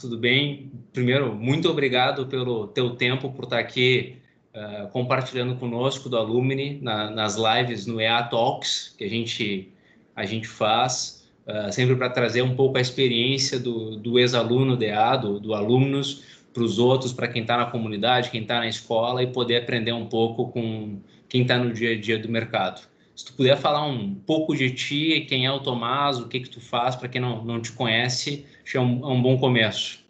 tudo 0.00 0.16
bem? 0.16 0.72
Primeiro, 0.92 1.34
muito 1.34 1.68
obrigado 1.68 2.26
pelo 2.26 2.68
teu 2.68 2.90
tempo, 2.90 3.30
por 3.30 3.44
estar 3.44 3.58
aqui 3.58 4.16
uh, 4.54 4.88
compartilhando 4.88 5.56
conosco 5.56 6.08
do 6.08 6.16
Alumni 6.16 6.78
na, 6.80 7.10
nas 7.10 7.36
lives 7.36 7.86
no 7.86 8.00
EA 8.00 8.22
Talks 8.22 8.94
que 8.96 9.04
a 9.04 9.08
gente, 9.08 9.72
a 10.16 10.24
gente 10.24 10.48
faz, 10.48 11.28
uh, 11.46 11.72
sempre 11.72 11.94
para 11.96 12.08
trazer 12.08 12.42
um 12.42 12.56
pouco 12.56 12.78
a 12.78 12.80
experiência 12.80 13.58
do, 13.58 13.96
do 13.96 14.18
ex-aluno 14.18 14.76
do 14.76 14.84
EA, 14.84 15.16
do, 15.16 15.38
do 15.38 15.54
alunos, 15.54 16.24
para 16.52 16.62
os 16.64 16.78
outros, 16.78 17.12
para 17.12 17.28
quem 17.28 17.42
está 17.42 17.56
na 17.56 17.66
comunidade, 17.66 18.30
quem 18.30 18.42
está 18.42 18.58
na 18.58 18.66
escola 18.66 19.22
e 19.22 19.26
poder 19.26 19.58
aprender 19.58 19.92
um 19.92 20.06
pouco 20.06 20.48
com 20.48 20.98
quem 21.28 21.42
está 21.42 21.56
no 21.56 21.72
dia 21.72 21.92
a 21.92 22.00
dia 22.00 22.18
do 22.18 22.28
mercado. 22.28 22.88
Se 23.14 23.24
tu 23.24 23.34
puder 23.34 23.56
falar 23.56 23.86
um 23.86 24.14
pouco 24.14 24.56
de 24.56 24.70
ti, 24.70 25.26
quem 25.28 25.44
é 25.44 25.52
o 25.52 25.60
Tomás, 25.60 26.18
o 26.18 26.26
que 26.26 26.40
que 26.40 26.48
tu 26.48 26.60
faz, 26.60 26.96
para 26.96 27.06
quem 27.06 27.20
não, 27.20 27.44
não 27.44 27.60
te 27.60 27.70
conhece, 27.70 28.46
acho 28.70 28.72
que 28.72 28.76
é 28.76 28.80
um, 28.80 29.00
é 29.02 29.12
um 29.12 29.22
bom 29.22 29.36
começo. 29.38 30.06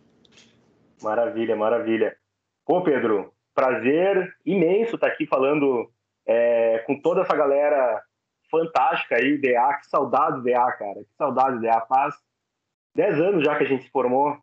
Maravilha, 1.02 1.56
maravilha. 1.56 2.14
Pô, 2.66 2.82
Pedro, 2.82 3.32
prazer 3.54 4.34
imenso 4.44 4.96
estar 4.96 5.06
aqui 5.06 5.26
falando 5.26 5.90
é, 6.26 6.80
com 6.86 7.00
toda 7.00 7.22
essa 7.22 7.34
galera 7.34 8.02
fantástica 8.50 9.16
aí, 9.16 9.38
DA, 9.38 9.78
que 9.78 9.86
saudade 9.86 10.42
DA, 10.42 10.72
cara, 10.72 11.00
que 11.00 11.16
saudade 11.16 11.60
DA. 11.60 11.80
Faz 11.88 12.14
10 12.94 13.20
anos 13.20 13.44
já 13.44 13.56
que 13.56 13.64
a 13.64 13.66
gente 13.66 13.84
se 13.84 13.90
formou, 13.90 14.36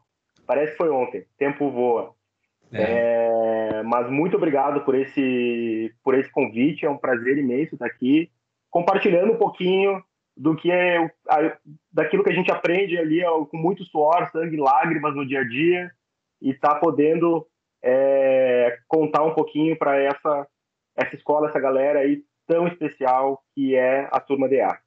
parece 0.48 0.72
que 0.72 0.78
foi 0.78 0.90
ontem, 0.90 1.26
tempo 1.38 1.70
voa. 1.70 2.16
É. 2.73 2.81
É, 2.81 3.84
mas 3.84 4.09
muito 4.09 4.36
obrigado 4.36 4.81
por 4.81 4.95
esse, 4.95 5.94
por 6.04 6.16
esse 6.16 6.30
convite, 6.31 6.86
é 6.86 6.90
um 6.90 6.98
prazer 6.98 7.38
imenso 7.38 7.76
estar 7.76 7.86
aqui 7.86 8.31
compartilhando 8.70 9.34
um 9.34 9.38
pouquinho 9.38 10.04
do 10.38 10.55
que 10.55 10.72
é 10.72 11.12
daquilo 11.91 12.23
que 12.23 12.32
a 12.32 12.36
gente 12.36 12.52
aprende 12.52 12.98
ali 12.98 13.22
com 13.50 13.58
muito 13.58 13.84
suor, 13.86 14.30
sangue, 14.32 14.58
lágrimas 14.58 15.16
no 15.16 15.26
dia 15.26 15.41
a 15.41 15.48
dia 15.48 15.91
e 16.41 16.54
tá 16.54 16.76
podendo 16.76 17.48
é, 17.84 18.78
contar 18.88 19.23
um 19.23 19.34
pouquinho 19.34 19.78
para 19.78 19.97
essa 20.00 20.47
essa 20.95 21.16
escola, 21.16 21.50
essa 21.50 21.59
galera 21.59 22.00
aí 22.00 22.23
tão 22.47 22.67
especial 22.67 23.44
que 23.53 23.75
é 23.75 24.08
a 24.12 24.20
turma 24.20 24.47
DA. 24.50 24.80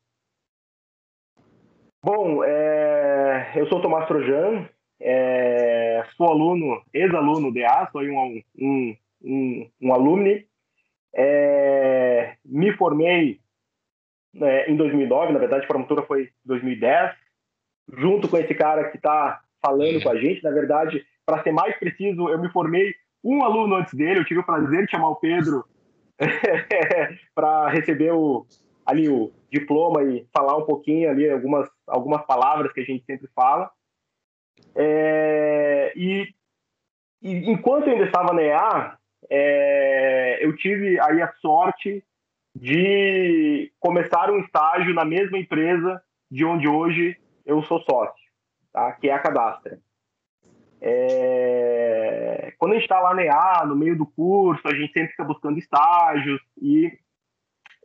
Bom, 2.02 2.42
é, 2.42 3.52
eu 3.54 3.66
sou 3.68 3.80
Tomás 3.80 4.06
Trojan, 4.06 4.66
é, 4.98 6.04
sou 6.16 6.28
aluno, 6.28 6.82
ex-aluno 6.92 7.52
DA, 7.52 7.88
sou 7.92 8.02
um, 8.02 8.42
um, 8.58 8.96
um, 9.22 9.70
um. 9.80 10.44
É, 11.14 12.36
me 12.44 12.72
formei 12.76 13.39
né, 14.32 14.68
em 14.68 14.76
2009, 14.76 15.32
na 15.32 15.38
verdade 15.38 15.64
a 15.64 15.66
formatura 15.66 16.02
foi 16.02 16.24
em 16.24 16.30
2010, 16.44 17.14
junto 17.98 18.28
com 18.28 18.36
esse 18.36 18.54
cara 18.54 18.90
que 18.90 18.96
está 18.96 19.40
falando 19.64 20.02
com 20.02 20.10
a 20.10 20.16
gente. 20.16 20.42
Na 20.42 20.50
verdade, 20.50 21.04
para 21.26 21.42
ser 21.42 21.52
mais 21.52 21.76
preciso, 21.78 22.28
eu 22.28 22.38
me 22.38 22.50
formei 22.50 22.94
um 23.22 23.42
aluno 23.44 23.76
antes 23.76 23.94
dele, 23.94 24.20
eu 24.20 24.24
tive 24.24 24.40
o 24.40 24.46
prazer 24.46 24.84
de 24.84 24.90
chamar 24.90 25.08
o 25.10 25.16
Pedro 25.16 25.64
para 27.34 27.68
receber 27.68 28.12
o, 28.12 28.46
ali 28.86 29.08
o 29.08 29.32
diploma 29.50 30.02
e 30.04 30.26
falar 30.32 30.56
um 30.56 30.64
pouquinho 30.64 31.10
ali 31.10 31.28
algumas, 31.28 31.68
algumas 31.86 32.24
palavras 32.24 32.72
que 32.72 32.80
a 32.80 32.84
gente 32.84 33.04
sempre 33.04 33.28
fala. 33.34 33.70
É, 34.74 35.92
e, 35.96 36.28
e, 37.22 37.50
enquanto 37.50 37.88
eu 37.88 37.94
ainda 37.94 38.06
estava 38.06 38.32
na 38.32 38.42
EA, 38.42 38.96
é, 39.28 40.44
eu 40.44 40.56
tive 40.56 40.98
aí 41.00 41.20
a 41.20 41.32
sorte 41.40 42.04
de 42.54 43.72
começar 43.78 44.30
um 44.30 44.40
estágio 44.40 44.94
na 44.94 45.04
mesma 45.04 45.38
empresa 45.38 46.02
de 46.30 46.44
onde 46.44 46.68
hoje 46.68 47.16
eu 47.44 47.62
sou 47.62 47.80
sócio, 47.80 48.24
tá? 48.72 48.92
que 48.92 49.08
é 49.08 49.12
a 49.12 49.18
Cadastra. 49.18 49.80
É... 50.80 52.54
Quando 52.58 52.72
a 52.72 52.74
gente 52.74 52.84
está 52.84 53.00
lá 53.00 53.14
na 53.14 53.22
EA, 53.22 53.64
no 53.66 53.76
meio 53.76 53.96
do 53.96 54.06
curso, 54.06 54.66
a 54.66 54.74
gente 54.74 54.92
sempre 54.92 55.10
fica 55.10 55.24
buscando 55.24 55.58
estágios 55.58 56.40
e, 56.60 56.92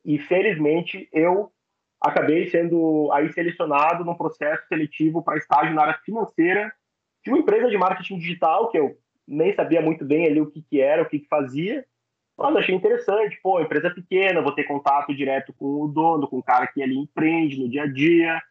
e 0.03 0.17
felizmente 0.19 1.09
eu 1.11 1.51
acabei 1.99 2.49
sendo 2.49 3.09
aí 3.11 3.31
selecionado 3.33 4.05
num 4.05 4.15
processo 4.15 4.67
seletivo 4.67 5.23
para 5.23 5.37
estágio 5.37 5.73
na 5.73 5.83
área 5.83 5.99
financeira 6.05 6.71
de 7.23 7.31
uma 7.31 7.39
empresa 7.39 7.69
de 7.69 7.77
marketing 7.77 8.19
digital 8.19 8.69
que 8.69 8.77
eu 8.77 8.97
nem 9.27 9.53
sabia 9.55 9.81
muito 9.81 10.05
bem 10.05 10.27
ali 10.27 10.39
o 10.39 10.51
que, 10.51 10.61
que 10.61 10.79
era, 10.79 11.01
o 11.01 11.09
que, 11.09 11.19
que 11.19 11.27
fazia, 11.27 11.85
mas 12.37 12.55
achei 12.57 12.75
interessante, 12.75 13.39
pô, 13.41 13.61
empresa 13.61 13.89
pequena, 13.89 14.41
vou 14.41 14.53
ter 14.53 14.65
contato 14.65 15.15
direto 15.15 15.53
com 15.53 15.81
o 15.81 15.87
dono, 15.87 16.27
com 16.27 16.37
o 16.37 16.43
cara 16.43 16.67
que 16.67 16.81
ali 16.81 16.97
empreende 16.97 17.59
no 17.59 17.69
dia 17.69 17.83
a 17.83 17.87
dia, 17.87 18.41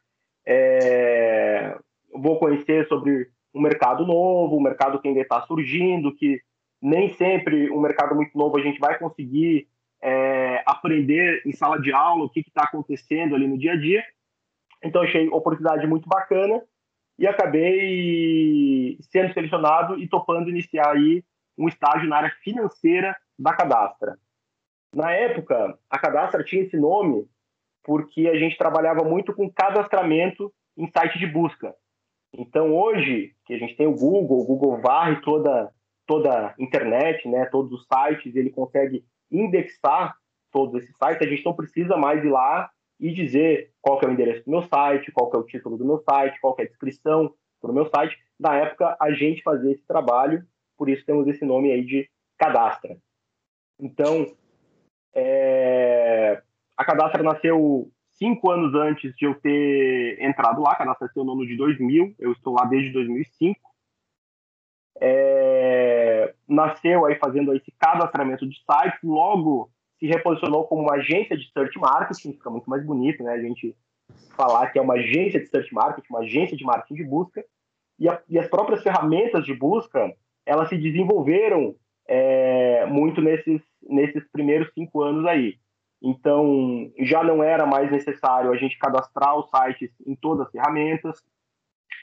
é... 0.47 1.77
vou 2.15 2.39
conhecer 2.39 2.87
sobre 2.89 3.29
um 3.55 3.61
mercado 3.61 4.07
novo, 4.07 4.57
um 4.57 4.63
mercado 4.63 5.01
que 5.01 5.09
ainda 5.09 5.21
está 5.21 5.43
surgindo, 5.43 6.15
que 6.15 6.41
nem 6.83 7.09
sempre 7.15 7.71
um 7.71 7.81
mercado 7.81 8.15
muito 8.15 8.37
novo 8.37 8.59
a 8.59 8.63
gente 8.63 8.79
vai 8.79 8.99
conseguir 8.99 9.69
é, 10.03 10.63
aprender 10.67 11.41
em 11.47 11.53
sala 11.53 11.81
de 11.81 11.91
aula 11.93 12.25
o 12.25 12.29
que 12.29 12.41
está 12.41 12.65
acontecendo 12.65 13.35
ali 13.35 13.49
no 13.49 13.57
dia 13.57 13.73
a 13.73 13.77
dia. 13.77 14.05
Então 14.83 15.03
achei 15.03 15.29
oportunidade 15.29 15.87
muito 15.87 16.07
bacana 16.07 16.63
e 17.19 17.27
acabei 17.27 18.99
sendo 19.01 19.33
selecionado 19.33 19.99
e 19.99 20.07
topando 20.07 20.51
iniciar 20.51 20.91
aí 20.91 21.25
um 21.57 21.69
estágio 21.69 22.09
na 22.09 22.19
área 22.19 22.37
financeira 22.43 23.17
da 23.39 23.55
Cadastra. 23.55 24.19
Na 24.95 25.13
época, 25.13 25.79
a 25.91 25.99
Cadastra 25.99 26.45
tinha 26.45 26.63
esse 26.63 26.77
nome 26.77 27.29
porque 27.83 28.29
a 28.29 28.39
gente 28.39 28.57
trabalhava 28.57 29.05
muito 29.05 29.35
com 29.35 29.53
cadastramento 29.53 30.53
em 30.77 30.91
site 30.91 31.19
de 31.19 31.27
busca. 31.27 31.75
Então, 32.33 32.75
hoje, 32.75 33.35
que 33.45 33.55
a 33.55 33.59
gente 33.59 33.77
tem 33.77 33.87
o 33.87 33.95
Google, 33.95 34.41
o 34.41 34.45
Google 34.45 34.81
varre 34.81 35.21
toda, 35.21 35.71
toda 36.07 36.49
a 36.49 36.55
internet, 36.59 37.29
né, 37.29 37.45
todos 37.47 37.73
os 37.73 37.87
sites, 37.87 38.35
ele 38.35 38.51
consegue 38.51 39.05
indexar 39.31 40.17
todos 40.51 40.83
esses 40.83 40.97
sites, 40.97 41.21
a 41.21 41.31
gente 41.31 41.45
não 41.45 41.55
precisa 41.55 41.97
mais 41.97 42.25
ir 42.25 42.31
lá 42.31 42.71
e 42.99 43.13
dizer 43.13 43.73
qual 43.83 44.01
é 44.03 44.07
o 44.07 44.11
endereço 44.11 44.45
do 44.45 44.51
meu 44.51 44.63
site, 44.63 45.13
qual 45.13 45.31
é 45.35 45.37
o 45.37 45.45
título 45.45 45.77
do 45.77 45.85
meu 45.85 45.99
site, 45.99 46.41
qual 46.41 46.57
é 46.59 46.63
a 46.63 46.67
descrição 46.67 47.35
do 47.63 47.73
meu 47.73 47.87
site. 47.87 48.17
Na 48.39 48.57
época, 48.57 48.97
a 49.01 49.11
gente 49.13 49.43
fazia 49.43 49.73
esse 49.73 49.87
trabalho, 49.87 50.45
por 50.77 50.89
isso 50.89 51.05
temos 51.05 51.27
esse 51.29 51.45
nome 51.45 51.71
aí 51.73 51.85
de 51.85 52.09
cadastra. 52.39 52.97
Então, 53.85 54.27
é... 55.15 56.43
a 56.75 56.85
Cadastra 56.87 57.23
nasceu 57.23 57.91
cinco 58.13 58.51
anos 58.51 58.75
antes 58.75 59.15
de 59.15 59.27
eu 59.27 59.35
ter 59.35 60.19
entrado 60.23 60.63
lá. 60.63 60.73
A 60.73 60.77
Cadastra 60.77 61.07
nasceu 61.07 61.23
no 61.23 61.33
ano 61.33 61.47
de 61.47 61.55
2000, 61.55 62.15
eu 62.19 62.33
estou 62.33 62.55
lá 62.55 62.65
desde 62.65 62.91
2005. 62.93 63.61
É... 65.03 66.35
Nasceu 66.49 67.05
aí 67.05 67.17
fazendo 67.17 67.55
esse 67.55 67.71
cadastramento 67.73 68.49
de 68.49 68.57
sites, 68.57 69.01
logo 69.03 69.71
se 69.99 70.07
reposicionou 70.07 70.67
como 70.67 70.83
uma 70.83 70.95
agência 70.95 71.37
de 71.37 71.51
search 71.53 71.79
marketing, 71.79 72.33
fica 72.33 72.51
muito 72.51 72.69
mais 72.69 72.85
bonito, 72.85 73.23
né? 73.23 73.35
A 73.35 73.41
gente 73.41 73.77
falar 74.35 74.71
que 74.71 74.79
é 74.79 74.83
uma 74.83 74.95
agência 74.95 75.41
de 75.41 75.47
search 75.47 75.73
marketing, 75.75 76.07
uma 76.09 76.21
agência 76.21 76.57
de 76.57 76.65
marketing 76.65 76.95
de 76.95 77.05
busca, 77.05 77.45
e, 77.99 78.09
a, 78.09 78.21
e 78.29 78.39
as 78.39 78.49
próprias 78.49 78.83
ferramentas 78.83 79.45
de 79.45 79.55
busca, 79.55 80.13
elas 80.47 80.69
se 80.69 80.77
desenvolveram 80.77 81.77
é, 82.09 82.87
muito 82.87 83.21
nesses, 83.21 83.61
nesses 83.83 84.25
primeiros 84.31 84.73
cinco 84.75 85.03
anos 85.03 85.27
aí. 85.27 85.59
Então, 86.03 86.93
já 86.99 87.23
não 87.23 87.43
era 87.43 87.65
mais 87.65 87.91
necessário 87.91 88.53
a 88.53 88.57
gente 88.57 88.79
cadastrar 88.79 89.37
os 89.39 89.49
sites 89.49 89.91
em 90.07 90.15
todas 90.15 90.47
as 90.47 90.53
ferramentas, 90.53 91.23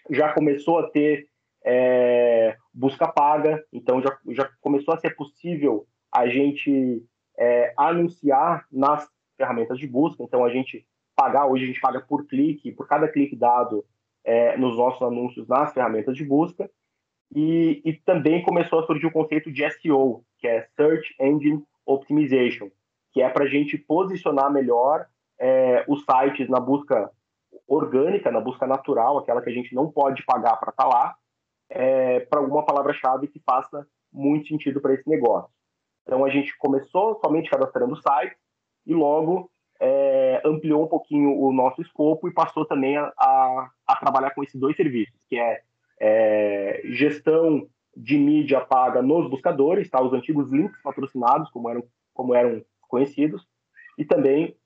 já 0.09 0.33
começou 0.33 0.79
a 0.79 0.89
ter 0.89 1.27
é, 1.63 2.55
busca 2.73 3.07
paga, 3.07 3.63
então 3.71 4.01
já, 4.01 4.17
já 4.29 4.49
começou 4.59 4.93
a 4.93 4.97
ser 4.97 5.15
possível 5.15 5.85
a 6.11 6.27
gente 6.27 7.03
é, 7.37 7.73
anunciar 7.77 8.65
nas 8.71 9.07
ferramentas 9.37 9.77
de 9.77 9.87
busca, 9.87 10.23
então 10.23 10.43
a 10.43 10.49
gente 10.49 10.85
pagar, 11.15 11.45
hoje 11.45 11.65
a 11.65 11.67
gente 11.67 11.81
paga 11.81 12.01
por 12.01 12.25
clique, 12.25 12.71
por 12.71 12.87
cada 12.87 13.07
clique 13.07 13.35
dado 13.35 13.85
é, 14.23 14.57
nos 14.57 14.77
nossos 14.77 15.01
anúncios 15.01 15.47
nas 15.47 15.73
ferramentas 15.73 16.15
de 16.15 16.25
busca, 16.25 16.69
e, 17.33 17.81
e 17.85 17.93
também 17.93 18.43
começou 18.43 18.79
a 18.79 18.85
surgir 18.85 19.05
o 19.05 19.11
conceito 19.11 19.51
de 19.51 19.69
SEO, 19.71 20.23
que 20.37 20.47
é 20.47 20.67
Search 20.75 21.15
Engine 21.19 21.63
Optimization, 21.85 22.69
que 23.11 23.21
é 23.21 23.29
para 23.29 23.45
a 23.45 23.47
gente 23.47 23.77
posicionar 23.77 24.51
melhor 24.51 25.05
é, 25.39 25.83
os 25.87 26.03
sites 26.03 26.49
na 26.49 26.59
busca 26.59 27.09
orgânica, 27.67 28.31
na 28.31 28.41
busca 28.41 28.67
natural, 28.67 29.17
aquela 29.17 29.41
que 29.41 29.49
a 29.49 29.53
gente 29.53 29.73
não 29.73 29.89
pode 29.89 30.23
pagar 30.25 30.57
para 30.57 30.71
estar 30.71 30.83
tá 30.83 30.89
lá, 30.89 31.15
é, 31.69 32.19
para 32.21 32.39
alguma 32.39 32.65
palavra-chave 32.65 33.27
que 33.27 33.39
faça 33.39 33.87
muito 34.11 34.47
sentido 34.47 34.81
para 34.81 34.93
esse 34.93 35.09
negócio. 35.09 35.49
Então 36.03 36.25
a 36.25 36.29
gente 36.29 36.55
começou 36.57 37.19
somente 37.23 37.49
cadastrando 37.49 37.95
sites 37.95 38.37
e 38.85 38.93
logo 38.93 39.49
é, 39.79 40.41
ampliou 40.45 40.83
um 40.83 40.87
pouquinho 40.87 41.39
o 41.39 41.53
nosso 41.53 41.81
escopo 41.81 42.27
e 42.27 42.33
passou 42.33 42.65
também 42.65 42.97
a, 42.97 43.11
a, 43.17 43.69
a 43.87 43.95
trabalhar 43.95 44.31
com 44.31 44.43
esses 44.43 44.59
dois 44.59 44.75
serviços, 44.75 45.15
que 45.29 45.39
é 45.39 45.61
é, 46.03 46.81
gestão 46.85 47.69
de 47.95 48.17
mídia 48.17 48.59
paga 48.59 49.03
nos 49.03 49.29
buscadores, 49.29 49.87
tá? 49.87 50.01
os 50.01 50.11
antigos 50.11 50.51
links 50.51 50.81
patrocinados, 50.81 51.51
como 51.51 51.69
eram, 51.69 51.83
como 52.11 52.33
eram 52.33 52.65
conhecidos, 52.87 53.47
e 53.97 54.03
também 54.03 54.57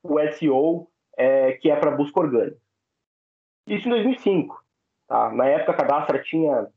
o 0.00 0.20
SEO, 0.32 0.88
é, 1.16 1.52
que 1.54 1.68
é 1.68 1.76
para 1.76 1.90
busca 1.90 2.20
orgânica. 2.20 2.56
Isso 3.66 3.88
em 3.88 3.90
2005. 3.90 4.64
Tá? 5.08 5.32
Na 5.32 5.46
época, 5.46 5.72
a 5.72 5.76
Cadastra 5.76 6.22
tinha 6.22 6.68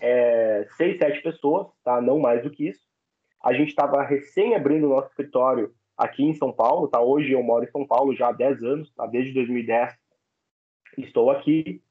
é, 0.00 0.64
seis, 0.76 0.96
sete 0.96 1.20
pessoas, 1.20 1.66
tá? 1.82 2.00
não 2.00 2.20
mais 2.20 2.44
do 2.44 2.50
que 2.50 2.68
isso. 2.68 2.86
A 3.42 3.52
gente 3.52 3.70
estava 3.70 4.02
recém 4.02 4.54
abrindo 4.54 4.86
o 4.86 4.90
nosso 4.90 5.08
escritório 5.08 5.74
aqui 5.96 6.22
em 6.22 6.34
São 6.34 6.52
Paulo. 6.52 6.86
Tá? 6.86 7.00
Hoje 7.00 7.32
eu 7.32 7.42
moro 7.42 7.64
em 7.64 7.70
São 7.70 7.84
Paulo 7.84 8.14
já 8.14 8.28
há 8.28 8.32
10 8.32 8.62
anos, 8.62 8.92
tá? 8.94 9.04
desde 9.06 9.32
2010 9.32 9.96
estou 10.98 11.30
aqui. 11.30 11.82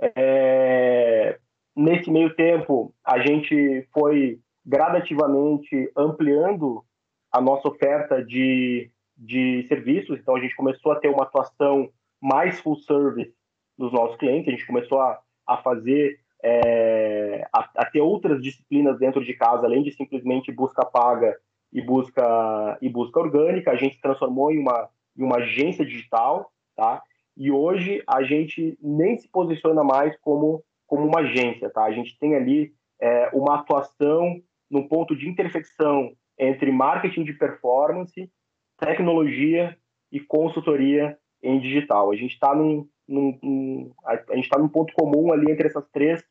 É... 0.00 1.38
Nesse 1.74 2.10
meio 2.10 2.34
tempo, 2.34 2.94
a 3.04 3.18
gente 3.18 3.86
foi 3.92 4.40
gradativamente 4.64 5.90
ampliando 5.96 6.82
a 7.30 7.40
nossa 7.40 7.68
oferta 7.68 8.24
de, 8.24 8.90
de 9.16 9.64
serviços. 9.68 10.18
Então, 10.18 10.34
a 10.34 10.40
gente 10.40 10.56
começou 10.56 10.92
a 10.92 10.96
ter 10.96 11.08
uma 11.08 11.24
atuação 11.24 11.90
mais 12.20 12.58
full 12.60 12.76
service 12.76 13.32
dos 13.76 13.92
nossos 13.92 14.16
clientes. 14.16 14.48
A 14.48 14.52
gente 14.52 14.66
começou 14.66 15.00
a, 15.00 15.20
a 15.46 15.58
fazer, 15.58 16.18
é, 16.42 17.46
a, 17.52 17.70
a, 17.76 17.84
ter 17.84 18.00
outras 18.00 18.42
disciplinas 18.42 18.98
dentro 18.98 19.24
de 19.24 19.34
casa, 19.34 19.66
além 19.66 19.82
de 19.82 19.92
simplesmente 19.92 20.50
busca 20.50 20.84
paga 20.84 21.36
e 21.72 21.82
busca, 21.82 22.78
e 22.80 22.88
busca 22.88 23.20
orgânica. 23.20 23.70
A 23.70 23.76
gente 23.76 23.96
se 23.96 24.00
transformou 24.00 24.50
em 24.50 24.58
uma, 24.58 24.88
em 25.16 25.22
uma 25.22 25.36
agência 25.36 25.84
digital, 25.84 26.50
tá? 26.74 27.02
E 27.36 27.50
hoje 27.50 28.02
a 28.06 28.22
gente 28.22 28.78
nem 28.80 29.18
se 29.18 29.28
posiciona 29.28 29.84
mais 29.84 30.16
como, 30.20 30.64
como 30.86 31.06
uma 31.06 31.20
agência, 31.20 31.68
tá? 31.70 31.84
A 31.84 31.92
gente 31.92 32.18
tem 32.18 32.34
ali 32.34 32.72
é, 33.00 33.28
uma 33.32 33.56
atuação 33.56 34.40
no 34.70 34.88
ponto 34.88 35.14
de 35.14 35.28
intersecção 35.28 36.12
entre 36.38 36.72
marketing 36.72 37.24
de 37.24 37.34
performance, 37.34 38.30
tecnologia 38.78 39.76
e 40.10 40.20
consultoria 40.20 41.18
em 41.42 41.60
digital. 41.60 42.10
A 42.10 42.16
gente 42.16 42.32
está 42.32 42.54
num, 42.54 42.88
num, 43.06 43.38
num, 43.42 43.92
a 44.04 44.34
gente 44.34 44.44
está 44.44 44.58
num 44.58 44.68
ponto 44.68 44.92
comum 44.94 45.32
ali 45.32 45.50
entre 45.50 45.66
essas 45.66 45.86
três 45.90 46.24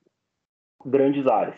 grandes 0.84 1.28
áreas. 1.28 1.58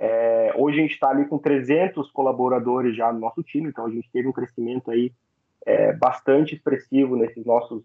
É, 0.00 0.52
hoje 0.56 0.78
a 0.78 0.82
gente 0.82 0.92
está 0.92 1.10
ali 1.10 1.26
com 1.26 1.38
300 1.38 2.10
colaboradores 2.12 2.96
já 2.96 3.12
no 3.12 3.18
nosso 3.18 3.42
time, 3.42 3.68
então 3.68 3.84
a 3.84 3.90
gente 3.90 4.10
teve 4.12 4.28
um 4.28 4.32
crescimento 4.32 4.90
aí 4.90 5.12
é, 5.66 5.92
bastante 5.92 6.54
expressivo 6.54 7.16
nesses 7.16 7.44
nossos 7.44 7.82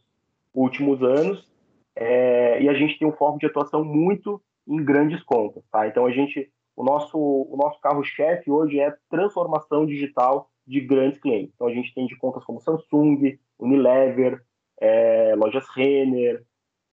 últimos 0.53 1.01
anos, 1.01 1.51
é, 1.95 2.61
e 2.61 2.69
a 2.69 2.73
gente 2.73 2.97
tem 2.97 3.07
um 3.07 3.13
foco 3.13 3.39
de 3.39 3.45
atuação 3.45 3.83
muito 3.83 4.41
em 4.67 4.83
grandes 4.83 5.21
contas, 5.23 5.63
tá? 5.71 5.87
Então 5.87 6.05
a 6.05 6.11
gente, 6.11 6.49
o 6.75 6.83
nosso, 6.83 7.17
o 7.17 7.57
nosso 7.57 7.79
carro-chefe 7.79 8.49
hoje 8.49 8.79
é 8.79 8.95
transformação 9.09 9.85
digital 9.85 10.49
de 10.65 10.79
grandes 10.79 11.19
clientes. 11.19 11.53
Então 11.53 11.67
a 11.67 11.73
gente 11.73 11.93
tem 11.93 12.07
de 12.07 12.15
contas 12.17 12.43
como 12.45 12.61
Samsung, 12.61 13.37
Unilever, 13.59 14.41
é, 14.79 15.35
lojas 15.35 15.65
Renner, 15.75 16.43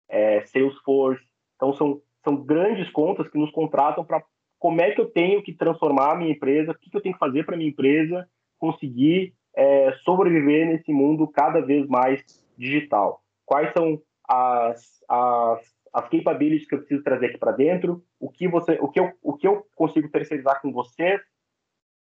é, 0.08 0.44
Salesforce. 0.46 1.24
Então 1.56 1.72
são, 1.72 2.00
são 2.22 2.36
grandes 2.36 2.90
contas 2.90 3.28
que 3.28 3.38
nos 3.38 3.50
contratam 3.50 4.04
para 4.04 4.22
como 4.58 4.80
é 4.80 4.92
que 4.92 5.00
eu 5.00 5.10
tenho 5.10 5.42
que 5.42 5.52
transformar 5.52 6.12
a 6.12 6.16
minha 6.16 6.32
empresa, 6.32 6.72
o 6.72 6.78
que, 6.78 6.88
que 6.88 6.96
eu 6.96 7.02
tenho 7.02 7.14
que 7.14 7.18
fazer 7.18 7.44
para 7.44 7.56
minha 7.56 7.68
empresa 7.68 8.26
conseguir 8.58 9.34
é, 9.56 9.92
sobreviver 10.04 10.66
nesse 10.66 10.92
mundo 10.92 11.28
cada 11.28 11.60
vez 11.60 11.86
mais 11.86 12.22
digital 12.56 13.23
quais 13.44 13.72
são 13.72 14.00
as, 14.28 15.02
as, 15.08 15.60
as 15.92 16.08
capabilities 16.08 16.66
que 16.66 16.74
eu 16.74 16.78
preciso 16.78 17.02
trazer 17.02 17.26
aqui 17.26 17.38
para 17.38 17.52
dentro, 17.52 18.04
o 18.18 18.30
que 18.30 18.48
você, 18.48 18.78
o 18.80 18.88
que 18.88 18.98
eu, 19.00 19.12
o 19.22 19.36
que 19.36 19.46
eu 19.46 19.66
consigo 19.74 20.08
terceirizar 20.10 20.60
com 20.60 20.72
você 20.72 21.20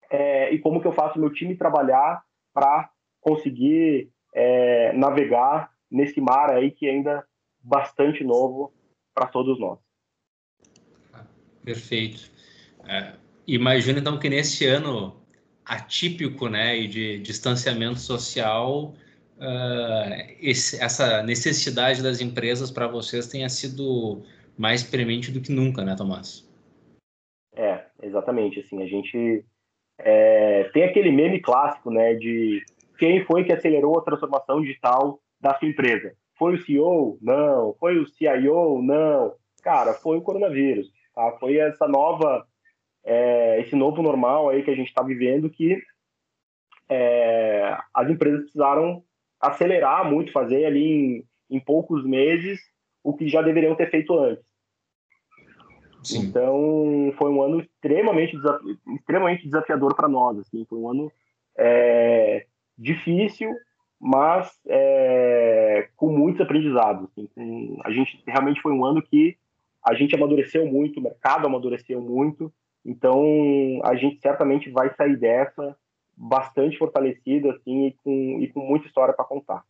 é, 0.09 0.53
e 0.53 0.59
como 0.59 0.81
que 0.81 0.87
eu 0.87 0.93
faço 0.93 1.19
meu 1.19 1.31
time 1.31 1.57
trabalhar 1.57 2.23
para 2.53 2.89
conseguir 3.21 4.09
é, 4.33 4.93
navegar 4.93 5.71
nesse 5.91 6.19
mar 6.21 6.49
aí 6.51 6.71
que 6.71 6.87
é 6.87 6.91
ainda 6.91 7.25
bastante 7.59 8.23
novo 8.23 8.73
para 9.13 9.27
todos 9.27 9.59
nós. 9.59 9.79
Perfeito. 11.63 12.31
É, 12.87 13.13
imagino 13.45 13.99
então 13.99 14.17
que 14.17 14.29
nesse 14.29 14.65
ano 14.65 15.21
atípico, 15.65 16.47
né, 16.47 16.77
e 16.77 16.87
de 16.87 17.19
distanciamento 17.19 17.99
social, 17.99 18.93
uh, 19.37 20.35
esse, 20.39 20.81
essa 20.81 21.23
necessidade 21.23 22.03
das 22.03 22.21
empresas 22.21 22.71
para 22.71 22.87
vocês 22.87 23.27
tenha 23.27 23.49
sido 23.49 24.23
mais 24.57 24.83
premente 24.83 25.31
do 25.31 25.41
que 25.41 25.51
nunca, 25.51 25.83
né, 25.83 25.95
Tomás? 25.95 26.47
É, 27.55 27.85
exatamente. 28.01 28.59
Assim, 28.59 28.81
a 28.81 28.87
gente 28.87 29.45
é, 29.99 30.65
tem 30.73 30.83
aquele 30.83 31.11
meme 31.11 31.39
clássico, 31.39 31.89
né, 31.89 32.15
de 32.15 32.63
quem 32.97 33.23
foi 33.25 33.43
que 33.43 33.53
acelerou 33.53 33.97
a 33.97 34.03
transformação 34.03 34.61
digital 34.61 35.19
da 35.39 35.57
sua 35.57 35.67
empresa? 35.67 36.13
Foi 36.37 36.55
o 36.55 36.65
CEO? 36.65 37.17
Não. 37.21 37.75
Foi 37.79 37.97
o 37.97 38.07
CIO? 38.07 38.81
Não. 38.81 39.35
Cara, 39.63 39.93
foi 39.93 40.17
o 40.17 40.21
coronavírus. 40.21 40.91
Tá? 41.13 41.35
Foi 41.39 41.57
essa 41.57 41.87
nova, 41.87 42.45
é, 43.03 43.59
esse 43.61 43.75
novo 43.75 44.01
normal 44.01 44.49
aí 44.49 44.63
que 44.63 44.71
a 44.71 44.75
gente 44.75 44.87
está 44.87 45.03
vivendo 45.03 45.49
que 45.49 45.81
é, 46.89 47.77
as 47.93 48.09
empresas 48.09 48.41
precisaram 48.41 49.03
acelerar 49.39 50.09
muito, 50.09 50.31
fazer 50.31 50.65
ali 50.65 51.25
em, 51.49 51.57
em 51.57 51.59
poucos 51.59 52.03
meses 52.03 52.59
o 53.03 53.13
que 53.13 53.27
já 53.27 53.41
deveriam 53.41 53.75
ter 53.75 53.89
feito 53.89 54.17
antes. 54.17 54.45
Sim. 56.03 56.19
Então, 56.19 57.13
foi 57.17 57.29
um 57.29 57.41
ano 57.41 57.59
extremamente, 57.59 58.35
desafi 58.35 58.77
extremamente 58.95 59.45
desafiador 59.45 59.95
para 59.95 60.07
nós. 60.07 60.39
Assim. 60.39 60.65
Foi 60.69 60.77
um 60.77 60.89
ano 60.89 61.11
é, 61.57 62.45
difícil, 62.77 63.53
mas 63.99 64.51
é, 64.67 65.89
com 65.95 66.11
muitos 66.11 66.41
aprendizados. 66.41 67.09
Assim. 67.09 67.27
Com, 67.35 67.79
a 67.83 67.91
gente 67.91 68.21
realmente 68.25 68.61
foi 68.61 68.71
um 68.71 68.85
ano 68.85 69.01
que 69.01 69.37
a 69.83 69.93
gente 69.93 70.15
amadureceu 70.15 70.65
muito, 70.65 70.99
o 70.99 71.03
mercado 71.03 71.45
amadureceu 71.45 72.01
muito. 72.01 72.53
Então, 72.85 73.81
a 73.83 73.95
gente 73.95 74.19
certamente 74.21 74.69
vai 74.69 74.93
sair 74.95 75.17
dessa 75.17 75.75
bastante 76.17 76.77
fortalecido 76.77 77.51
assim 77.51 77.87
e 77.87 77.95
com, 78.03 78.39
e 78.41 78.47
com 78.47 78.61
muita 78.61 78.87
história 78.87 79.13
para 79.13 79.23
contar. 79.23 79.63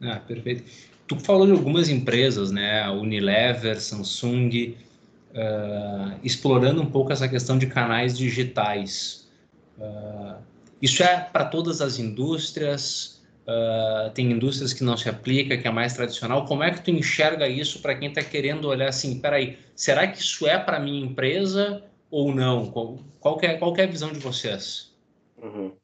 Ah, 0.00 0.20
perfeito. 0.20 0.64
Tu 1.06 1.18
falou 1.18 1.46
de 1.46 1.52
algumas 1.52 1.88
empresas, 1.88 2.50
né? 2.50 2.88
Unilever, 2.88 3.80
Samsung, 3.80 4.76
uh, 5.30 6.18
explorando 6.22 6.80
um 6.80 6.86
pouco 6.86 7.12
essa 7.12 7.28
questão 7.28 7.58
de 7.58 7.66
canais 7.66 8.16
digitais. 8.16 9.28
Uh, 9.78 10.36
isso 10.80 11.02
é 11.02 11.20
para 11.20 11.44
todas 11.46 11.80
as 11.80 11.98
indústrias? 11.98 13.22
Uh, 13.46 14.10
tem 14.14 14.30
indústrias 14.30 14.72
que 14.72 14.82
não 14.82 14.96
se 14.96 15.08
aplica, 15.08 15.58
que 15.58 15.68
é 15.68 15.70
mais 15.70 15.92
tradicional. 15.94 16.46
Como 16.46 16.62
é 16.62 16.70
que 16.70 16.82
tu 16.82 16.90
enxerga 16.90 17.46
isso 17.46 17.82
para 17.82 17.94
quem 17.94 18.08
está 18.08 18.22
querendo 18.22 18.68
olhar 18.68 18.88
assim, 18.88 19.18
peraí, 19.18 19.58
será 19.74 20.06
que 20.06 20.18
isso 20.18 20.46
é 20.46 20.58
para 20.58 20.80
minha 20.80 21.04
empresa 21.04 21.82
ou 22.10 22.34
não? 22.34 22.70
Qual, 22.70 22.98
qual, 23.20 23.38
é, 23.42 23.54
qual 23.54 23.76
é 23.76 23.82
a 23.82 23.86
visão 23.86 24.10
de 24.12 24.18
vocês? 24.18 24.93
Uhum. 25.44 25.76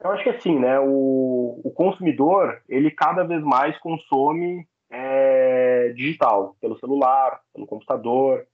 Eu 0.00 0.10
acho 0.10 0.24
que 0.24 0.30
assim, 0.30 0.58
né? 0.58 0.78
O, 0.80 1.60
o 1.64 1.70
consumidor 1.70 2.60
ele 2.68 2.90
cada 2.90 3.22
vez 3.22 3.42
mais 3.42 3.78
consome 3.78 4.66
é, 4.90 5.90
digital, 5.90 6.56
pelo 6.60 6.78
celular, 6.78 7.40
pelo 7.54 7.66
computador, 7.66 8.46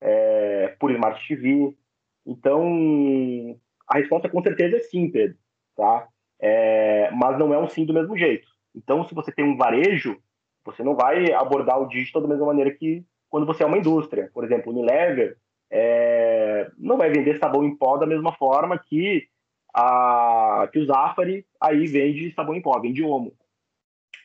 é, 0.00 0.76
por 0.78 0.90
Smart 0.92 1.26
TV. 1.26 1.76
Então, 2.24 3.58
a 3.88 3.98
resposta 3.98 4.28
com 4.28 4.42
certeza 4.42 4.76
é 4.76 4.80
sim, 4.80 5.10
Pedro, 5.10 5.36
tá? 5.76 6.08
É, 6.40 7.10
mas 7.10 7.38
não 7.38 7.52
é 7.52 7.58
um 7.58 7.68
sim 7.68 7.84
do 7.84 7.94
mesmo 7.94 8.16
jeito. 8.16 8.46
Então, 8.74 9.04
se 9.04 9.14
você 9.14 9.32
tem 9.32 9.44
um 9.44 9.56
varejo, 9.56 10.20
você 10.64 10.82
não 10.84 10.94
vai 10.94 11.32
abordar 11.32 11.80
o 11.80 11.88
digital 11.88 12.22
da 12.22 12.28
mesma 12.28 12.46
maneira 12.46 12.70
que 12.70 13.04
quando 13.28 13.46
você 13.46 13.62
é 13.62 13.66
uma 13.66 13.78
indústria. 13.78 14.30
Por 14.32 14.44
exemplo, 14.44 14.72
Unilever 14.72 15.36
é, 15.70 16.70
não 16.78 16.96
vai 16.96 17.10
vender 17.10 17.38
sabão 17.38 17.64
em 17.64 17.76
pó 17.76 17.96
da 17.96 18.06
mesma 18.06 18.32
forma 18.32 18.78
que, 18.78 19.26
a, 19.74 20.68
que 20.72 20.78
o 20.78 20.86
Zafari 20.86 21.46
aí 21.60 21.86
vende 21.86 22.32
sabão 22.32 22.54
em 22.54 22.62
pó, 22.62 22.78
vende 22.80 23.02
Omo. 23.02 23.32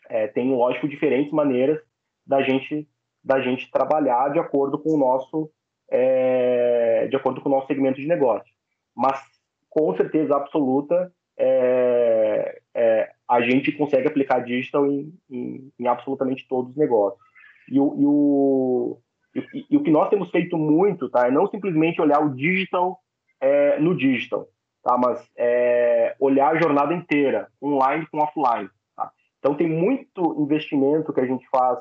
É, 0.10 0.28
tem, 0.28 0.54
lógico, 0.54 0.88
diferentes 0.88 1.32
maneiras 1.32 1.80
da 2.26 2.42
gente, 2.42 2.88
da 3.24 3.42
gente 3.42 3.70
trabalhar 3.72 4.30
de 4.30 4.40
acordo 4.40 4.78
com 4.78 4.92
o 4.92 4.98
nosso 4.98 5.52
é, 5.90 7.08
de 7.08 7.16
acordo 7.16 7.40
com 7.40 7.50
o 7.50 7.52
nosso 7.52 7.68
segmento 7.68 8.02
de 8.02 8.08
negócio. 8.08 8.52
Mas, 8.96 9.22
com 9.70 9.96
certeza 9.96 10.36
absoluta, 10.36 11.14
é, 11.38 12.62
é, 12.74 13.12
a 13.28 13.42
gente 13.42 13.72
consegue 13.72 14.08
aplicar 14.08 14.40
digital 14.40 14.86
em, 14.88 15.14
em, 15.30 15.72
em 15.80 15.88
absolutamente 15.88 16.48
todos 16.48 16.72
os 16.72 16.78
negócios. 16.78 17.22
E 17.70 17.80
o, 17.80 17.96
e 18.00 18.06
o, 18.06 18.98
e, 19.36 19.66
e, 19.70 19.78
o 19.78 19.84
que 19.84 19.92
nós 19.92 20.10
temos 20.10 20.30
feito 20.30 20.58
muito, 20.58 21.10
tá, 21.10 21.28
é 21.28 21.32
não 21.32 21.48
simplesmente 21.48 22.02
olhar 22.02 22.20
o 22.20 22.36
digital 22.36 23.00
é, 23.40 23.80
no 23.80 23.96
digital, 23.96 24.48
tá, 24.84 24.98
mas 24.98 25.28
é, 25.38 26.16
olhar 26.20 26.50
a 26.50 26.62
jornada 26.62 26.94
inteira, 26.94 27.50
online 27.62 28.08
com 28.08 28.20
offline. 28.20 28.70
Tá? 28.96 29.12
Então 29.40 29.56
tem 29.56 29.68
muito 29.68 30.42
investimento 30.42 31.14
que 31.14 31.20
a 31.20 31.26
gente 31.26 31.48
faz 31.50 31.80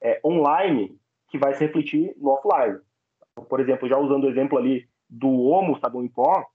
é, 0.00 0.20
online 0.24 0.96
que 1.28 1.38
vai 1.38 1.54
se 1.54 1.64
refletir 1.64 2.14
no 2.16 2.30
offline. 2.30 2.78
Por 3.48 3.60
exemplo, 3.60 3.88
já 3.88 3.98
usando 3.98 4.24
o 4.24 4.28
exemplo 4.28 4.58
ali 4.58 4.86
do 5.08 5.28
Omo 5.28 5.78
Sabão 5.78 6.04
em 6.04 6.08
Pó, 6.08 6.46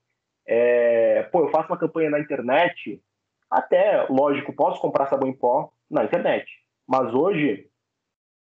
é, 0.46 1.24
pô, 1.24 1.40
eu 1.40 1.50
faço 1.50 1.68
uma 1.68 1.78
campanha 1.78 2.08
na 2.08 2.18
internet, 2.18 3.02
até, 3.50 4.06
lógico, 4.08 4.52
posso 4.52 4.80
comprar 4.80 5.06
sabão 5.06 5.28
em 5.28 5.32
pó 5.32 5.70
na 5.90 6.04
internet, 6.04 6.50
mas 6.86 7.12
hoje 7.14 7.67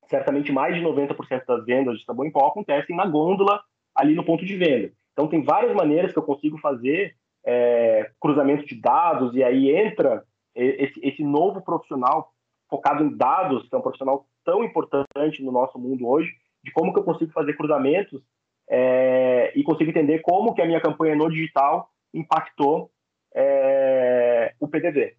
certamente 0.10 0.52
mais 0.52 0.76
de 0.76 0.82
90% 0.82 1.46
das 1.46 1.66
vendas 1.66 1.98
de 1.98 2.06
sabão 2.06 2.26
em 2.26 2.32
pó 2.32 2.48
acontecem 2.48 2.96
na 2.96 3.06
gôndola, 3.06 3.62
ali 3.96 4.16
no 4.16 4.24
ponto 4.24 4.46
de 4.46 4.56
venda. 4.56 4.92
Então, 5.14 5.28
tem 5.28 5.44
várias 5.44 5.74
maneiras 5.76 6.12
que 6.12 6.20
eu 6.20 6.24
consigo 6.24 6.58
fazer 6.60 7.16
é, 7.46 8.12
cruzamento 8.20 8.66
de 8.66 8.76
dados, 8.76 9.36
e 9.36 9.44
aí 9.44 9.72
entra 9.72 10.24
esse, 10.56 11.00
esse 11.04 11.24
novo 11.24 11.62
profissional 11.62 12.32
focado 12.70 13.04
em 13.04 13.16
dados, 13.16 13.68
que 13.68 13.76
é 13.76 13.78
um 13.78 13.82
profissional 13.82 14.28
tão 14.44 14.64
importante 14.64 15.44
no 15.44 15.52
nosso 15.52 15.80
mundo 15.80 16.08
hoje, 16.08 16.32
de 16.64 16.72
como 16.72 16.94
que 16.94 17.00
eu 17.00 17.04
consigo 17.04 17.32
fazer 17.32 17.56
cruzamentos 17.56 18.22
é, 18.70 19.54
e 19.56 19.64
consigo 19.64 19.90
entender 19.90 20.20
como 20.20 20.54
que 20.54 20.62
a 20.62 20.66
minha 20.66 20.82
campanha 20.82 21.16
no 21.16 21.30
digital 21.30 21.90
impactou 22.14 22.92
é, 23.34 24.54
o 24.60 24.68
PDV. 24.68 25.16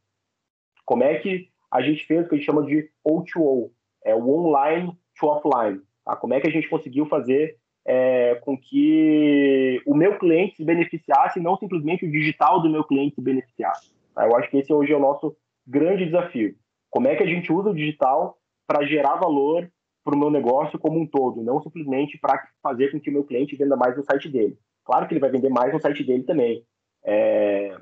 Como 0.85 1.03
é 1.03 1.19
que 1.19 1.49
a 1.71 1.83
gente 1.83 2.07
fez 2.07 2.25
o 2.25 2.29
que 2.29 2.35
a 2.35 2.39
gente 2.39 2.47
chama 2.47 2.65
de 2.65 2.91
O2O, 3.07 3.71
é 4.09 4.15
o 4.15 4.29
online 4.29 4.93
to 5.19 5.27
offline. 5.27 5.81
Tá? 6.05 6.17
Como 6.17 6.35
é 6.35 6.41
que 6.41 6.49
a 6.49 6.51
gente 6.51 6.69
conseguiu 6.69 7.07
fazer 7.07 7.57
é, 7.87 8.35
com 8.37 8.57
que 8.57 9.83
o 9.87 9.95
meu 9.95 10.19
cliente 10.19 10.57
se 10.57 10.65
beneficiasse, 10.65 11.41
não 11.41 11.57
simplesmente 11.57 12.05
o 12.05 12.11
digital 12.11 12.61
do 12.61 12.69
meu 12.69 12.85
cliente 12.85 13.15
se 13.15 13.21
beneficiasse. 13.21 13.91
Tá? 14.15 14.27
Eu 14.27 14.37
acho 14.37 14.51
que 14.51 14.59
esse 14.59 14.73
hoje 14.73 14.93
é 14.93 14.97
o 14.97 15.01
nosso 15.01 15.37
grande 15.67 16.05
desafio. 16.05 16.55
Como 16.91 17.09
é 17.09 17.17
que 17.17 17.23
a 17.23 17.27
gente 17.27 17.53
usa 17.53 17.71
o 17.71 17.75
digital 17.75 18.39
para 18.67 18.85
gerar 18.85 19.17
valor 19.17 19.71
para 20.05 20.15
o 20.15 20.19
meu 20.19 20.31
negócio 20.31 20.79
como 20.79 20.99
um 20.99 21.07
todo, 21.07 21.43
não 21.43 21.63
simplesmente 21.63 22.19
para 22.19 22.49
fazer 22.63 22.91
com 22.91 23.01
que 23.01 23.11
o 23.11 23.13
meu 23.13 23.25
cliente 23.25 23.57
venda 23.57 23.77
mais 23.77 23.97
no 23.97 24.03
site 24.03 24.29
dele. 24.29 24.59
Claro 24.85 25.07
que 25.07 25.13
ele 25.13 25.21
vai 25.21 25.31
vender 25.31 25.51
mais 25.51 25.73
no 25.73 25.81
site 25.81 26.03
dele 26.03 26.23
também, 26.23 26.65
é... 27.05 27.77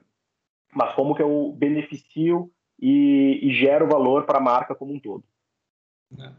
mas 0.75 0.93
como 0.95 1.15
que 1.15 1.23
eu 1.23 1.55
beneficio 1.57 2.51
e, 2.81 3.39
e 3.43 3.55
gero 3.55 3.87
valor 3.87 4.25
para 4.25 4.39
a 4.39 4.43
marca 4.43 4.75
como 4.75 4.93
um 4.93 4.99
todo. 4.99 5.23
É, 6.19 6.31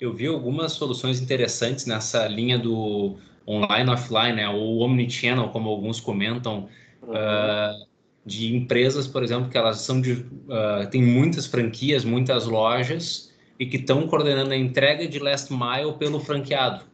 eu 0.00 0.12
vi 0.12 0.26
algumas 0.26 0.72
soluções 0.72 1.20
interessantes 1.20 1.86
nessa 1.86 2.26
linha 2.26 2.58
do 2.58 3.16
online 3.46 3.90
offline, 3.90 4.36
né, 4.36 4.48
ou 4.48 4.78
omnichannel, 4.78 5.50
como 5.50 5.68
alguns 5.68 6.00
comentam, 6.00 6.68
uhum. 7.02 7.12
uh, 7.12 7.86
de 8.24 8.56
empresas, 8.56 9.06
por 9.06 9.22
exemplo, 9.22 9.50
que 9.50 9.58
elas 9.58 9.80
são 9.80 10.00
de 10.00 10.12
uh, 10.12 10.88
tem 10.90 11.02
muitas 11.02 11.46
franquias, 11.46 12.04
muitas 12.04 12.46
lojas 12.46 13.32
e 13.58 13.66
que 13.66 13.76
estão 13.76 14.08
coordenando 14.08 14.52
a 14.52 14.56
entrega 14.56 15.06
de 15.06 15.18
last 15.18 15.52
mile 15.52 15.92
pelo 15.98 16.18
franqueado. 16.18 16.84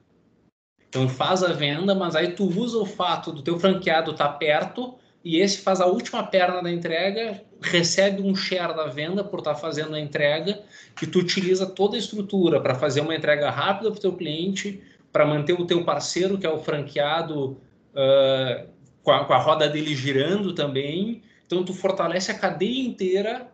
Então 0.88 1.08
faz 1.08 1.44
a 1.44 1.52
venda, 1.52 1.94
mas 1.94 2.16
aí 2.16 2.32
tu 2.32 2.44
usa 2.44 2.76
o 2.78 2.84
fato 2.84 3.32
do 3.32 3.42
teu 3.42 3.58
franqueado 3.60 4.10
estar 4.10 4.28
tá 4.28 4.34
perto 4.34 4.96
e 5.24 5.38
esse 5.38 5.58
faz 5.58 5.80
a 5.80 5.86
última 5.86 6.24
perna 6.24 6.60
da 6.60 6.70
entrega, 6.70 7.40
recebe 7.62 8.22
um 8.22 8.34
share 8.34 8.74
da 8.74 8.86
venda 8.86 9.22
por 9.22 9.40
estar 9.40 9.54
tá 9.54 9.60
fazendo 9.60 9.94
a 9.94 10.00
entrega, 10.00 10.62
que 10.96 11.06
tu 11.06 11.18
utiliza 11.18 11.66
toda 11.66 11.96
a 11.96 11.98
estrutura 11.98 12.60
para 12.60 12.74
fazer 12.74 13.00
uma 13.00 13.14
entrega 13.14 13.50
rápida 13.50 13.90
para 13.90 13.98
o 13.98 14.00
teu 14.00 14.12
cliente, 14.12 14.82
para 15.12 15.26
manter 15.26 15.52
o 15.52 15.66
teu 15.66 15.84
parceiro, 15.84 16.38
que 16.38 16.46
é 16.46 16.50
o 16.50 16.58
franqueado, 16.58 17.58
uh, 17.92 18.68
com, 19.02 19.10
a, 19.10 19.24
com 19.24 19.32
a 19.32 19.38
roda 19.38 19.68
dele 19.68 19.94
girando 19.94 20.54
também. 20.54 21.22
Então 21.46 21.64
tu 21.64 21.74
fortalece 21.74 22.30
a 22.30 22.38
cadeia 22.38 22.86
inteira 22.86 23.48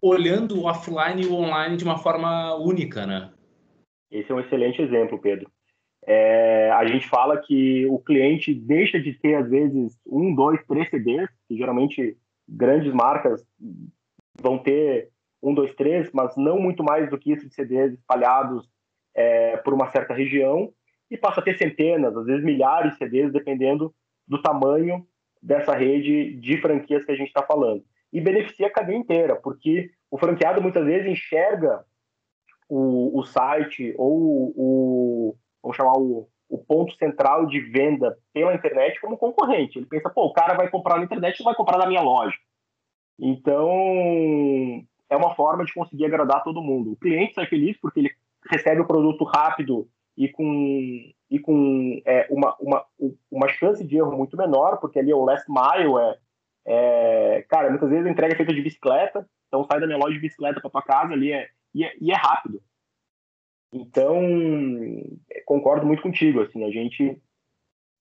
olhando 0.00 0.58
o 0.58 0.64
offline 0.64 1.22
e 1.22 1.26
o 1.26 1.34
online 1.34 1.76
de 1.76 1.84
uma 1.84 1.98
forma 1.98 2.54
única, 2.56 3.06
né? 3.06 3.30
Esse 4.10 4.30
é 4.32 4.34
um 4.34 4.40
excelente 4.40 4.80
exemplo, 4.80 5.18
Pedro. 5.18 5.50
É, 6.06 6.70
a 6.70 6.84
gente 6.86 7.06
fala 7.06 7.36
que 7.36 7.86
o 7.86 7.98
cliente 7.98 8.54
deixa 8.54 8.98
de 8.98 9.12
ter, 9.12 9.34
às 9.34 9.48
vezes, 9.48 9.98
um, 10.06 10.34
dois, 10.34 10.58
três 10.66 10.88
CDs, 10.88 11.28
que 11.46 11.56
geralmente 11.56 12.16
grandes 12.50 12.92
marcas 12.92 13.46
vão 14.40 14.58
ter 14.58 15.10
um, 15.42 15.54
dois, 15.54 15.74
três, 15.74 16.10
mas 16.12 16.36
não 16.36 16.58
muito 16.58 16.82
mais 16.82 17.08
do 17.08 17.18
que 17.18 17.32
isso 17.32 17.48
de 17.48 17.54
CDs 17.54 17.94
espalhados 17.94 18.68
é, 19.14 19.56
por 19.58 19.72
uma 19.72 19.90
certa 19.90 20.12
região, 20.12 20.72
e 21.10 21.16
passa 21.16 21.40
a 21.40 21.42
ter 21.42 21.56
centenas, 21.58 22.16
às 22.16 22.26
vezes 22.26 22.44
milhares 22.44 22.92
de 22.92 22.98
CDs, 22.98 23.32
dependendo 23.32 23.94
do 24.26 24.40
tamanho 24.40 25.06
dessa 25.42 25.74
rede 25.74 26.34
de 26.34 26.60
franquias 26.60 27.04
que 27.04 27.10
a 27.10 27.16
gente 27.16 27.28
está 27.28 27.42
falando. 27.42 27.84
E 28.12 28.20
beneficia 28.20 28.66
a 28.66 28.72
cadeia 28.72 28.96
inteira, 28.96 29.36
porque 29.36 29.90
o 30.10 30.18
franqueado 30.18 30.60
muitas 30.60 30.84
vezes 30.84 31.10
enxerga 31.10 31.84
o, 32.68 33.18
o 33.18 33.24
site 33.24 33.94
ou 33.96 34.52
o, 34.56 35.36
vamos 35.62 35.76
chamar 35.76 35.98
o, 35.98 36.28
o 36.50 36.58
ponto 36.58 36.94
central 36.96 37.46
de 37.46 37.60
venda 37.60 38.18
pela 38.34 38.54
internet 38.54 39.00
como 39.00 39.16
concorrente. 39.16 39.78
Ele 39.78 39.86
pensa, 39.86 40.10
pô, 40.10 40.26
o 40.26 40.32
cara 40.32 40.54
vai 40.54 40.68
comprar 40.68 40.98
na 40.98 41.04
internet, 41.04 41.38
não 41.38 41.44
vai 41.44 41.54
comprar 41.54 41.78
na 41.78 41.86
minha 41.86 42.02
loja. 42.02 42.36
Então, 43.18 43.70
é 45.08 45.16
uma 45.16 45.34
forma 45.34 45.64
de 45.64 45.72
conseguir 45.72 46.06
agradar 46.06 46.42
todo 46.42 46.62
mundo. 46.62 46.92
O 46.92 46.96
cliente 46.96 47.34
sai 47.34 47.46
feliz 47.46 47.78
porque 47.80 48.00
ele 48.00 48.10
recebe 48.50 48.80
o 48.80 48.86
produto 48.86 49.22
rápido 49.24 49.88
e 50.16 50.28
com, 50.28 51.12
e 51.30 51.38
com 51.38 52.02
é, 52.04 52.26
uma, 52.30 52.56
uma, 52.58 52.84
uma 53.30 53.48
chance 53.48 53.86
de 53.86 53.96
erro 53.96 54.16
muito 54.16 54.36
menor, 54.36 54.78
porque 54.78 54.98
ali 54.98 55.12
é 55.12 55.14
o 55.14 55.24
last 55.24 55.46
mile, 55.48 55.94
é, 55.98 56.18
é, 56.66 57.42
cara, 57.48 57.70
muitas 57.70 57.88
vezes 57.88 58.06
a 58.06 58.10
entrega 58.10 58.34
é 58.34 58.36
feita 58.36 58.52
de 58.52 58.62
bicicleta, 58.62 59.26
então 59.46 59.64
sai 59.64 59.80
da 59.80 59.86
minha 59.86 59.98
loja 59.98 60.14
de 60.14 60.20
bicicleta 60.20 60.60
para 60.60 60.70
tua 60.70 60.82
casa 60.82 61.12
ali 61.12 61.32
é, 61.32 61.48
e, 61.74 61.84
é, 61.84 61.92
e 62.00 62.10
é 62.10 62.16
rápido. 62.16 62.60
Então, 63.72 64.20
concordo 65.44 65.86
muito 65.86 66.02
contigo, 66.02 66.40
assim, 66.40 66.64
a 66.64 66.70
gente 66.70 67.20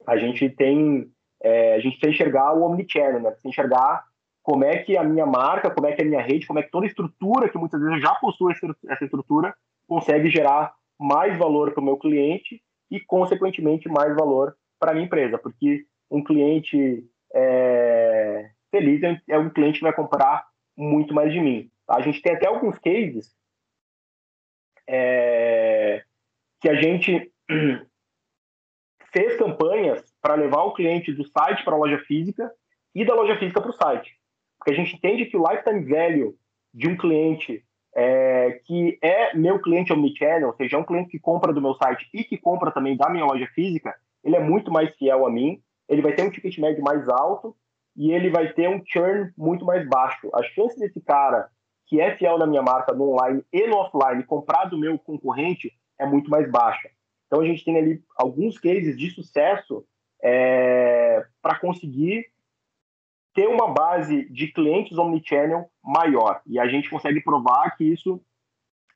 a 0.07 0.17
gente 0.17 0.49
tem 0.49 1.11
é, 1.41 1.75
a 1.75 1.79
gente 1.79 1.97
precisa 1.97 2.11
enxergar 2.11 2.53
o 2.53 2.63
omnichannel, 2.63 3.19
né? 3.19 3.31
Precisa 3.31 3.49
enxergar 3.49 4.03
como 4.41 4.63
é 4.63 4.77
que 4.77 4.97
a 4.97 5.03
minha 5.03 5.25
marca, 5.25 5.69
como 5.69 5.88
é 5.88 5.93
que 5.93 6.01
a 6.01 6.05
minha 6.05 6.21
rede, 6.21 6.47
como 6.47 6.59
é 6.59 6.63
que 6.63 6.71
toda 6.71 6.85
a 6.85 6.89
estrutura 6.89 7.49
que 7.49 7.57
muitas 7.57 7.79
vezes 7.81 8.01
já 8.01 8.15
possui 8.15 8.53
essa 8.89 9.05
estrutura 9.05 9.53
consegue 9.88 10.29
gerar 10.29 10.73
mais 10.99 11.38
valor 11.38 11.71
para 11.71 11.81
o 11.81 11.85
meu 11.85 11.97
cliente 11.97 12.61
e, 12.91 12.99
consequentemente, 12.99 13.88
mais 13.88 14.15
valor 14.15 14.55
para 14.79 14.91
a 14.91 14.93
minha 14.93 15.05
empresa, 15.05 15.38
porque 15.38 15.85
um 16.09 16.23
cliente 16.23 17.05
é, 17.33 18.49
feliz 18.71 19.01
é 19.27 19.38
um 19.38 19.49
cliente 19.49 19.79
que 19.79 19.83
vai 19.83 19.93
comprar 19.93 20.47
muito 20.77 21.13
mais 21.13 21.31
de 21.31 21.39
mim. 21.39 21.69
A 21.88 22.01
gente 22.01 22.21
tem 22.21 22.33
até 22.33 22.47
alguns 22.47 22.77
cases 22.79 23.35
é, 24.91 26.03
que 26.60 26.67
a 26.67 26.74
gente 26.81 27.31
fez 29.13 29.38
campanhas 29.38 30.03
para 30.19 30.34
levar 30.34 30.63
o 30.63 30.74
cliente 30.74 31.13
do 31.13 31.24
site 31.27 31.63
para 31.63 31.75
a 31.75 31.77
loja 31.77 32.00
física 32.00 32.51
e 32.96 33.05
da 33.05 33.13
loja 33.13 33.38
física 33.38 33.62
para 33.62 33.69
o 33.69 33.74
site. 33.74 34.12
Porque 34.58 34.72
a 34.72 34.75
gente 34.75 34.96
entende 34.96 35.25
que 35.27 35.38
o 35.38 35.48
lifetime 35.48 35.86
value 35.86 36.36
de 36.74 36.89
um 36.89 36.98
cliente 36.98 37.63
é, 37.96 38.60
que 38.65 38.98
é 39.01 39.36
meu 39.36 39.62
cliente 39.62 39.93
omnichannel, 39.93 40.50
ou 40.50 40.55
seja, 40.55 40.75
é 40.75 40.79
um 40.79 40.84
cliente 40.84 41.10
que 41.10 41.19
compra 41.19 41.53
do 41.53 41.62
meu 41.62 41.75
site 41.75 42.10
e 42.13 42.24
que 42.24 42.38
compra 42.38 42.72
também 42.72 42.98
da 42.98 43.10
minha 43.10 43.25
loja 43.25 43.48
física, 43.53 43.96
ele 44.24 44.36
é 44.36 44.39
muito 44.39 44.72
mais 44.72 44.93
fiel 44.96 45.25
a 45.25 45.31
mim, 45.31 45.62
ele 45.88 46.01
vai 46.01 46.13
ter 46.13 46.24
um 46.24 46.29
ticket 46.29 46.58
médio 46.58 46.84
mais 46.84 47.08
alto 47.08 47.55
e 47.96 48.12
ele 48.12 48.29
vai 48.29 48.53
ter 48.53 48.69
um 48.69 48.81
churn 48.86 49.31
muito 49.38 49.65
mais 49.65 49.88
baixo. 49.88 50.29
A 50.34 50.43
chance 50.43 50.79
desse 50.79 51.01
cara 51.01 51.50
que 51.89 52.00
é 52.00 52.15
fiel 52.15 52.38
na 52.38 52.46
minha 52.46 52.62
marca 52.62 52.93
no 52.93 53.12
online 53.12 53.43
e 53.51 53.65
no 53.67 53.77
offline, 53.77 54.24
comprar 54.24 54.65
do 54.65 54.77
meu 54.77 54.98
concorrente 55.00 55.74
é 55.98 56.05
muito 56.05 56.29
mais 56.29 56.50
baixa. 56.50 56.89
Então 57.25 57.41
a 57.41 57.46
gente 57.46 57.65
tem 57.65 57.77
ali 57.77 58.01
alguns 58.15 58.60
cases 58.60 58.96
de 58.96 59.10
sucesso 59.10 59.84
é, 60.24 61.25
para 61.41 61.60
conseguir 61.60 62.27
ter 63.34 63.48
uma 63.48 63.74
base 63.74 64.29
de 64.29 64.51
clientes 64.51 64.98
omnichannel 64.98 65.69
maior. 65.84 66.41
E 66.46 66.60
a 66.60 66.67
gente 66.67 66.89
consegue 66.89 67.22
provar 67.22 67.75
que 67.75 67.84
isso 67.84 68.22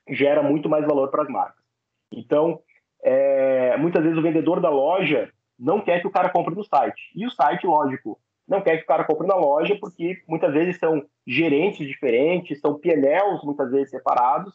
gera 0.08 0.42
muito 0.42 0.68
mais 0.68 0.86
valor 0.86 1.10
para 1.10 1.22
as 1.22 1.28
marcas. 1.28 1.64
Então, 2.12 2.62
é, 3.02 3.76
muitas 3.76 4.02
vezes 4.02 4.18
o 4.18 4.22
vendedor 4.22 4.60
da 4.60 4.70
loja 4.70 5.32
não 5.58 5.80
quer 5.80 6.00
que 6.00 6.06
o 6.06 6.10
cara 6.10 6.28
compre 6.28 6.54
no 6.54 6.62
site. 6.62 7.10
E 7.14 7.26
o 7.26 7.30
site, 7.30 7.66
lógico, 7.66 8.20
não 8.46 8.60
quer 8.60 8.76
que 8.76 8.84
o 8.84 8.86
cara 8.86 9.04
compre 9.04 9.26
na 9.26 9.34
loja, 9.34 9.76
porque 9.80 10.22
muitas 10.28 10.52
vezes 10.52 10.78
são 10.78 11.04
gerentes 11.26 11.86
diferentes, 11.86 12.60
são 12.60 12.78
PNLs 12.78 13.42
muitas 13.42 13.70
vezes 13.70 13.90
separados. 13.90 14.54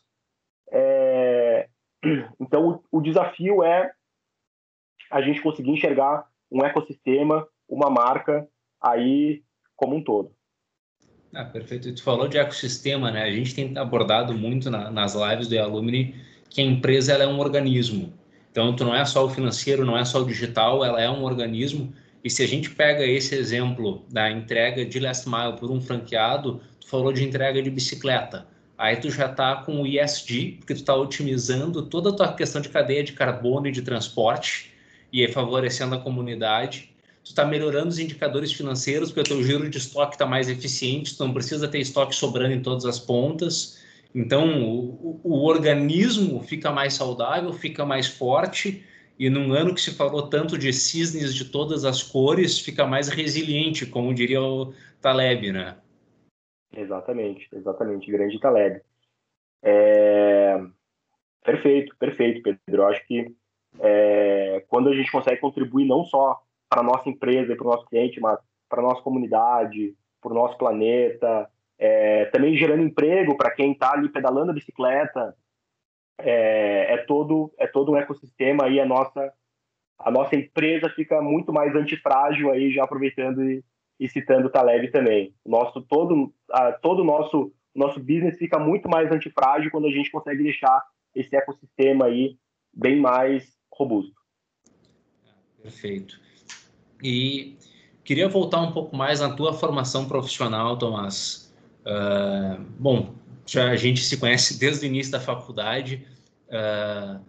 É... 0.71 1.67
Então, 2.39 2.83
o, 2.91 2.99
o 2.99 3.01
desafio 3.01 3.63
é 3.63 3.91
a 5.11 5.21
gente 5.21 5.41
conseguir 5.41 5.71
enxergar 5.71 6.25
um 6.51 6.63
ecossistema, 6.63 7.47
uma 7.67 7.89
marca 7.89 8.47
aí 8.81 9.43
como 9.75 9.95
um 9.95 10.03
todo. 10.03 10.31
Ah, 11.33 11.45
perfeito. 11.45 11.93
Tu 11.93 12.03
falou 12.03 12.27
de 12.27 12.37
ecossistema, 12.37 13.11
né? 13.11 13.23
A 13.23 13.31
gente 13.31 13.53
tem 13.53 13.77
abordado 13.77 14.33
muito 14.33 14.69
na, 14.69 14.89
nas 14.89 15.13
lives 15.13 15.47
do 15.47 15.59
Alumni 15.59 16.15
que 16.49 16.61
a 16.61 16.63
empresa 16.63 17.13
ela 17.13 17.23
é 17.23 17.27
um 17.27 17.39
organismo. 17.39 18.13
Então, 18.51 18.75
tu 18.75 18.83
não 18.83 18.95
é 18.95 19.05
só 19.05 19.25
o 19.25 19.29
financeiro, 19.29 19.85
não 19.85 19.97
é 19.97 20.03
só 20.03 20.21
o 20.21 20.25
digital, 20.25 20.83
ela 20.83 20.99
é 20.99 21.09
um 21.09 21.23
organismo 21.23 21.93
e 22.23 22.29
se 22.29 22.43
a 22.43 22.47
gente 22.47 22.69
pega 22.71 23.05
esse 23.05 23.35
exemplo 23.35 24.05
da 24.09 24.29
entrega 24.29 24.85
de 24.85 24.99
last 24.99 25.27
mile 25.29 25.53
por 25.57 25.71
um 25.71 25.79
franqueado, 25.79 26.61
tu 26.79 26.87
falou 26.87 27.13
de 27.13 27.23
entrega 27.23 27.61
de 27.61 27.69
bicicleta. 27.69 28.45
Aí 28.77 28.95
tu 28.95 29.09
já 29.09 29.25
está 29.25 29.57
com 29.57 29.81
o 29.81 29.87
ESG, 29.87 30.57
porque 30.59 30.73
tu 30.73 30.79
está 30.79 30.95
otimizando 30.95 31.83
toda 31.83 32.09
a 32.09 32.13
tua 32.13 32.33
questão 32.33 32.61
de 32.61 32.69
cadeia 32.69 33.03
de 33.03 33.13
carbono 33.13 33.67
e 33.67 33.71
de 33.71 33.81
transporte 33.81 34.71
e 35.11 35.27
favorecendo 35.27 35.95
a 35.95 35.99
comunidade. 35.99 36.89
Tu 37.23 37.29
está 37.29 37.45
melhorando 37.45 37.89
os 37.89 37.99
indicadores 37.99 38.53
financeiros, 38.53 39.09
porque 39.11 39.21
o 39.21 39.35
teu 39.35 39.43
giro 39.43 39.69
de 39.69 39.77
estoque 39.77 40.15
está 40.15 40.25
mais 40.25 40.49
eficiente, 40.49 41.15
tu 41.17 41.25
não 41.25 41.33
precisa 41.33 41.67
ter 41.67 41.79
estoque 41.79 42.15
sobrando 42.15 42.53
em 42.53 42.61
todas 42.61 42.85
as 42.85 42.99
pontas. 42.99 43.79
Então, 44.13 44.63
o, 44.63 45.19
o, 45.23 45.45
organismo 45.45 46.41
fica 46.41 46.71
mais 46.71 46.93
saudável, 46.93 47.53
fica 47.53 47.85
mais 47.85 48.07
forte, 48.07 48.83
e 49.19 49.29
num 49.29 49.51
ano 49.51 49.75
que 49.75 49.81
se 49.81 49.93
falou 49.95 50.29
tanto 50.29 50.57
de 50.57 50.71
cisnes 50.71 51.35
de 51.35 51.51
todas 51.51 51.83
as 51.83 52.01
cores, 52.01 52.57
fica 52.57 52.87
mais 52.87 53.09
resiliente, 53.09 53.85
como 53.85 54.13
diria 54.13 54.41
o 54.41 54.73
Taleb, 55.01 55.51
né? 55.51 55.77
Exatamente, 56.73 57.49
exatamente, 57.51 58.09
grande 58.09 58.39
Taleb. 58.39 58.81
É... 59.61 60.57
Perfeito, 61.43 61.93
perfeito, 61.97 62.41
Pedro. 62.41 62.83
Eu 62.83 62.87
acho 62.87 63.05
que 63.05 63.35
é... 63.79 64.63
quando 64.69 64.87
a 64.87 64.95
gente 64.95 65.11
consegue 65.11 65.41
contribuir 65.41 65.85
não 65.85 66.05
só 66.05 66.41
para 66.69 66.79
a 66.79 66.83
nossa 66.83 67.09
empresa 67.09 67.51
e 67.51 67.55
para 67.57 67.67
o 67.67 67.71
nosso 67.71 67.85
cliente, 67.87 68.21
mas 68.21 68.39
para 68.69 68.79
a 68.79 68.83
nossa 68.83 69.01
comunidade, 69.01 69.95
para 70.21 70.31
o 70.31 70.35
nosso 70.35 70.57
planeta, 70.57 71.49
é, 71.77 72.25
também 72.25 72.55
gerando 72.55 72.83
emprego 72.83 73.35
para 73.35 73.51
quem 73.51 73.71
está 73.71 73.93
ali 73.93 74.07
pedalando 74.09 74.51
a 74.51 74.53
bicicleta. 74.53 75.35
É, 76.19 76.93
é, 76.93 76.97
todo 76.97 77.51
é 77.57 77.65
todo 77.65 77.91
um 77.91 77.97
ecossistema 77.97 78.65
aí 78.65 78.79
a 78.79 78.85
nossa 78.85 79.33
a 79.97 80.11
nossa 80.11 80.35
empresa 80.35 80.89
fica 80.89 81.21
muito 81.21 81.51
mais 81.51 81.75
antifrágil 81.75 82.51
aí 82.51 82.71
já 82.73 82.83
aproveitando 82.83 83.43
e, 83.43 83.63
e 83.99 84.09
citando 84.09 84.47
o 84.47 84.49
Taleb 84.49 84.89
também. 84.91 85.33
Nosso 85.45 85.81
todo 85.81 86.33
a, 86.51 86.71
todo 86.71 87.03
nosso 87.03 87.53
nosso 87.75 87.99
business 87.99 88.37
fica 88.37 88.59
muito 88.59 88.89
mais 88.89 89.11
antifrágil 89.11 89.71
quando 89.71 89.87
a 89.87 89.91
gente 89.91 90.11
consegue 90.11 90.43
deixar 90.43 90.83
esse 91.15 91.35
ecossistema 91.35 92.05
aí 92.05 92.37
bem 92.73 92.99
mais 92.99 93.57
robusto. 93.73 94.19
Perfeito. 95.61 96.19
E 97.01 97.57
queria 98.03 98.27
voltar 98.27 98.61
um 98.61 98.71
pouco 98.71 98.95
mais 98.95 99.19
na 99.19 99.33
tua 99.33 99.53
formação 99.53 100.07
profissional, 100.07 100.77
Tomás. 100.77 101.53
Uh, 101.81 102.61
bom, 102.77 103.13
já 103.45 103.69
a 103.69 103.75
gente 103.75 104.03
se 104.03 104.17
conhece 104.17 104.59
desde 104.59 104.85
o 104.85 104.87
início 104.87 105.11
da 105.11 105.19
faculdade. 105.19 106.05
Uh, 106.49 107.19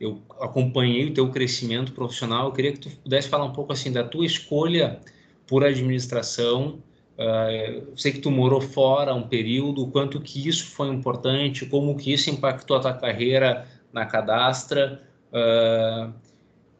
eu 0.00 0.22
acompanhei 0.40 1.06
o 1.06 1.14
teu 1.14 1.30
crescimento 1.30 1.92
profissional. 1.92 2.46
Eu 2.46 2.52
queria 2.52 2.72
que 2.72 2.78
tu 2.78 2.90
pudesse 2.90 3.28
falar 3.28 3.44
um 3.44 3.52
pouco 3.52 3.72
assim 3.72 3.92
da 3.92 4.02
tua 4.02 4.24
escolha 4.24 5.00
por 5.46 5.64
administração. 5.64 6.82
Uh, 7.18 7.92
sei 7.96 8.12
que 8.12 8.20
tu 8.20 8.30
morou 8.30 8.62
fora 8.62 9.14
um 9.14 9.28
período, 9.28 9.86
quanto 9.88 10.18
que 10.20 10.48
isso 10.48 10.66
foi 10.66 10.88
importante, 10.88 11.66
como 11.66 11.96
que 11.96 12.12
isso 12.12 12.30
impactou 12.30 12.78
a 12.78 12.80
tua 12.80 12.94
carreira 12.94 13.68
na 13.92 14.06
cadastra 14.06 15.02
uh, 15.30 16.12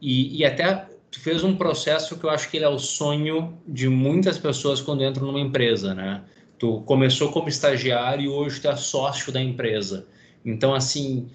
e, 0.00 0.38
e, 0.38 0.44
até 0.44 0.88
tu 1.10 1.20
fez 1.20 1.44
um 1.44 1.56
processo 1.56 2.18
que 2.18 2.24
eu 2.24 2.30
acho 2.30 2.50
que 2.50 2.56
ele 2.56 2.64
é 2.64 2.68
o 2.68 2.78
sonho 2.78 3.58
de 3.66 3.88
muitas 3.88 4.38
pessoas 4.38 4.80
quando 4.80 5.04
entram 5.04 5.26
numa 5.26 5.40
empresa, 5.40 5.92
né? 5.92 6.22
Tu 6.58 6.80
começou 6.82 7.30
como 7.32 7.48
estagiário 7.48 8.24
e 8.24 8.28
hoje 8.28 8.60
tu 8.60 8.68
é 8.68 8.76
sócio 8.76 9.32
da 9.32 9.42
empresa. 9.42 10.06
Então, 10.44 10.74
assim, 10.74 11.28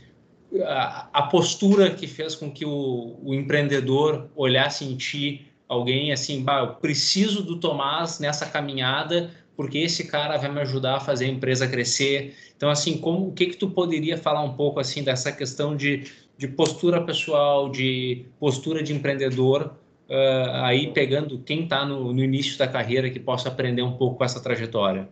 a, 0.64 1.10
a 1.14 1.24
postura 1.24 1.92
que 1.92 2.08
fez 2.08 2.36
com 2.36 2.52
que 2.52 2.66
o, 2.66 3.20
o, 3.24 3.34
empreendedor 3.34 4.30
olhasse 4.36 4.86
em 4.86 4.96
ti 4.96 5.48
alguém 5.68 6.12
assim, 6.12 6.44
bah, 6.44 6.60
eu 6.60 6.76
preciso 6.76 7.44
do 7.44 7.60
Tomás 7.60 8.20
nessa 8.20 8.46
caminhada 8.46 9.32
porque 9.56 9.80
esse 9.80 10.06
cara 10.06 10.38
vai 10.38 10.52
me 10.52 10.60
ajudar 10.62 10.98
a 10.98 11.00
fazer 11.00 11.26
a 11.26 11.30
empresa 11.30 11.68
crescer. 11.68 12.36
Então, 12.56 12.70
assim, 12.70 12.98
como 12.98 13.30
o 13.30 13.34
que 13.34 13.48
que 13.48 13.58
tu 13.58 13.70
poderia 13.70 14.18
falar 14.18 14.42
um 14.42 14.54
pouco 14.54 14.80
assim 14.80 15.04
dessa 15.04 15.32
questão 15.32 15.76
de, 15.76 16.12
de 16.38 16.48
postura 16.48 17.04
pessoal, 17.04 17.70
de 17.70 18.26
postura 18.40 18.84
de 18.84 18.94
empreendedor, 18.94 19.76
uh, 20.10 20.64
aí 20.64 20.92
pegando 20.92 21.40
quem 21.40 21.64
está 21.64 21.86
no, 21.86 22.14
no 22.14 22.24
início 22.24 22.58
da 22.58 22.68
carreira 22.68 23.10
que 23.10 23.20
possa 23.20 23.50
aprender 23.50 23.82
um 23.82 23.98
pouco 23.98 24.18
com 24.18 24.24
essa 24.24 24.42
trajetória? 24.42 25.08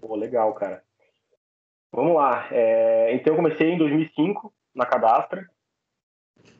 Pô, 0.00 0.16
legal, 0.16 0.52
cara. 0.54 0.83
Vamos 1.94 2.16
lá. 2.16 2.48
É, 2.50 3.14
então, 3.14 3.32
eu 3.32 3.36
comecei 3.36 3.70
em 3.70 3.78
2005 3.78 4.52
na 4.74 4.84
Cadastra. 4.84 5.48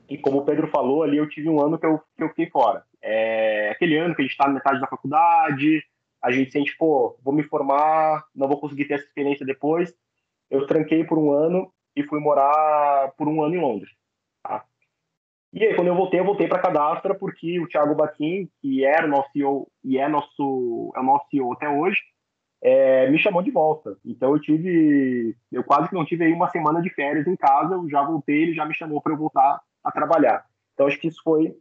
E 0.09 0.17
como 0.17 0.39
o 0.39 0.45
Pedro 0.45 0.69
falou, 0.69 1.03
ali 1.03 1.17
eu 1.17 1.29
tive 1.29 1.49
um 1.49 1.61
ano 1.61 1.77
que 1.77 1.85
eu, 1.85 2.01
que 2.17 2.23
eu 2.23 2.29
fiquei 2.29 2.49
fora. 2.49 2.85
É, 3.03 3.71
aquele 3.71 3.97
ano 3.97 4.15
que 4.15 4.23
a 4.23 4.25
gente 4.25 4.31
está 4.31 4.47
na 4.47 4.55
metade 4.55 4.81
da 4.81 4.87
faculdade, 4.87 5.83
a 6.23 6.31
gente 6.31 6.53
sente, 6.53 6.77
pô, 6.77 7.19
vou 7.21 7.35
me 7.35 7.43
formar, 7.43 8.25
não 8.33 8.47
vou 8.47 8.61
conseguir 8.61 8.85
ter 8.85 8.95
essa 8.95 9.07
experiência 9.07 9.45
depois. 9.45 9.93
Eu 10.49 10.67
tranquei 10.67 11.03
por 11.03 11.19
um 11.19 11.33
ano 11.33 11.73
e 11.97 12.05
fui 12.05 12.21
morar 12.21 13.13
por 13.19 13.27
um 13.27 13.43
ano 13.43 13.57
em 13.57 13.61
Londres. 13.61 13.91
Tá? 14.41 14.65
E 15.53 15.65
aí, 15.65 15.75
quando 15.75 15.89
eu 15.89 15.97
voltei, 15.97 16.21
eu 16.21 16.25
voltei 16.25 16.47
para 16.47 16.63
Cadastra 16.63 17.13
porque 17.13 17.59
o 17.59 17.67
Thiago 17.67 17.97
Baquim, 17.97 18.49
que 18.61 18.85
era 18.85 19.05
o 19.05 19.11
nosso 19.11 19.33
CEO 19.33 19.69
e 19.83 19.99
é, 19.99 20.07
nosso, 20.07 20.93
é 20.95 21.01
o 21.01 21.03
nosso 21.03 21.27
CEO 21.29 21.53
até 21.55 21.69
hoje, 21.69 21.99
é, 22.65 23.11
me 23.11 23.19
chamou 23.19 23.43
de 23.43 23.51
volta. 23.51 23.99
Então 24.03 24.33
eu 24.33 24.41
tive, 24.41 25.37
eu 25.53 25.63
quase 25.63 25.91
que 25.91 25.95
não 25.95 26.07
tive 26.07 26.25
aí 26.25 26.33
uma 26.33 26.49
semana 26.49 26.81
de 26.81 26.89
férias 26.89 27.27
em 27.27 27.37
casa, 27.37 27.75
eu 27.75 27.87
já 27.91 28.03
voltei, 28.03 28.43
ele 28.43 28.55
já 28.55 28.65
me 28.65 28.75
chamou 28.75 29.03
para 29.03 29.13
eu 29.13 29.19
voltar 29.19 29.61
a 29.85 29.93
trabalhar. 29.93 30.47
Então 30.73 30.87
acho 30.87 30.99
que 30.99 31.09
isso 31.09 31.21
foi, 31.23 31.55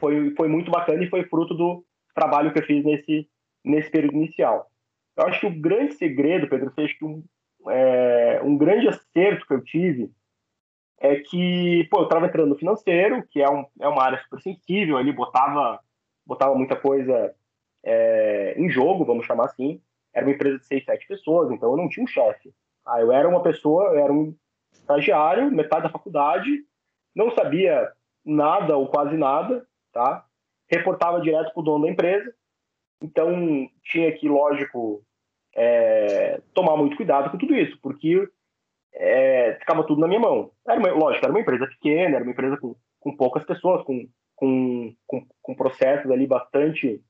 foi, 0.00 0.34
foi 0.34 0.48
muito 0.48 0.68
bacana 0.68 1.04
e 1.04 1.08
foi 1.08 1.22
fruto 1.24 1.54
do 1.54 1.84
trabalho 2.12 2.52
que 2.52 2.58
eu 2.58 2.66
fiz 2.66 2.84
nesse, 2.84 3.28
nesse 3.64 3.88
período 3.88 4.16
inicial. 4.16 4.68
Eu 5.16 5.28
acho 5.28 5.38
que 5.38 5.46
o 5.46 5.60
grande 5.60 5.94
segredo, 5.94 6.48
Pedro, 6.48 6.72
acho 6.76 6.98
que 6.98 7.04
um, 7.04 7.22
é, 7.68 8.40
um 8.42 8.58
grande 8.58 8.88
acerto 8.88 9.46
que 9.46 9.54
eu 9.54 9.62
tive 9.62 10.10
é 10.98 11.16
que, 11.20 11.86
pô, 11.88 12.00
eu 12.00 12.04
estava 12.04 12.26
entrando 12.26 12.48
no 12.48 12.58
financeiro, 12.58 13.24
que 13.30 13.40
é, 13.40 13.48
um, 13.48 13.64
é 13.80 13.86
uma 13.86 14.02
área 14.02 14.18
super 14.18 14.40
sensível, 14.40 14.96
ali 14.96 15.12
botava, 15.12 15.78
botava 16.26 16.52
muita 16.56 16.74
coisa 16.74 17.32
é, 17.84 18.54
em 18.58 18.68
jogo, 18.68 19.04
vamos 19.04 19.24
chamar 19.24 19.44
assim, 19.44 19.80
era 20.12 20.26
uma 20.26 20.32
empresa 20.34 20.58
de 20.58 20.66
seis, 20.66 20.84
sete 20.84 21.06
pessoas, 21.06 21.50
então 21.50 21.70
eu 21.70 21.76
não 21.76 21.88
tinha 21.88 22.04
um 22.04 22.08
chefe. 22.08 22.52
Ah, 22.86 23.00
eu 23.00 23.12
era 23.12 23.28
uma 23.28 23.42
pessoa, 23.42 23.84
eu 23.92 23.98
era 23.98 24.12
um 24.12 24.34
estagiário, 24.72 25.50
metade 25.50 25.84
da 25.84 25.90
faculdade, 25.90 26.64
não 27.14 27.30
sabia 27.30 27.90
nada 28.24 28.76
ou 28.76 28.88
quase 28.88 29.16
nada, 29.16 29.66
tá? 29.92 30.24
Reportava 30.68 31.20
direto 31.20 31.52
para 31.52 31.60
o 31.60 31.64
dono 31.64 31.84
da 31.84 31.90
empresa, 31.90 32.32
então 33.02 33.68
tinha 33.84 34.12
que, 34.12 34.28
lógico, 34.28 35.04
é, 35.54 36.40
tomar 36.54 36.76
muito 36.76 36.96
cuidado 36.96 37.30
com 37.30 37.38
tudo 37.38 37.54
isso, 37.54 37.78
porque 37.80 38.28
é, 38.92 39.54
ficava 39.58 39.84
tudo 39.84 40.00
na 40.00 40.08
minha 40.08 40.20
mão. 40.20 40.52
Era 40.66 40.78
uma, 40.78 40.90
lógico, 40.92 41.24
era 41.24 41.32
uma 41.32 41.40
empresa 41.40 41.66
pequena, 41.66 42.16
era 42.16 42.24
uma 42.24 42.32
empresa 42.32 42.56
com, 42.56 42.74
com 42.98 43.16
poucas 43.16 43.44
pessoas, 43.44 43.82
com, 43.84 44.08
com, 44.36 44.94
com, 45.06 45.26
com 45.42 45.54
processos 45.54 46.10
ali 46.10 46.26
bastante, 46.26 47.02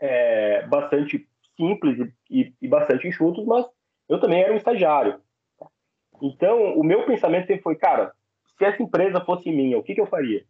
é, 0.00 0.66
bastante 0.66 1.28
simples 1.56 2.12
e, 2.30 2.52
e, 2.60 2.68
bastante 2.68 3.08
enxutos, 3.08 3.44
mas 3.46 3.66
eu 4.08 4.20
também 4.20 4.42
era 4.42 4.52
um 4.52 4.56
estagiário. 4.56 5.20
Então, 6.22 6.74
o 6.74 6.84
meu 6.84 7.04
pensamento 7.04 7.46
sempre 7.46 7.62
foi, 7.62 7.76
cara, 7.76 8.12
se 8.56 8.64
essa 8.64 8.82
empresa 8.82 9.20
fosse 9.20 9.50
minha, 9.50 9.78
o 9.78 9.82
que, 9.82 9.94
que 9.94 10.00
eu 10.00 10.06
faria? 10.06 10.44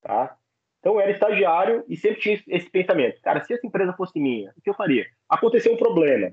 Tá? 0.00 0.36
Então, 0.80 0.94
eu 0.94 1.00
era 1.00 1.10
estagiário 1.10 1.84
e 1.88 1.96
sempre 1.96 2.20
tinha 2.20 2.42
esse 2.48 2.68
pensamento. 2.70 3.20
Cara, 3.20 3.44
se 3.44 3.52
essa 3.52 3.66
empresa 3.66 3.92
fosse 3.92 4.18
minha, 4.18 4.52
o 4.56 4.60
que 4.60 4.70
eu 4.70 4.74
faria? 4.74 5.06
Aconteceu 5.28 5.72
um 5.72 5.76
problema. 5.76 6.32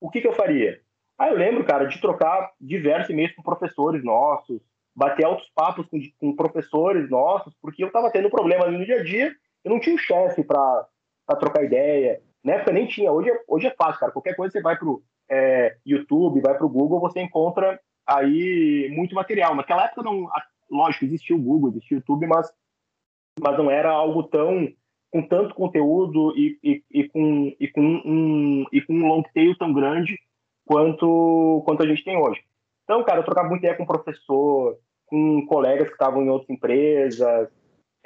O 0.00 0.10
que, 0.10 0.20
que 0.20 0.26
eu 0.26 0.32
faria? 0.32 0.80
Ah, 1.18 1.28
eu 1.28 1.36
lembro, 1.36 1.64
cara, 1.64 1.86
de 1.86 2.00
trocar 2.00 2.52
diversos 2.60 3.10
e-mails 3.10 3.34
com 3.34 3.42
professores 3.42 4.04
nossos, 4.04 4.60
bater 4.94 5.24
altos 5.24 5.48
papos 5.54 5.86
com, 5.86 5.98
com 6.18 6.36
professores 6.36 7.08
nossos, 7.08 7.54
porque 7.60 7.82
eu 7.82 7.88
estava 7.88 8.10
tendo 8.10 8.30
problema 8.30 8.64
ali 8.64 8.78
no 8.78 8.84
dia 8.84 9.00
a 9.00 9.04
dia, 9.04 9.34
eu 9.64 9.70
não 9.70 9.80
tinha 9.80 9.94
um 9.94 9.98
chefe 9.98 10.42
para 10.42 10.86
trocar 11.38 11.64
ideia, 11.64 12.20
na 12.46 12.52
época 12.52 12.72
nem 12.72 12.86
tinha, 12.86 13.10
hoje 13.10 13.28
é, 13.28 13.40
hoje 13.48 13.66
é 13.66 13.74
fácil, 13.74 13.98
cara. 13.98 14.12
Qualquer 14.12 14.36
coisa 14.36 14.52
você 14.52 14.62
vai 14.62 14.78
pro 14.78 15.02
é, 15.28 15.76
YouTube, 15.84 16.40
vai 16.40 16.56
pro 16.56 16.68
Google, 16.68 17.00
você 17.00 17.20
encontra 17.20 17.80
aí 18.06 18.88
muito 18.92 19.16
material. 19.16 19.56
Naquela 19.56 19.86
época 19.86 20.04
não, 20.04 20.28
lógico, 20.70 21.04
existia 21.04 21.34
o 21.34 21.42
Google, 21.42 21.70
existia 21.70 21.96
o 21.96 21.98
YouTube, 21.98 22.24
mas, 22.28 22.48
mas 23.40 23.58
não 23.58 23.68
era 23.68 23.90
algo 23.90 24.22
tão 24.22 24.72
com 25.10 25.22
tanto 25.26 25.56
conteúdo 25.56 26.32
e, 26.36 26.56
e, 26.62 26.84
e 26.88 27.08
com, 27.08 27.52
e, 27.58 27.68
com 27.68 27.82
um, 27.82 28.64
e 28.72 28.80
com 28.80 28.92
um 28.92 29.08
long 29.08 29.24
tail 29.34 29.58
tão 29.58 29.72
grande 29.72 30.16
quanto, 30.64 31.62
quanto 31.64 31.82
a 31.82 31.86
gente 31.86 32.04
tem 32.04 32.16
hoje. 32.16 32.40
Então, 32.84 33.02
cara, 33.02 33.18
eu 33.18 33.24
trocava 33.24 33.48
muito 33.48 33.62
ideia 33.62 33.76
com 33.76 33.84
professor, 33.84 34.78
com 35.06 35.44
colegas 35.46 35.88
que 35.88 35.94
estavam 35.94 36.22
em 36.22 36.28
outras 36.28 36.50
empresas, 36.50 37.48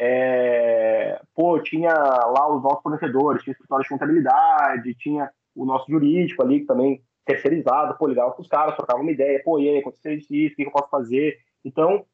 é, 0.02 1.20
pô, 1.34 1.60
tinha 1.60 1.92
lá 1.92 2.50
os 2.56 2.62
nossos 2.62 2.82
fornecedores, 2.82 3.42
tinha 3.42 3.52
escritório 3.52 3.82
de 3.82 3.90
contabilidade, 3.90 4.94
tinha 4.94 5.30
o 5.54 5.66
nosso 5.66 5.90
jurídico 5.90 6.42
ali, 6.42 6.60
que 6.60 6.66
também 6.66 7.02
terceirizado, 7.26 7.98
pô, 7.98 8.06
ligava 8.06 8.32
com 8.32 8.40
os 8.40 8.48
caras, 8.48 8.74
trocava 8.74 9.02
uma 9.02 9.10
ideia, 9.10 9.42
pô, 9.44 9.58
e 9.58 9.68
aí, 9.68 9.78
aconteceu 9.78 10.14
isso, 10.14 10.26
o 10.26 10.56
que 10.56 10.62
eu 10.62 10.70
posso 10.70 10.88
fazer? 10.88 11.36
Então, 11.62 12.06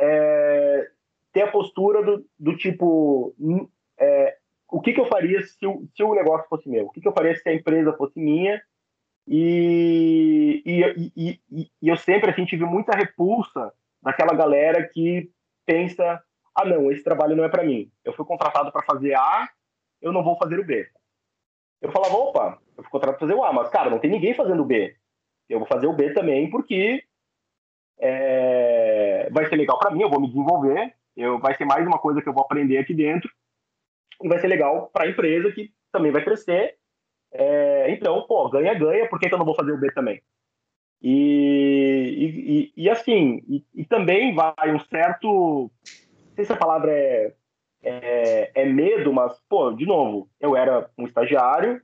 é, 0.00 0.88
ter 1.34 1.42
a 1.42 1.50
postura 1.50 2.02
do, 2.02 2.24
do 2.38 2.56
tipo, 2.56 3.34
hum, 3.38 3.68
é, 4.00 4.38
o 4.70 4.80
que, 4.80 4.94
que 4.94 5.00
eu 5.00 5.06
faria 5.06 5.42
se 5.42 5.66
o, 5.66 5.86
se 5.94 6.02
o 6.02 6.14
negócio 6.14 6.48
fosse 6.48 6.66
meu? 6.66 6.86
O 6.86 6.90
que, 6.90 7.02
que 7.02 7.08
eu 7.08 7.12
faria 7.12 7.36
se 7.36 7.46
a 7.46 7.54
empresa 7.54 7.92
fosse 7.92 8.18
minha? 8.18 8.58
E, 9.28 10.62
e, 10.64 11.12
e, 11.14 11.40
e, 11.50 11.70
e 11.82 11.88
eu 11.88 11.96
sempre 11.98 12.30
assim, 12.30 12.46
tive 12.46 12.64
muita 12.64 12.96
repulsa 12.96 13.70
daquela 14.02 14.34
galera 14.34 14.88
que 14.88 15.30
pensa 15.66 16.22
ah, 16.54 16.64
não, 16.64 16.90
esse 16.90 17.02
trabalho 17.02 17.34
não 17.36 17.44
é 17.44 17.48
para 17.48 17.64
mim. 17.64 17.90
Eu 18.04 18.12
fui 18.12 18.24
contratado 18.24 18.70
para 18.70 18.84
fazer 18.84 19.14
A, 19.14 19.48
eu 20.00 20.12
não 20.12 20.22
vou 20.22 20.36
fazer 20.36 20.58
o 20.58 20.64
B. 20.64 20.88
Eu 21.80 21.90
falava, 21.90 22.14
opa, 22.14 22.58
eu 22.76 22.82
fui 22.82 22.90
contratado 22.90 23.18
para 23.18 23.26
fazer 23.26 23.38
o 23.38 23.44
A, 23.44 23.52
mas, 23.52 23.68
cara, 23.68 23.90
não 23.90 23.98
tem 23.98 24.10
ninguém 24.10 24.34
fazendo 24.34 24.62
o 24.62 24.66
B. 24.66 24.96
Eu 25.48 25.58
vou 25.58 25.68
fazer 25.68 25.86
o 25.86 25.92
B 25.92 26.12
também 26.12 26.48
porque 26.50 27.04
é, 27.98 29.28
vai 29.30 29.46
ser 29.48 29.56
legal 29.56 29.78
para 29.78 29.90
mim, 29.90 30.02
eu 30.02 30.10
vou 30.10 30.20
me 30.20 30.28
desenvolver, 30.28 30.94
eu, 31.16 31.38
vai 31.38 31.54
ser 31.56 31.64
mais 31.64 31.86
uma 31.86 31.98
coisa 31.98 32.20
que 32.20 32.28
eu 32.28 32.32
vou 32.32 32.42
aprender 32.42 32.78
aqui 32.78 32.94
dentro 32.94 33.30
e 34.22 34.28
vai 34.28 34.38
ser 34.38 34.48
legal 34.48 34.90
para 34.92 35.04
a 35.04 35.08
empresa 35.08 35.52
que 35.52 35.72
também 35.92 36.12
vai 36.12 36.24
crescer. 36.24 36.76
É, 37.32 37.90
então, 37.90 38.24
pô, 38.26 38.48
ganha, 38.48 38.74
ganha, 38.74 39.08
por 39.08 39.18
que, 39.18 39.28
que, 39.28 39.34
eu 39.34 39.38
não 39.38 39.46
vou 39.46 39.54
fazer 39.54 39.72
o 39.72 39.78
B 39.78 39.90
também? 39.92 40.22
E, 41.02 42.72
e, 42.76 42.82
e 42.84 42.88
assim, 42.88 43.42
e, 43.48 43.64
e, 43.74 43.84
também 43.84 44.34
vai 44.34 44.74
um 44.74 44.80
certo, 44.80 45.70
sei 46.34 46.44
se 46.44 46.52
a 46.52 46.56
palavra 46.56 46.92
é, 46.92 47.34
é, 47.82 48.62
é 48.62 48.64
medo, 48.64 49.12
mas, 49.12 49.38
pô, 49.48 49.72
de 49.72 49.86
novo, 49.86 50.28
eu 50.40 50.56
era 50.56 50.90
um 50.98 51.06
estagiário, 51.06 51.80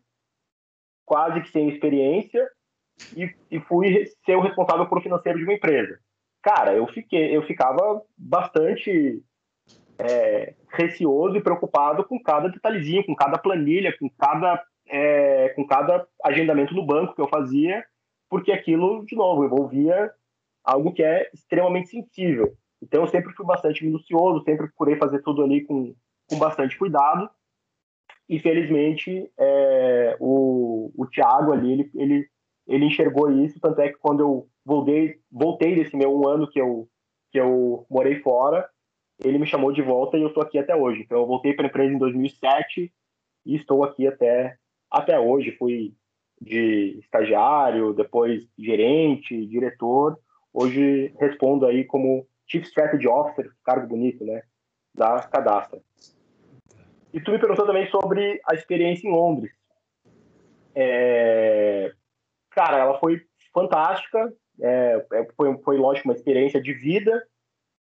quase 1.04 1.40
que 1.42 1.50
sem 1.50 1.68
experiência, 1.68 2.48
e, 3.16 3.34
e 3.50 3.60
fui 3.60 4.06
ser 4.24 4.36
o 4.36 4.40
responsável 4.40 4.86
por 4.86 5.02
financeiro 5.02 5.38
de 5.38 5.44
uma 5.44 5.54
empresa. 5.54 5.98
Cara, 6.42 6.74
eu 6.74 6.86
fiquei, 6.86 7.36
eu 7.36 7.42
ficava 7.42 8.02
bastante 8.16 9.22
é, 9.98 10.54
receoso 10.70 11.36
e 11.36 11.42
preocupado 11.42 12.04
com 12.04 12.20
cada 12.22 12.48
detalhezinho, 12.48 13.04
com 13.04 13.14
cada 13.14 13.38
planilha, 13.38 13.96
com 13.98 14.08
cada, 14.10 14.62
é, 14.88 15.50
com 15.50 15.66
cada 15.66 16.06
agendamento 16.24 16.74
no 16.74 16.86
banco 16.86 17.14
que 17.14 17.20
eu 17.20 17.28
fazia, 17.28 17.84
porque 18.28 18.52
aquilo, 18.52 19.04
de 19.04 19.14
novo, 19.14 19.44
envolvia 19.44 20.10
algo 20.64 20.92
que 20.92 21.02
é 21.02 21.28
extremamente 21.34 21.88
sensível. 21.90 22.54
Então, 22.82 23.02
eu 23.02 23.08
sempre 23.08 23.32
fui 23.34 23.44
bastante 23.44 23.84
minucioso, 23.84 24.44
sempre 24.44 24.68
procurei 24.68 24.96
fazer 24.96 25.22
tudo 25.22 25.42
ali 25.42 25.64
com, 25.64 25.94
com 26.28 26.38
bastante 26.38 26.78
cuidado. 26.78 27.28
E, 28.28 28.38
felizmente, 28.38 29.30
é, 29.38 30.16
o, 30.20 30.92
o 30.96 31.06
Thiago 31.06 31.52
ali, 31.52 31.72
ele, 31.72 31.90
ele 31.94 32.30
ele 32.70 32.86
enxergou 32.86 33.30
isso, 33.32 33.58
tanto 33.60 33.80
é 33.80 33.88
que 33.88 33.98
quando 33.98 34.20
eu 34.20 34.48
voltei, 34.64 35.16
voltei 35.30 35.74
desse 35.74 35.96
meu 35.96 36.16
um 36.16 36.28
ano 36.28 36.48
que 36.48 36.60
eu, 36.60 36.88
que 37.32 37.40
eu 37.40 37.84
morei 37.90 38.20
fora, 38.20 38.68
ele 39.18 39.38
me 39.38 39.46
chamou 39.46 39.72
de 39.72 39.82
volta 39.82 40.16
e 40.16 40.22
eu 40.22 40.28
estou 40.28 40.40
aqui 40.40 40.56
até 40.56 40.74
hoje. 40.74 41.02
Então 41.02 41.18
eu 41.18 41.26
voltei 41.26 41.52
para 41.52 41.66
a 41.66 41.68
empresa 41.68 41.92
em 41.92 41.98
2007 41.98 42.92
e 43.44 43.56
estou 43.56 43.82
aqui 43.82 44.06
até, 44.06 44.56
até 44.88 45.18
hoje. 45.18 45.56
Fui 45.58 45.92
de 46.40 46.96
estagiário, 47.00 47.92
depois 47.92 48.48
gerente, 48.56 49.46
diretor. 49.46 50.16
Hoje 50.52 51.12
respondo 51.18 51.66
aí 51.66 51.84
como 51.84 52.24
Chief 52.50 52.66
Strategy 52.66 53.06
Officer, 53.06 53.50
cargo 53.64 53.86
bonito, 53.86 54.24
né, 54.24 54.42
da 54.94 55.20
Cadastra. 55.22 55.80
E 57.12 57.20
tu 57.20 57.30
me 57.30 57.38
perguntou 57.38 57.66
também 57.66 57.88
sobre 57.90 58.40
a 58.48 58.54
experiência 58.54 59.06
em 59.06 59.12
Londres. 59.12 59.52
É, 60.74 61.92
cara, 62.50 62.78
ela 62.78 62.98
foi 62.98 63.20
fantástica. 63.52 64.32
É, 64.60 65.06
é, 65.12 65.26
foi, 65.36 65.58
foi, 65.58 65.78
lógico, 65.78 66.08
uma 66.08 66.14
experiência 66.14 66.60
de 66.60 66.72
vida, 66.72 67.24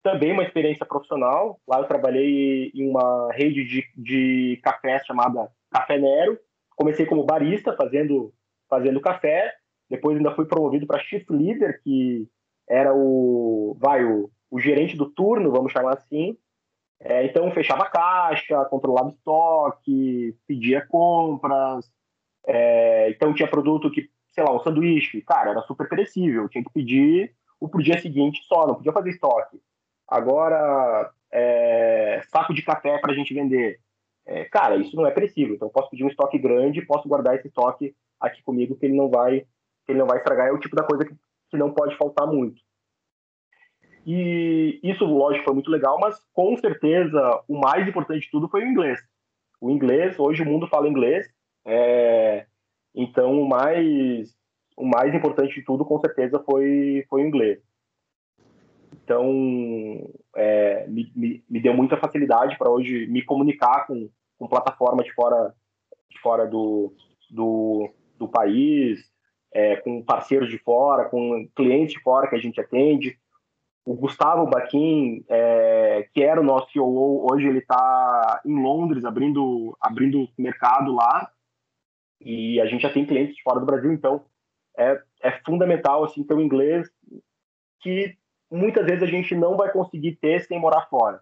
também 0.02 0.32
uma 0.32 0.44
experiência 0.44 0.86
profissional. 0.86 1.60
Lá 1.68 1.80
eu 1.80 1.88
trabalhei 1.88 2.72
em 2.74 2.90
uma 2.90 3.32
rede 3.32 3.64
de, 3.64 3.84
de 3.96 4.60
café 4.64 5.00
chamada 5.04 5.50
Café 5.72 5.98
Nero. 5.98 6.40
Comecei 6.76 7.06
como 7.06 7.26
barista, 7.26 7.76
fazendo, 7.76 8.34
fazendo 8.70 9.02
café. 9.02 9.54
Depois 9.90 10.18
ainda 10.18 10.34
fui 10.36 10.46
promovido 10.46 10.88
para 10.88 11.04
shift 11.04 11.32
leader, 11.32 11.80
que 11.84 12.28
era 12.68 12.94
o, 12.96 13.78
vai, 13.80 14.04
o, 14.04 14.32
o 14.54 14.60
gerente 14.60 14.96
do 14.96 15.10
turno, 15.10 15.52
vamos 15.52 15.72
chamar 15.72 15.94
assim. 15.94 16.38
É, 17.00 17.26
então, 17.26 17.52
fechava 17.52 17.84
a 17.84 17.90
caixa, 17.90 18.66
controlava 18.66 19.10
estoque, 19.10 20.38
pedia 20.48 20.86
compras. 20.86 21.92
É, 22.46 23.10
então, 23.10 23.34
tinha 23.34 23.50
produto 23.50 23.90
que 23.90 24.10
sei 24.34 24.44
lá, 24.44 24.54
um 24.54 24.60
sanduíche, 24.60 25.22
cara, 25.22 25.52
era 25.52 25.62
super 25.62 25.88
perecível, 25.88 26.50
tinha 26.50 26.64
que 26.64 26.74
pedir 26.74 27.34
o 27.60 27.70
pro 27.70 27.84
dia 27.84 28.00
seguinte 28.00 28.44
só, 28.44 28.68
não 28.68 28.76
podia 28.76 28.92
fazer 28.92 29.12
estoque. 29.12 29.62
Agora, 30.08 31.12
é, 31.32 32.22
saco 32.30 32.54
de 32.54 32.64
café 32.64 32.98
para 32.98 33.12
a 33.12 33.16
gente 33.16 33.34
vender. 33.34 33.80
É, 34.26 34.46
cara, 34.46 34.76
isso 34.78 34.96
não 34.96 35.06
é 35.06 35.12
perecível, 35.12 35.56
então 35.56 35.70
posso 35.70 35.90
pedir 35.90 36.04
um 36.04 36.08
estoque 36.08 36.38
grande, 36.40 36.86
posso 36.86 37.08
guardar 37.08 37.36
esse 37.36 37.48
estoque 37.48 37.96
aqui 38.20 38.42
comigo 38.42 38.76
que 38.76 38.86
ele 38.86 38.96
não 38.96 39.10
vai, 39.10 39.42
que 39.86 39.92
ele 39.92 40.00
não 40.00 40.08
vai 40.08 40.18
estragar, 40.18 40.48
é 40.48 40.52
o 40.52 40.60
tipo 40.60 40.76
da 40.76 40.84
coisa 40.84 41.06
que, 41.06 41.14
que 41.50 41.58
não 41.58 41.74
pode 41.74 41.96
faltar 41.98 42.26
muito. 42.26 42.62
E 44.06 44.80
isso, 44.84 45.06
lógico, 45.06 45.46
foi 45.46 45.54
muito 45.54 45.72
legal, 45.72 45.98
mas 46.00 46.20
com 46.34 46.56
certeza 46.58 47.42
o 47.48 47.58
mais 47.58 47.88
importante 47.88 48.22
de 48.22 48.32
tudo 48.32 48.50
foi 48.50 48.64
o 48.64 48.68
inglês. 48.68 49.00
O 49.62 49.70
inglês, 49.70 50.20
hoje 50.20 50.42
o 50.42 50.46
mundo 50.46 50.68
fala 50.68 50.90
inglês, 50.90 51.26
é, 51.66 52.46
então, 52.94 53.42
o 53.42 53.48
mais, 53.48 54.36
o 54.78 54.86
mais 54.86 55.14
importante 55.14 55.56
de 55.56 55.64
tudo, 55.64 55.86
com 55.86 56.00
certeza, 56.00 56.44
foi, 56.46 57.06
foi 57.10 57.24
o 57.24 57.28
inglês. 57.28 57.60
Então, 59.04 60.10
é, 60.36 60.88
me, 60.88 61.12
me, 61.16 61.44
me, 61.50 61.60
deu 61.60 61.74
muita 61.74 61.98
facilidade 61.98 62.58
para 62.58 62.70
hoje 62.70 63.08
me 63.08 63.24
comunicar 63.24 63.88
com, 63.88 64.10
com 64.38 64.48
plataformas 64.48 65.06
de 65.06 65.14
fora, 65.14 65.54
de 66.10 66.20
fora 66.20 66.46
do, 66.46 66.94
do, 67.30 67.90
do 68.18 68.28
país, 68.28 69.00
é, 69.52 69.78
com 69.78 70.04
parceiros 70.04 70.50
de 70.50 70.58
fora, 70.60 71.10
com 71.10 71.48
clientes 71.56 71.96
de 71.96 72.02
fora 72.02 72.30
que 72.30 72.36
a 72.36 72.40
gente 72.40 72.62
atende. 72.62 73.18
O 73.86 73.96
Gustavo 73.96 74.46
Baquin, 74.48 75.26
é, 75.28 76.08
que 76.14 76.24
era 76.24 76.40
o 76.40 76.44
nosso 76.44 76.72
CEO, 76.72 77.28
hoje 77.30 77.48
ele 77.48 77.60
está 77.60 78.42
em 78.46 78.62
Londres 78.62 79.04
abrindo, 79.04 79.76
abrindo 79.82 80.30
mercado 80.38 80.94
lá 80.94 81.30
e 82.22 82.62
a 82.62 82.66
gente 82.66 82.82
já 82.82 82.90
tem 82.90 83.06
clientes 83.06 83.40
fora 83.42 83.60
do 83.60 83.66
Brasil, 83.66 83.92
então 83.92 84.24
é, 84.78 85.02
é 85.22 85.32
fundamental 85.46 86.04
assim 86.04 86.24
ter 86.24 86.34
o 86.34 86.42
inglês 86.42 86.90
que 87.82 88.16
muitas 88.50 88.86
vezes 88.86 89.04
a 89.04 89.08
gente 89.08 89.36
não 89.36 89.58
vai 89.58 89.72
conseguir 89.72 90.16
ter 90.16 90.40
sem 90.42 90.60
morar 90.60 90.88
fora. 90.90 91.22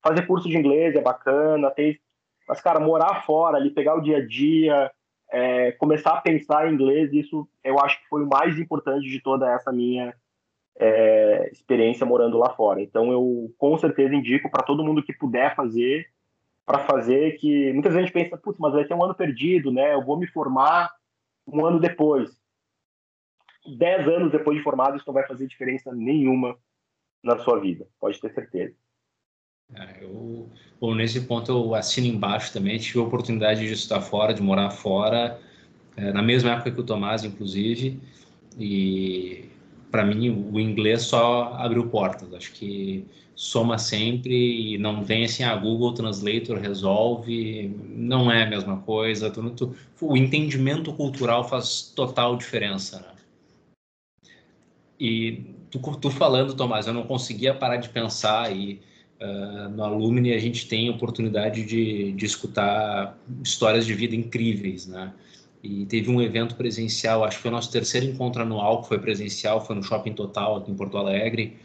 Fazer 0.00 0.26
curso 0.26 0.48
de 0.48 0.56
inglês 0.56 0.94
é 0.94 1.00
bacana, 1.00 1.70
ter, 1.72 2.00
mas 2.48 2.60
cara, 2.60 2.78
morar 2.78 3.24
fora, 3.24 3.56
ali 3.56 3.70
pegar 3.70 3.96
o 3.96 4.00
dia 4.00 4.18
a 4.18 4.26
dia, 4.26 4.92
é, 5.30 5.72
começar 5.72 6.12
a 6.12 6.20
pensar 6.20 6.68
em 6.68 6.74
inglês, 6.74 7.12
isso 7.12 7.48
eu 7.64 7.80
acho 7.80 8.00
que 8.00 8.08
foi 8.08 8.22
o 8.22 8.28
mais 8.28 8.56
importante 8.58 9.08
de 9.08 9.20
toda 9.20 9.52
essa 9.52 9.72
minha 9.72 10.14
é, 10.78 11.50
experiência 11.52 12.06
morando 12.06 12.38
lá 12.38 12.50
fora. 12.50 12.80
Então 12.82 13.10
eu 13.10 13.52
com 13.58 13.76
certeza 13.78 14.14
indico 14.14 14.50
para 14.50 14.64
todo 14.64 14.84
mundo 14.84 15.02
que 15.02 15.12
puder 15.12 15.54
fazer 15.54 16.06
para 16.66 16.80
fazer 16.80 17.38
que 17.38 17.72
muitas 17.72 17.94
vezes 17.94 18.02
a 18.02 18.06
gente 18.06 18.12
pensa, 18.12 18.36
putz, 18.36 18.58
mas 18.58 18.72
vai 18.72 18.84
ter 18.84 18.92
um 18.92 19.04
ano 19.04 19.14
perdido, 19.14 19.70
né? 19.70 19.94
Eu 19.94 20.04
vou 20.04 20.18
me 20.18 20.26
formar 20.26 20.90
um 21.46 21.64
ano 21.64 21.78
depois. 21.78 22.36
Dez 23.78 24.06
anos 24.08 24.32
depois 24.32 24.58
de 24.58 24.64
formado, 24.64 24.96
isso 24.96 25.04
não 25.06 25.14
vai 25.14 25.26
fazer 25.28 25.46
diferença 25.46 25.94
nenhuma 25.94 26.58
na 27.22 27.38
sua 27.38 27.60
vida, 27.60 27.86
pode 28.00 28.20
ter 28.20 28.32
certeza. 28.34 28.74
É, 29.74 30.04
eu, 30.04 30.48
bom, 30.80 30.94
nesse 30.94 31.26
ponto 31.26 31.50
eu 31.50 31.74
assino 31.74 32.06
embaixo 32.06 32.52
também. 32.52 32.78
Tive 32.78 32.98
a 32.98 33.02
oportunidade 33.02 33.66
de 33.66 33.72
estudar 33.72 34.00
fora, 34.00 34.34
de 34.34 34.42
morar 34.42 34.70
fora, 34.70 35.40
é, 35.96 36.12
na 36.12 36.22
mesma 36.22 36.50
época 36.52 36.72
que 36.72 36.80
o 36.80 36.84
Tomás, 36.84 37.24
inclusive, 37.24 38.00
e 38.58 39.48
para 39.96 40.04
mim 40.04 40.50
o 40.52 40.60
inglês 40.60 41.04
só 41.04 41.54
abriu 41.54 41.86
portas. 41.88 42.34
Acho 42.34 42.52
que 42.52 43.06
soma 43.34 43.78
sempre 43.78 44.74
e 44.74 44.76
não 44.76 45.02
vem 45.02 45.24
assim, 45.24 45.42
a 45.42 45.52
ah, 45.52 45.56
Google 45.56 45.94
Translator 45.94 46.58
resolve, 46.58 47.74
não 47.88 48.30
é 48.30 48.42
a 48.42 48.46
mesma 48.46 48.76
coisa. 48.82 49.30
Tu, 49.30 49.50
tu, 49.52 49.74
o 49.98 50.14
entendimento 50.14 50.92
cultural 50.92 51.48
faz 51.48 51.94
total 51.96 52.36
diferença. 52.36 52.98
Né? 53.00 54.28
E 55.00 55.54
tu, 55.70 55.78
tu, 55.96 56.10
falando, 56.10 56.52
Tomás, 56.54 56.86
eu 56.86 56.92
não 56.92 57.04
conseguia 57.04 57.54
parar 57.54 57.78
de 57.78 57.88
pensar 57.88 58.54
e 58.54 58.82
uh, 59.18 59.70
no 59.70 59.82
Alumni 59.82 60.34
a 60.34 60.38
gente 60.38 60.68
tem 60.68 60.90
oportunidade 60.90 61.64
de, 61.64 62.12
de 62.12 62.26
escutar 62.26 63.16
histórias 63.42 63.86
de 63.86 63.94
vida 63.94 64.14
incríveis, 64.14 64.86
né? 64.86 65.14
E 65.66 65.84
teve 65.84 66.08
um 66.08 66.22
evento 66.22 66.54
presencial, 66.54 67.24
acho 67.24 67.38
que 67.38 67.42
foi 67.42 67.50
o 67.50 67.54
nosso 67.54 67.72
terceiro 67.72 68.06
encontro 68.06 68.42
anual, 68.42 68.82
que 68.82 68.88
foi 68.88 69.00
presencial, 69.00 69.64
foi 69.64 69.74
no 69.74 69.82
Shopping 69.82 70.12
Total 70.12 70.56
aqui 70.56 70.70
em 70.70 70.76
Porto 70.76 70.96
Alegre 70.96 71.56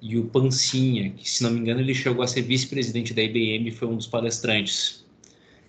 e 0.00 0.16
o 0.16 0.24
Pancinha, 0.24 1.10
que 1.10 1.28
se 1.28 1.42
não 1.42 1.50
me 1.50 1.60
engano 1.60 1.80
ele 1.80 1.94
chegou 1.94 2.22
a 2.22 2.26
ser 2.26 2.40
vice-presidente 2.40 3.12
da 3.12 3.22
IBM 3.22 3.70
foi 3.70 3.86
um 3.86 3.96
dos 3.96 4.06
palestrantes. 4.06 5.04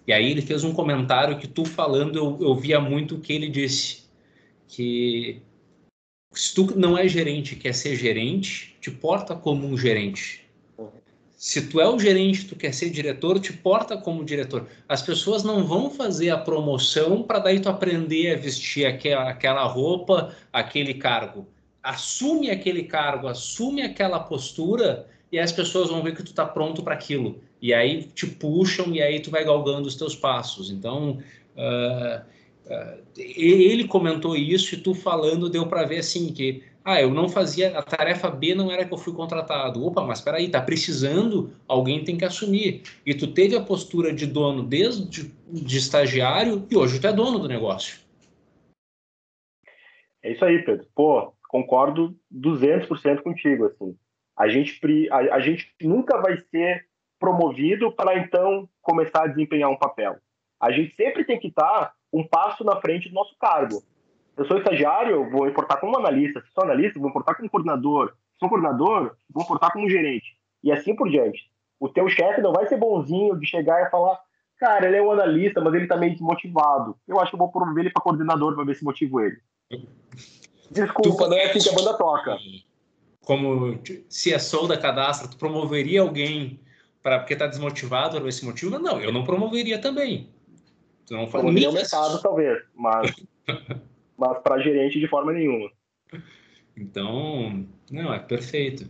E 0.08 0.14
aí 0.14 0.32
ele 0.32 0.42
fez 0.42 0.64
um 0.64 0.72
comentário 0.74 1.38
que 1.38 1.48
tu 1.48 1.66
falando 1.66 2.18
eu, 2.18 2.38
eu 2.40 2.56
via 2.56 2.80
muito 2.80 3.16
o 3.16 3.20
que 3.20 3.34
ele 3.34 3.50
disse, 3.50 4.04
que 4.70 5.42
se 6.32 6.56
tu 6.56 6.74
não 6.80 6.98
é 6.98 7.10
gerente 7.10 7.58
quer 7.58 7.74
ser 7.74 7.98
gerente, 7.98 8.78
te 8.80 8.90
porta 8.90 9.36
como 9.36 9.68
um 9.68 9.78
gerente. 9.78 10.41
Se 11.42 11.68
tu 11.68 11.82
é 11.82 11.90
o 11.90 11.98
gerente, 11.98 12.46
tu 12.46 12.56
quer 12.56 12.72
ser 12.72 12.92
diretor, 12.92 13.40
te 13.40 13.52
porta 13.52 13.98
como 13.98 14.24
diretor. 14.24 14.68
As 14.88 15.02
pessoas 15.02 15.44
não 15.44 15.66
vão 15.66 15.90
fazer 15.90 16.30
a 16.30 16.38
promoção 16.38 17.24
para 17.24 17.40
daí 17.40 17.60
tu 17.60 17.68
aprender 17.68 18.36
a 18.36 18.38
vestir 18.38 18.86
aquela, 18.86 19.28
aquela 19.28 19.64
roupa, 19.64 20.36
aquele 20.54 20.94
cargo 20.94 21.48
assume 21.84 22.52
aquele 22.52 22.84
cargo, 22.84 23.28
assume 23.28 23.82
aquela 23.82 24.20
postura 24.20 25.08
e 25.32 25.40
as 25.40 25.52
pessoas 25.52 25.90
vão 25.90 26.04
ver 26.04 26.16
que 26.16 26.24
tu 26.24 26.28
está 26.28 26.46
pronto 26.46 26.84
para 26.84 26.94
aquilo. 26.94 27.40
E 27.62 27.74
aí 27.74 28.04
te 28.04 28.28
puxam 28.28 28.94
e 28.94 29.02
aí 29.02 29.20
tu 29.20 29.32
vai 29.32 29.44
galgando 29.44 29.88
os 29.88 29.96
teus 29.96 30.16
passos. 30.16 30.70
Então, 30.70 31.20
uh, 31.56 32.32
Uh, 32.64 33.02
ele 33.18 33.86
comentou 33.86 34.38
isso 34.38 34.76
e 34.76 34.78
tu 34.78 34.94
falando 34.94 35.50
deu 35.50 35.66
para 35.66 35.84
ver 35.84 35.98
assim 35.98 36.32
que 36.32 36.64
ah, 36.84 37.00
eu 37.00 37.12
não 37.12 37.30
fazia, 37.30 37.78
a 37.78 37.84
tarefa 37.84 38.30
B 38.30 38.56
não 38.56 38.72
era 38.72 38.86
que 38.86 38.94
eu 38.94 38.98
fui 38.98 39.14
contratado. 39.14 39.86
Opa, 39.86 40.02
mas 40.02 40.18
espera 40.18 40.38
aí, 40.38 40.50
tá 40.50 40.60
precisando, 40.60 41.54
alguém 41.68 42.04
tem 42.04 42.18
que 42.18 42.26
assumir. 42.26 42.82
E 43.06 43.14
tu 43.14 43.32
teve 43.32 43.56
a 43.56 43.62
postura 43.62 44.12
de 44.12 44.26
dono 44.26 44.64
desde 44.64 45.32
de 45.48 45.78
estagiário 45.78 46.66
e 46.72 46.76
hoje 46.76 47.00
tu 47.00 47.08
é 47.08 47.14
dono 47.14 47.38
do 47.38 47.48
negócio. 47.48 48.00
É 50.24 50.32
isso 50.32 50.44
aí, 50.44 50.64
Pedro. 50.64 50.88
Pô, 50.96 51.34
concordo 51.48 52.16
200% 52.34 53.22
contigo, 53.22 53.66
assim. 53.66 53.96
A 54.36 54.48
gente, 54.48 54.80
a, 55.12 55.18
a 55.36 55.40
gente 55.40 55.72
nunca 55.82 56.20
vai 56.20 56.38
ser 56.50 56.88
promovido 57.20 57.92
para 57.92 58.18
então 58.18 58.68
começar 58.82 59.24
a 59.24 59.28
desempenhar 59.28 59.70
um 59.70 59.78
papel. 59.78 60.18
A 60.60 60.72
gente 60.72 60.96
sempre 60.96 61.24
tem 61.24 61.40
que 61.40 61.50
estar 61.50 61.94
um 62.12 62.28
passo 62.28 62.64
na 62.64 62.80
frente 62.82 63.10
do 63.10 63.16
nosso 63.16 63.36
cargo. 63.40 63.84
Eu 64.38 64.46
sou 64.46 64.58
estagiário, 64.58 65.30
vou 65.30 65.48
importar 65.48 65.78
como 65.78 65.98
analista. 65.98 66.42
Se 66.42 66.52
sou 66.54 66.64
analista, 66.64 67.00
vou 67.00 67.10
importar 67.10 67.36
como 67.36 67.50
coordenador. 67.50 68.14
Se 68.34 68.40
sou 68.40 68.50
coordenador, 68.50 69.16
vou 69.30 69.44
importar 69.44 69.72
como 69.72 69.90
gerente. 69.90 70.38
E 70.64 70.72
assim 70.72 70.96
por 70.96 71.10
diante. 71.10 71.52
O 71.80 71.90
teu 71.90 72.08
chefe 72.08 72.42
não 72.42 72.54
vai 72.54 72.68
ser 72.68 72.78
bonzinho 72.78 73.38
de 73.38 73.46
chegar 73.46 73.82
e 73.82 73.90
falar, 73.90 74.20
cara, 74.58 74.88
ele 74.88 74.98
é 74.98 75.02
um 75.02 75.12
analista, 75.12 75.60
mas 75.60 75.74
ele 75.74 75.88
tá 75.88 75.98
meio 75.98 76.14
desmotivado. 76.14 76.96
Eu 77.08 77.20
acho 77.20 77.32
que 77.32 77.36
eu 77.36 77.40
vou 77.40 77.52
promover 77.52 77.86
ele 77.86 77.94
para 77.94 78.02
coordenador 78.02 78.56
para 78.56 78.64
ver 78.64 78.76
se 78.76 78.84
motivo 78.84 79.20
ele. 79.20 79.38
Desculpa, 80.70 81.28
não 81.28 81.38
é 81.38 81.46
assim 81.46 81.60
que 81.60 81.70
a 81.70 81.74
banda 81.74 81.98
toca. 81.98 82.38
Como 83.26 83.80
se 84.10 84.34
é 84.34 84.40
sou 84.40 84.68
da 84.68 84.78
cadastra, 84.78 85.28
tu 85.28 85.38
promoveria 85.38 86.02
alguém 86.02 86.60
para 87.02 87.20
porque 87.20 87.36
tá 87.36 87.48
desmotivado 87.48 88.20
por 88.20 88.30
esse 88.30 88.46
motivo? 88.46 88.80
Não, 88.80 89.00
eu 89.00 89.12
não 89.12 89.24
promoveria 89.24 89.80
também. 89.80 90.30
Tu 91.06 91.14
não 91.14 91.28
promoveria 91.28 91.70
o 91.70 91.74
mercado, 91.74 92.22
talvez, 92.22 92.64
mas 92.76 93.12
mas 94.22 94.38
para 94.44 94.60
gerente 94.60 95.00
de 95.00 95.08
forma 95.08 95.34
nenhuma. 95.34 95.72
Então, 96.78 97.66
não, 97.92 98.14
é 98.14 98.20
perfeito. 98.20 98.88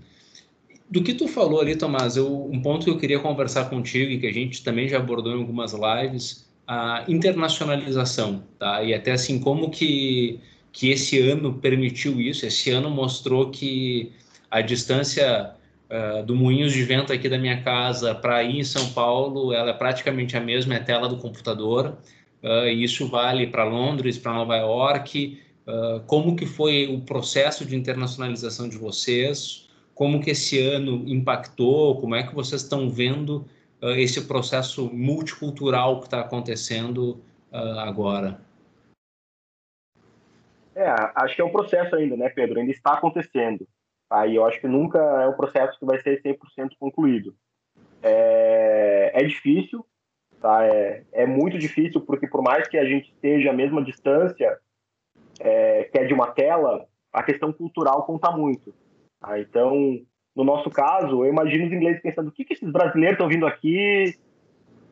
Do 0.90 1.02
que 1.02 1.14
tu 1.14 1.26
falou 1.26 1.62
ali, 1.62 1.78
Tomás, 1.78 2.18
eu, 2.18 2.46
um 2.46 2.62
ponto 2.62 2.84
que 2.84 2.90
eu 2.90 2.98
queria 2.98 3.20
conversar 3.20 3.70
contigo 3.70 4.12
e 4.12 4.20
que 4.20 4.28
a 4.28 4.34
gente 4.34 4.62
também 4.62 4.90
já 4.90 4.98
abordou 4.98 5.34
em 5.34 5.40
algumas 5.40 5.74
lives, 5.74 6.52
a 6.68 7.06
internacionalização, 7.08 8.44
tá? 8.60 8.84
E 8.84 8.94
até 8.94 9.14
assim, 9.14 9.40
como 9.40 9.72
que, 9.72 10.42
que 10.74 10.90
esse 10.90 11.18
ano 11.20 11.54
permitiu 11.54 12.20
isso, 12.20 12.46
esse 12.46 12.70
ano 12.72 12.90
mostrou 12.90 13.50
que 13.50 14.12
a 14.50 14.60
distância 14.60 15.56
uh, 15.90 16.24
do 16.26 16.36
Moinhos 16.36 16.74
de 16.74 16.84
Vento 16.84 17.14
aqui 17.14 17.30
da 17.30 17.38
minha 17.38 17.62
casa 17.62 18.14
para 18.14 18.44
ir 18.44 18.60
em 18.60 18.64
São 18.64 18.92
Paulo, 18.92 19.54
ela 19.54 19.70
é 19.70 19.74
praticamente 19.74 20.36
a 20.36 20.42
mesma, 20.42 20.76
é 20.76 20.80
tela 20.80 21.08
do 21.08 21.16
computador, 21.16 21.98
Uh, 22.44 22.68
isso 22.68 23.08
vale 23.08 23.48
para 23.48 23.64
Londres, 23.64 24.18
para 24.18 24.34
Nova 24.34 24.58
York. 24.58 25.42
Uh, 25.68 26.00
como 26.08 26.36
que 26.36 26.46
foi 26.46 26.88
o 26.88 27.02
processo 27.02 27.66
de 27.66 27.76
internacionalização 27.76 28.68
de 28.68 28.78
vocês? 28.78 29.70
Como 29.94 30.20
que 30.20 30.32
esse 30.32 30.60
ano 30.60 31.08
impactou? 31.08 32.02
Como 32.02 32.16
é 32.16 32.24
que 32.24 32.34
vocês 32.34 32.64
estão 32.64 32.90
vendo 32.90 33.46
uh, 33.82 33.92
esse 33.92 34.28
processo 34.28 34.92
multicultural 34.92 36.00
que 36.00 36.06
está 36.06 36.22
acontecendo 36.22 37.22
agora? 37.54 38.40
É, 40.74 40.90
acho 41.16 41.36
que 41.36 41.42
é 41.42 41.44
um 41.44 41.52
processo 41.52 41.94
ainda, 41.98 42.16
né, 42.16 42.30
Pedro? 42.30 42.60
Ainda 42.60 42.72
está 42.72 42.94
acontecendo. 42.94 43.68
Tá? 44.10 44.26
E 44.26 44.36
eu 44.36 44.46
acho 44.46 44.60
que 44.62 44.68
nunca 44.68 45.00
é 45.00 45.28
um 45.28 45.34
processo 45.34 45.78
que 45.78 45.86
vai 45.86 46.02
ser 46.02 46.22
100% 46.22 46.72
concluído. 46.80 47.36
É, 48.02 49.12
é 49.14 49.24
difícil, 49.24 49.86
Tá? 50.42 50.66
É, 50.66 51.04
é 51.14 51.26
muito 51.26 51.58
difícil, 51.60 52.02
porque 52.02 52.28
por 52.28 52.42
mais 52.42 52.68
que 52.68 52.78
a 52.78 52.84
gente 52.84 53.12
esteja 53.12 53.52
a 53.52 53.54
mesma 53.54 53.84
distância, 53.84 54.58
é, 55.40 55.84
que 55.84 56.00
é 56.00 56.06
de 56.06 56.14
uma 56.14 56.32
tela, 56.32 56.88
a 57.14 57.22
questão 57.22 57.54
cultural 57.54 58.04
conta 58.04 58.32
muito. 58.32 58.74
Tá? 59.20 59.40
Então, 59.40 60.00
no 60.36 60.44
nosso 60.44 60.70
caso, 60.72 61.24
eu 61.24 61.30
imagino 61.30 61.68
os 61.68 61.72
ingleses 61.72 62.02
pensando: 62.02 62.30
o 62.30 62.32
que, 62.32 62.44
que 62.44 62.54
esses 62.54 62.72
brasileiros 62.72 63.14
estão 63.14 63.28
vindo 63.28 63.46
aqui 63.46 64.16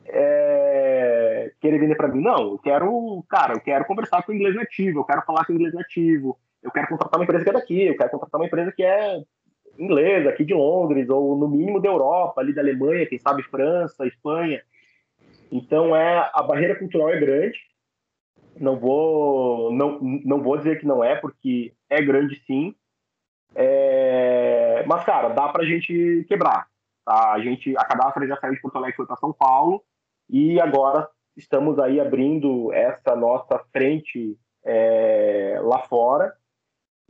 é, 0.05 1.51
querer 1.59 1.79
vender 1.79 1.95
para 1.95 2.09
mim? 2.09 2.21
Não, 2.21 2.51
eu 2.51 2.59
quero, 2.59 3.25
cara, 3.27 3.53
eu 3.53 3.61
quero 3.61 3.85
conversar 3.85 4.21
com 4.21 4.31
o 4.31 4.35
inglês 4.35 4.55
nativo, 4.55 4.99
eu 4.99 5.03
quero 5.03 5.23
falar 5.23 5.45
com 5.45 5.53
o 5.53 5.55
inglês 5.55 5.73
nativo, 5.73 6.37
eu 6.61 6.69
quero 6.69 6.89
contratar 6.89 7.19
uma 7.19 7.23
empresa 7.23 7.43
que 7.43 7.49
é 7.49 7.53
daqui, 7.53 7.81
eu 7.87 7.97
quero 7.97 8.11
contratar 8.11 8.39
uma 8.39 8.47
empresa 8.47 8.71
que 8.71 8.83
é 8.83 9.19
inglesa, 9.79 10.29
aqui 10.29 10.43
de 10.43 10.53
Londres, 10.53 11.09
ou 11.09 11.35
no 11.37 11.47
mínimo 11.47 11.81
da 11.81 11.87
Europa, 11.87 12.41
ali 12.41 12.53
da 12.53 12.61
Alemanha, 12.61 13.07
quem 13.07 13.17
sabe 13.17 13.41
França, 13.43 14.05
Espanha. 14.05 14.61
Então 15.51 15.95
é 15.95 16.29
a 16.33 16.43
barreira 16.43 16.75
cultural 16.77 17.09
é 17.09 17.19
grande. 17.19 17.59
Não 18.55 18.77
vou 18.77 19.71
não, 19.73 19.99
não 20.01 20.41
vou 20.41 20.57
dizer 20.57 20.79
que 20.79 20.85
não 20.85 21.03
é, 21.03 21.15
porque 21.15 21.73
é 21.89 22.01
grande 22.01 22.35
sim. 22.45 22.75
É, 23.55 24.83
mas 24.87 25.03
cara, 25.03 25.29
dá 25.29 25.47
para 25.49 25.63
a 25.63 25.65
gente 25.65 26.25
quebrar. 26.27 26.67
Tá? 27.05 27.33
A 27.33 27.39
gente 27.39 27.75
a 27.77 27.85
cadastra 27.85 28.27
já 28.27 28.37
saiu 28.37 28.53
de 28.53 28.61
Porto 28.61 28.75
Alegre 28.77 28.95
foi 28.95 29.07
para 29.07 29.15
São 29.17 29.33
Paulo 29.33 29.83
e 30.29 30.59
agora 30.59 31.09
estamos 31.35 31.79
aí 31.79 31.99
abrindo 31.99 32.71
essa 32.73 33.15
nossa 33.15 33.57
frente 33.71 34.37
é, 34.63 35.59
lá 35.63 35.79
fora. 35.79 36.33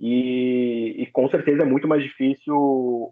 E, 0.02 0.96
e, 0.98 1.06
com 1.08 1.28
certeza 1.28 1.64
é 1.64 1.66
muito 1.66 1.86
mais 1.86 2.02
difícil 2.02 2.56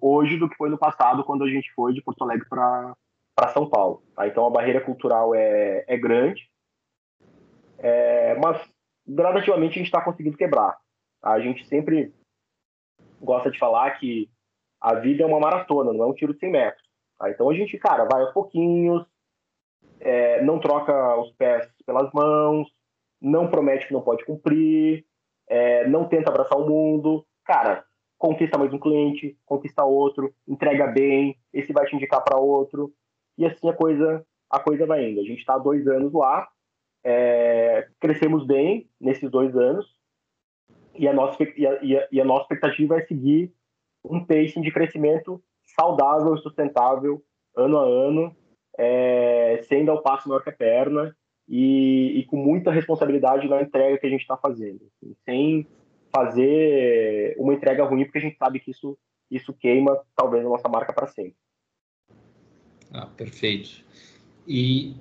hoje 0.01 0.37
do 0.37 0.47
que 0.47 0.55
foi 0.55 0.69
no 0.69 0.77
passado, 0.77 1.25
quando 1.25 1.43
a 1.43 1.49
gente 1.49 1.69
foi 1.73 1.93
de 1.93 2.01
Porto 2.01 2.21
Alegre 2.21 2.47
para 2.47 2.95
para 3.37 3.49
São 3.49 3.69
Paulo. 3.69 4.01
Tá? 4.15 4.27
Então 4.27 4.47
a 4.47 4.49
barreira 4.49 4.81
cultural 4.81 5.35
é, 5.35 5.85
é 5.87 5.95
grande, 5.95 6.49
é, 7.77 8.33
mas 8.35 8.59
gradativamente 9.07 9.73
a 9.73 9.77
gente 9.77 9.85
está 9.85 10.01
conseguindo 10.01 10.35
quebrar. 10.35 10.75
Tá? 11.21 11.31
A 11.31 11.39
gente 11.39 11.63
sempre 11.67 12.11
gosta 13.21 13.51
de 13.51 13.59
falar 13.59 13.91
que 13.99 14.27
a 14.81 14.95
vida 14.95 15.21
é 15.21 15.25
uma 15.25 15.39
maratona, 15.39 15.93
não 15.93 16.05
é 16.05 16.07
um 16.07 16.13
tiro 16.13 16.33
de 16.33 16.39
100 16.39 16.51
metros. 16.51 16.83
Tá? 17.19 17.29
Então 17.29 17.47
a 17.47 17.53
gente, 17.53 17.77
cara, 17.77 18.05
vai 18.11 18.23
aos 18.23 18.33
pouquinhos, 18.33 19.05
é, 19.99 20.41
não 20.41 20.59
troca 20.59 21.15
os 21.19 21.31
pés 21.33 21.69
pelas 21.85 22.11
mãos, 22.11 22.67
não 23.21 23.51
promete 23.51 23.87
que 23.87 23.93
não 23.93 24.01
pode 24.01 24.25
cumprir, 24.25 25.05
é, 25.47 25.87
não 25.87 26.09
tenta 26.09 26.31
abraçar 26.31 26.57
o 26.57 26.67
mundo. 26.67 27.23
Cara, 27.45 27.85
conquista 28.17 28.57
mais 28.57 28.73
um 28.73 28.79
cliente, 28.79 29.37
conquista 29.45 29.83
outro, 29.83 30.33
entrega 30.47 30.87
bem, 30.87 31.37
esse 31.53 31.71
vai 31.71 31.85
te 31.85 31.95
indicar 31.95 32.23
para 32.23 32.39
outro 32.39 32.91
e 33.37 33.45
assim 33.45 33.69
a 33.69 33.73
coisa, 33.73 34.25
a 34.49 34.59
coisa 34.59 34.85
vai 34.85 35.09
indo. 35.09 35.21
A 35.21 35.23
gente 35.23 35.39
está 35.39 35.55
há 35.55 35.59
dois 35.59 35.87
anos 35.87 36.13
lá, 36.13 36.47
é, 37.03 37.87
crescemos 37.99 38.45
bem 38.45 38.89
nesses 38.99 39.29
dois 39.29 39.55
anos, 39.55 39.97
e 40.95 41.07
a, 41.07 41.13
nossa, 41.13 41.43
e, 41.43 41.67
a, 41.67 41.83
e, 41.83 41.97
a, 41.97 42.07
e 42.11 42.19
a 42.19 42.25
nossa 42.25 42.43
expectativa 42.43 42.97
é 42.97 43.05
seguir 43.05 43.53
um 44.03 44.23
pacing 44.25 44.61
de 44.61 44.71
crescimento 44.71 45.41
saudável 45.79 46.33
e 46.35 46.39
sustentável, 46.39 47.21
ano 47.55 47.77
a 47.77 47.83
ano, 47.83 48.35
é, 48.77 49.61
sem 49.67 49.85
dar 49.85 49.93
o 49.93 50.01
passo 50.01 50.27
maior 50.27 50.41
que 50.41 50.49
a 50.49 50.53
perna 50.53 51.15
e, 51.47 52.19
e, 52.19 52.25
com 52.25 52.37
muita 52.37 52.71
responsabilidade 52.71 53.47
na 53.47 53.61
entrega 53.61 53.97
que 53.97 54.07
a 54.07 54.09
gente 54.09 54.21
está 54.21 54.37
fazendo, 54.37 54.81
assim, 54.85 55.15
sem 55.23 55.67
fazer 56.13 57.35
uma 57.37 57.53
entrega 57.53 57.83
ruim, 57.83 58.03
porque 58.03 58.17
a 58.17 58.21
gente 58.21 58.37
sabe 58.37 58.59
que 58.59 58.71
isso, 58.71 58.97
isso 59.29 59.53
queima 59.53 59.99
talvez 60.15 60.45
a 60.45 60.49
nossa 60.49 60.67
marca 60.67 60.93
para 60.93 61.07
sempre. 61.07 61.35
Ah, 62.93 63.05
perfeito. 63.05 63.83
E 64.47 64.95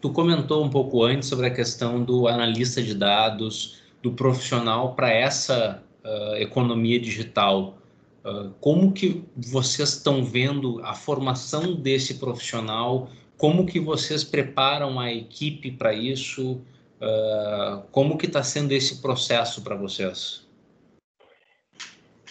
tu 0.00 0.10
comentou 0.12 0.64
um 0.64 0.70
pouco 0.70 1.02
antes 1.02 1.28
sobre 1.28 1.46
a 1.46 1.50
questão 1.50 2.02
do 2.02 2.28
analista 2.28 2.82
de 2.82 2.94
dados, 2.94 3.82
do 4.02 4.12
profissional 4.12 4.94
para 4.94 5.10
essa 5.10 5.82
uh, 6.04 6.36
economia 6.36 7.00
digital. 7.00 7.78
Uh, 8.24 8.50
como 8.60 8.92
que 8.92 9.24
vocês 9.36 9.90
estão 9.90 10.24
vendo 10.24 10.80
a 10.84 10.94
formação 10.94 11.74
desse 11.74 12.14
profissional? 12.14 13.10
Como 13.36 13.66
que 13.66 13.80
vocês 13.80 14.22
preparam 14.22 15.00
a 15.00 15.12
equipe 15.12 15.72
para 15.72 15.92
isso? 15.92 16.60
Uh, 17.00 17.82
como 17.90 18.16
que 18.18 18.26
está 18.26 18.42
sendo 18.42 18.72
esse 18.72 19.00
processo 19.00 19.62
para 19.62 19.76
vocês? 19.76 20.46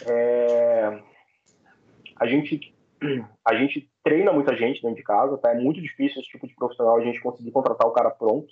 É... 0.05 1.01
A 2.15 2.27
gente 2.27 2.73
a 3.45 3.55
gente 3.55 3.89
treina 4.07 4.31
muita 4.31 4.55
gente 4.55 4.81
dentro 4.81 4.95
de 4.95 5.03
casa, 5.03 5.37
tá? 5.37 5.51
É 5.51 5.59
muito 5.59 5.81
difícil 5.81 6.21
esse 6.21 6.29
tipo 6.29 6.47
de 6.47 6.55
profissional 6.55 6.95
a 6.95 7.03
gente 7.03 7.19
conseguir 7.19 7.51
contratar 7.51 7.85
o 7.85 7.91
cara 7.91 8.09
pronto. 8.09 8.47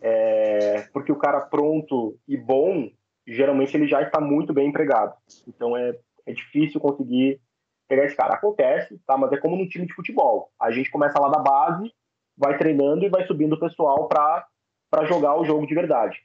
É, 0.00 0.80
porque 0.92 1.12
o 1.12 1.16
cara 1.16 1.40
pronto 1.42 2.18
e 2.26 2.36
bom, 2.36 2.90
geralmente 3.24 3.76
ele 3.76 3.86
já 3.86 4.02
está 4.02 4.20
muito 4.20 4.52
bem 4.52 4.68
empregado. 4.68 5.14
Então 5.46 5.76
é, 5.76 5.96
é 6.26 6.32
difícil 6.32 6.80
conseguir 6.80 7.40
pegar 7.86 8.04
esse 8.04 8.16
cara. 8.16 8.34
Acontece, 8.34 9.00
tá? 9.06 9.16
Mas 9.16 9.30
é 9.30 9.36
como 9.36 9.56
no 9.56 9.68
time 9.68 9.86
de 9.86 9.94
futebol. 9.94 10.50
A 10.60 10.72
gente 10.72 10.90
começa 10.90 11.20
lá 11.20 11.28
da 11.28 11.38
base, 11.38 11.92
vai 12.36 12.58
treinando 12.58 13.04
e 13.04 13.08
vai 13.08 13.24
subindo 13.26 13.52
o 13.52 13.60
pessoal 13.60 14.08
para 14.08 15.04
jogar 15.04 15.38
o 15.38 15.44
jogo 15.44 15.64
de 15.68 15.74
verdade, 15.74 16.18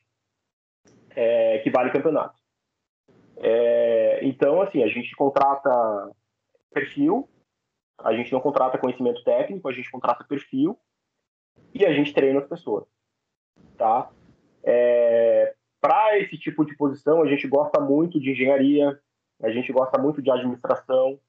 é, 1.15 1.59
que 1.59 1.69
vale 1.69 1.91
campeonato. 1.91 2.35
É, 3.39 4.21
então, 4.23 4.59
assim, 4.59 4.83
a 4.83 4.87
gente 4.87 5.15
contrata 5.15 5.69
perfil, 6.73 7.29
a 7.99 8.13
gente 8.13 8.31
não 8.31 8.39
contrata 8.39 8.77
conhecimento 8.77 9.23
técnico, 9.23 9.67
a 9.67 9.73
gente 9.73 9.89
contrata 9.89 10.23
perfil 10.23 10.77
e 11.73 11.85
a 11.85 11.93
gente 11.93 12.13
treina 12.13 12.39
as 12.39 12.47
pessoas, 12.47 12.85
tá? 13.77 14.09
É, 14.63 15.55
Para 15.81 16.17
esse 16.19 16.37
tipo 16.37 16.65
de 16.65 16.75
posição, 16.75 17.21
a 17.21 17.27
gente 17.27 17.47
gosta 17.47 17.79
muito 17.79 18.19
de 18.19 18.31
engenharia, 18.31 18.99
a 19.41 19.49
gente 19.49 19.71
gosta 19.71 19.99
muito 19.99 20.21
de 20.21 20.31
administração, 20.31 21.19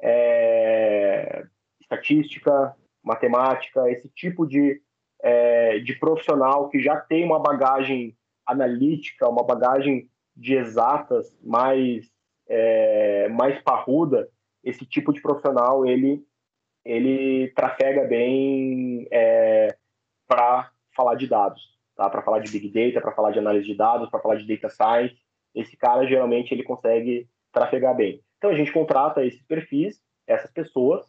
é, 0.00 1.46
estatística, 1.80 2.76
matemática, 3.02 3.90
esse 3.90 4.08
tipo 4.08 4.46
de, 4.46 4.80
é, 5.22 5.78
de 5.78 5.94
profissional 5.94 6.68
que 6.68 6.80
já 6.80 7.00
tem 7.00 7.24
uma 7.24 7.38
bagagem 7.38 8.16
analítica, 8.44 9.28
uma 9.28 9.44
bagagem 9.44 10.10
de 10.36 10.54
exatas 10.54 11.36
mais, 11.42 12.10
é, 12.48 13.28
mais 13.28 13.60
parruda, 13.62 14.28
esse 14.66 14.84
tipo 14.84 15.12
de 15.12 15.22
profissional 15.22 15.86
ele, 15.86 16.26
ele 16.84 17.52
trafega 17.52 18.04
bem 18.04 19.06
é, 19.12 19.76
para 20.26 20.72
falar 20.94 21.14
de 21.14 21.28
dados, 21.28 21.62
tá? 21.94 22.10
para 22.10 22.20
falar 22.20 22.40
de 22.40 22.50
Big 22.50 22.68
Data, 22.68 23.00
para 23.00 23.14
falar 23.14 23.30
de 23.30 23.38
análise 23.38 23.64
de 23.64 23.76
dados, 23.76 24.10
para 24.10 24.18
falar 24.18 24.34
de 24.34 24.46
Data 24.46 24.68
Science. 24.68 25.16
Esse 25.54 25.76
cara, 25.76 26.04
geralmente, 26.04 26.52
ele 26.52 26.64
consegue 26.64 27.28
trafegar 27.52 27.94
bem. 27.94 28.20
Então, 28.38 28.50
a 28.50 28.54
gente 28.54 28.72
contrata 28.72 29.24
esses 29.24 29.42
perfis, 29.44 30.02
essas 30.26 30.50
pessoas, 30.50 31.06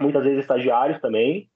muitas 0.00 0.24
vezes 0.24 0.40
estagiários 0.40 1.00
também, 1.00 1.48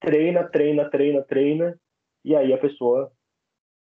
treina, 0.00 0.42
treina, 0.44 0.90
treina, 0.90 1.22
treina, 1.22 1.80
e 2.24 2.34
aí 2.34 2.52
a 2.52 2.58
pessoa 2.58 3.12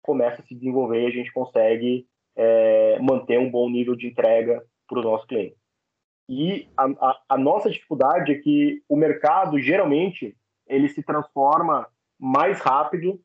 começa 0.01 0.41
a 0.41 0.45
se 0.45 0.55
desenvolver 0.55 1.03
e 1.03 1.07
a 1.07 1.11
gente 1.11 1.31
consegue 1.31 2.07
é, 2.35 2.99
manter 2.99 3.39
um 3.39 3.49
bom 3.49 3.69
nível 3.69 3.95
de 3.95 4.07
entrega 4.07 4.65
para 4.87 4.99
o 4.99 5.03
nosso 5.03 5.27
cliente. 5.27 5.62
E 6.29 6.67
a, 6.77 6.85
a, 6.85 7.21
a, 7.29 7.37
nossa 7.37 7.69
dificuldade 7.69 8.31
é 8.31 8.35
que 8.35 8.81
o 8.87 8.95
mercado, 8.95 9.59
geralmente, 9.59 10.35
ele 10.67 10.87
se 10.87 11.03
transforma 11.03 11.87
mais 12.17 12.59
rápido 12.61 13.19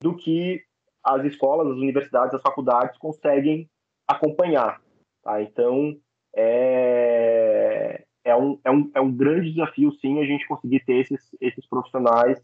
do 0.00 0.16
que 0.16 0.62
as 1.04 1.24
escolas, 1.24 1.68
as 1.68 1.76
universidades, 1.76 2.34
as 2.34 2.42
faculdades 2.42 2.96
conseguem 2.98 3.68
acompanhar. 4.06 4.80
Tá? 5.22 5.42
Então, 5.42 5.98
é, 6.34 8.04
é, 8.24 8.34
um, 8.34 8.58
é, 8.64 8.70
um, 8.70 8.90
é 8.94 9.00
um 9.00 9.12
grande 9.12 9.50
desafio, 9.50 9.92
sim, 9.92 10.20
a 10.20 10.24
gente 10.24 10.46
conseguir 10.46 10.84
ter 10.84 11.00
esses, 11.00 11.28
esses 11.40 11.66
profissionais 11.66 12.42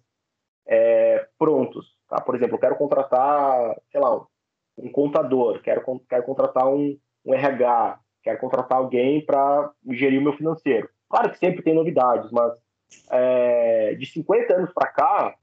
é, 0.67 1.29
prontos. 1.39 1.97
Tá? 2.09 2.21
Por 2.21 2.35
exemplo, 2.35 2.57
eu 2.57 2.61
quero 2.61 2.77
contratar, 2.77 3.77
sei 3.91 4.01
lá, 4.01 4.25
um 4.77 4.91
contador, 4.91 5.63
quero, 5.63 5.83
quero 6.09 6.25
contratar 6.25 6.69
um, 6.69 6.99
um 7.25 7.35
RH, 7.35 8.01
quero 8.25 8.39
contratar 8.39 8.79
alguém 8.79 9.25
para 9.25 9.71
gerir 9.91 10.19
o 10.19 10.23
meu 10.23 10.33
financeiro. 10.33 10.89
Claro 11.09 11.31
que 11.31 11.39
sempre 11.39 11.63
tem 11.63 11.75
novidades, 11.75 12.31
mas 12.33 12.53
é, 13.11 13.95
de 13.95 14.07
50 14.07 14.55
anos 14.55 14.73
para 14.73 14.89
cá, 14.89 15.35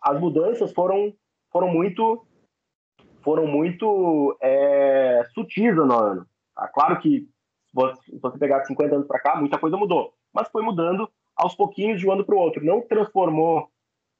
as 0.00 0.20
mudanças 0.20 0.72
foram, 0.72 1.12
foram 1.50 1.68
muito 1.68 2.26
foram 3.22 3.46
muito 3.46 4.36
é, 4.42 5.24
sutis 5.32 5.74
no 5.74 5.92
ano. 5.92 6.26
Tá? 6.54 6.68
Claro 6.68 7.00
que 7.00 7.26
se 8.04 8.20
você 8.20 8.38
pegar 8.38 8.60
de 8.60 8.68
50 8.68 8.94
anos 8.94 9.06
para 9.08 9.18
cá, 9.18 9.36
muita 9.36 9.58
coisa 9.58 9.76
mudou, 9.76 10.12
mas 10.32 10.48
foi 10.48 10.62
mudando 10.62 11.10
aos 11.34 11.54
pouquinhos 11.54 11.98
de 11.98 12.06
um 12.06 12.12
ano 12.12 12.24
para 12.24 12.34
o 12.34 12.38
outro. 12.38 12.62
Não 12.62 12.82
transformou 12.82 13.68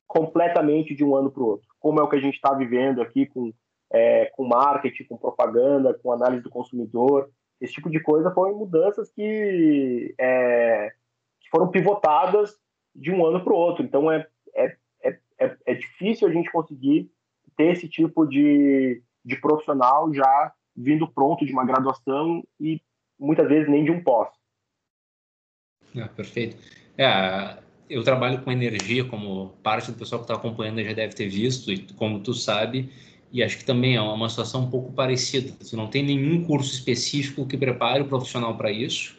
completamente 0.07 0.95
de 0.95 1.05
um 1.05 1.15
ano 1.15 1.31
para 1.31 1.43
o 1.43 1.47
outro, 1.47 1.69
como 1.79 2.01
é 2.01 2.03
o 2.03 2.09
que 2.09 2.17
a 2.17 2.21
gente 2.21 2.35
está 2.35 2.53
vivendo 2.55 3.03
aqui 3.03 3.27
com, 3.27 3.53
é, 3.93 4.27
com 4.35 4.47
marketing, 4.47 5.05
com 5.05 5.17
propaganda, 5.17 5.95
com 5.95 6.13
análise 6.13 6.43
do 6.43 6.51
consumidor. 6.51 7.31
Esse 7.61 7.75
tipo 7.75 7.91
de 7.91 8.01
coisa 8.01 8.31
foram 8.31 8.59
mudanças 8.59 9.11
que, 9.11 10.15
é, 10.19 10.93
que 11.41 11.49
foram 11.51 11.69
pivotadas 11.69 12.59
de 12.95 13.11
um 13.11 13.25
ano 13.25 13.43
para 13.43 13.53
o 13.53 13.57
outro. 13.57 13.85
Então 13.85 14.11
é, 14.11 14.27
é, 14.55 14.77
é, 15.03 15.19
é, 15.39 15.57
é 15.67 15.75
difícil 15.75 16.29
a 16.29 16.33
gente 16.33 16.51
conseguir 16.51 17.11
ter 17.57 17.73
esse 17.73 17.89
tipo 17.89 18.27
de, 18.27 19.03
de 19.25 19.37
profissional 19.37 20.13
já 20.13 20.53
vindo 20.77 21.09
pronto 21.09 21.47
de 21.47 21.53
uma 21.53 21.65
graduação 21.65 22.43
e 22.61 22.81
muitas 23.19 23.49
vezes 23.49 23.69
nem 23.69 23.85
de 23.85 23.91
um 23.91 24.03
pós. 24.03 24.29
É, 25.95 26.07
perfeito. 26.09 26.57
É, 26.99 27.63
eu 27.89 28.03
trabalho 28.03 28.43
com 28.43 28.51
energia, 28.51 29.05
como 29.05 29.51
parte 29.63 29.93
do 29.93 29.99
pessoal 29.99 30.21
que 30.21 30.25
está 30.25 30.35
acompanhando 30.35 30.83
já 30.83 30.93
deve 30.93 31.15
ter 31.15 31.29
visto, 31.29 31.71
e 31.73 31.87
como 31.95 32.21
tu 32.21 32.35
sabe, 32.35 32.91
e 33.35 33.43
acho 33.43 33.59
que 33.59 33.65
também 33.65 33.97
é 33.97 34.01
uma 34.01 34.29
situação 34.29 34.63
um 34.63 34.71
pouco 34.71 34.93
parecida. 34.93 35.53
Você 35.61 35.75
não 35.75 35.89
tem 35.89 36.05
nenhum 36.05 36.45
curso 36.45 36.73
específico 36.73 37.45
que 37.45 37.57
prepare 37.57 38.03
o 38.03 38.07
profissional 38.07 38.57
para 38.57 38.71
isso, 38.71 39.17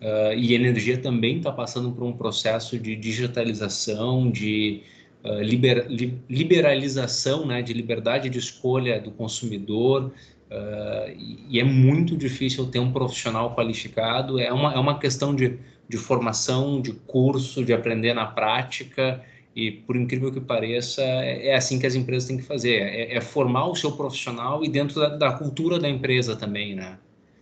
uh, 0.00 0.32
e 0.32 0.54
energia 0.54 0.96
também 0.96 1.38
está 1.38 1.50
passando 1.50 1.90
por 1.90 2.04
um 2.04 2.12
processo 2.12 2.78
de 2.78 2.94
digitalização, 2.94 4.30
de 4.30 4.82
uh, 5.24 5.42
liber, 5.42 5.88
li, 5.90 6.20
liberalização, 6.30 7.44
né, 7.44 7.60
de 7.60 7.72
liberdade 7.72 8.30
de 8.30 8.38
escolha 8.38 9.00
do 9.00 9.10
consumidor, 9.10 10.12
uh, 10.52 11.10
e, 11.10 11.56
e 11.56 11.60
é 11.60 11.64
muito 11.64 12.16
difícil 12.16 12.64
ter 12.66 12.78
um 12.78 12.92
profissional 12.92 13.56
qualificado. 13.56 14.38
É 14.38 14.52
uma, 14.52 14.72
é 14.72 14.78
uma 14.78 15.00
questão 15.00 15.34
de 15.34 15.58
de 15.88 15.96
formação, 15.96 16.80
de 16.80 16.92
curso, 16.92 17.64
de 17.64 17.72
aprender 17.72 18.12
na 18.12 18.26
prática. 18.26 19.24
E, 19.58 19.72
por 19.72 19.96
incrível 19.96 20.30
que 20.30 20.40
pareça, 20.40 21.02
é, 21.02 21.48
é 21.48 21.56
assim 21.56 21.80
que 21.80 21.86
as 21.86 21.96
empresas 21.96 22.28
têm 22.28 22.36
que 22.36 22.44
fazer: 22.44 22.76
é, 22.80 23.16
é 23.16 23.20
formar 23.20 23.66
o 23.66 23.74
seu 23.74 23.96
profissional 23.96 24.62
e 24.62 24.68
dentro 24.68 25.00
da, 25.00 25.16
da, 25.16 25.36
cultura 25.36 25.80
da 25.80 25.88
empresa 25.88 26.38
também, 26.38 26.76
né? 26.76 26.96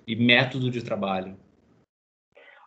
E 0.09 0.17
método 0.17 0.71
de 0.71 0.83
trabalho. 0.83 1.37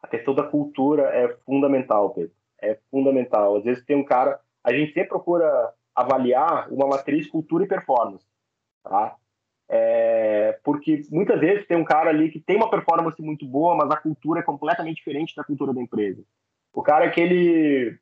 A 0.04 0.08
questão 0.08 0.36
da 0.36 0.44
cultura 0.44 1.02
é 1.02 1.36
fundamental, 1.48 2.12
Pedro. 2.12 2.32
É 2.62 2.78
fundamental. 2.92 3.56
Às 3.56 3.64
vezes 3.64 3.84
tem 3.86 3.96
um 3.96 4.04
cara. 4.04 4.40
A 4.64 4.72
gente 4.72 4.94
sempre 4.94 5.10
procura 5.10 5.74
avaliar 5.96 6.72
uma 6.72 6.86
matriz 6.86 7.26
cultura 7.26 7.64
e 7.64 7.68
performance, 7.68 8.26
tá? 8.84 9.16
É, 9.68 10.60
porque 10.64 11.02
muitas 11.10 11.40
vezes 11.40 11.66
tem 11.66 11.76
um 11.76 11.84
cara 11.84 12.12
ali 12.12 12.30
que 12.30 12.40
tem 12.40 12.56
uma 12.56 12.70
performance 12.70 13.20
muito 13.20 13.48
boa, 13.48 13.76
mas 13.76 13.90
a 13.90 13.98
cultura 13.98 14.42
é 14.42 14.44
completamente 14.44 14.98
diferente 14.98 15.36
da 15.36 15.44
cultura 15.44 15.74
da 15.74 15.82
empresa. 15.82 16.24
O 16.72 16.84
cara 16.84 17.06
é 17.06 17.10
que 17.10 17.20
ele, 17.20 18.00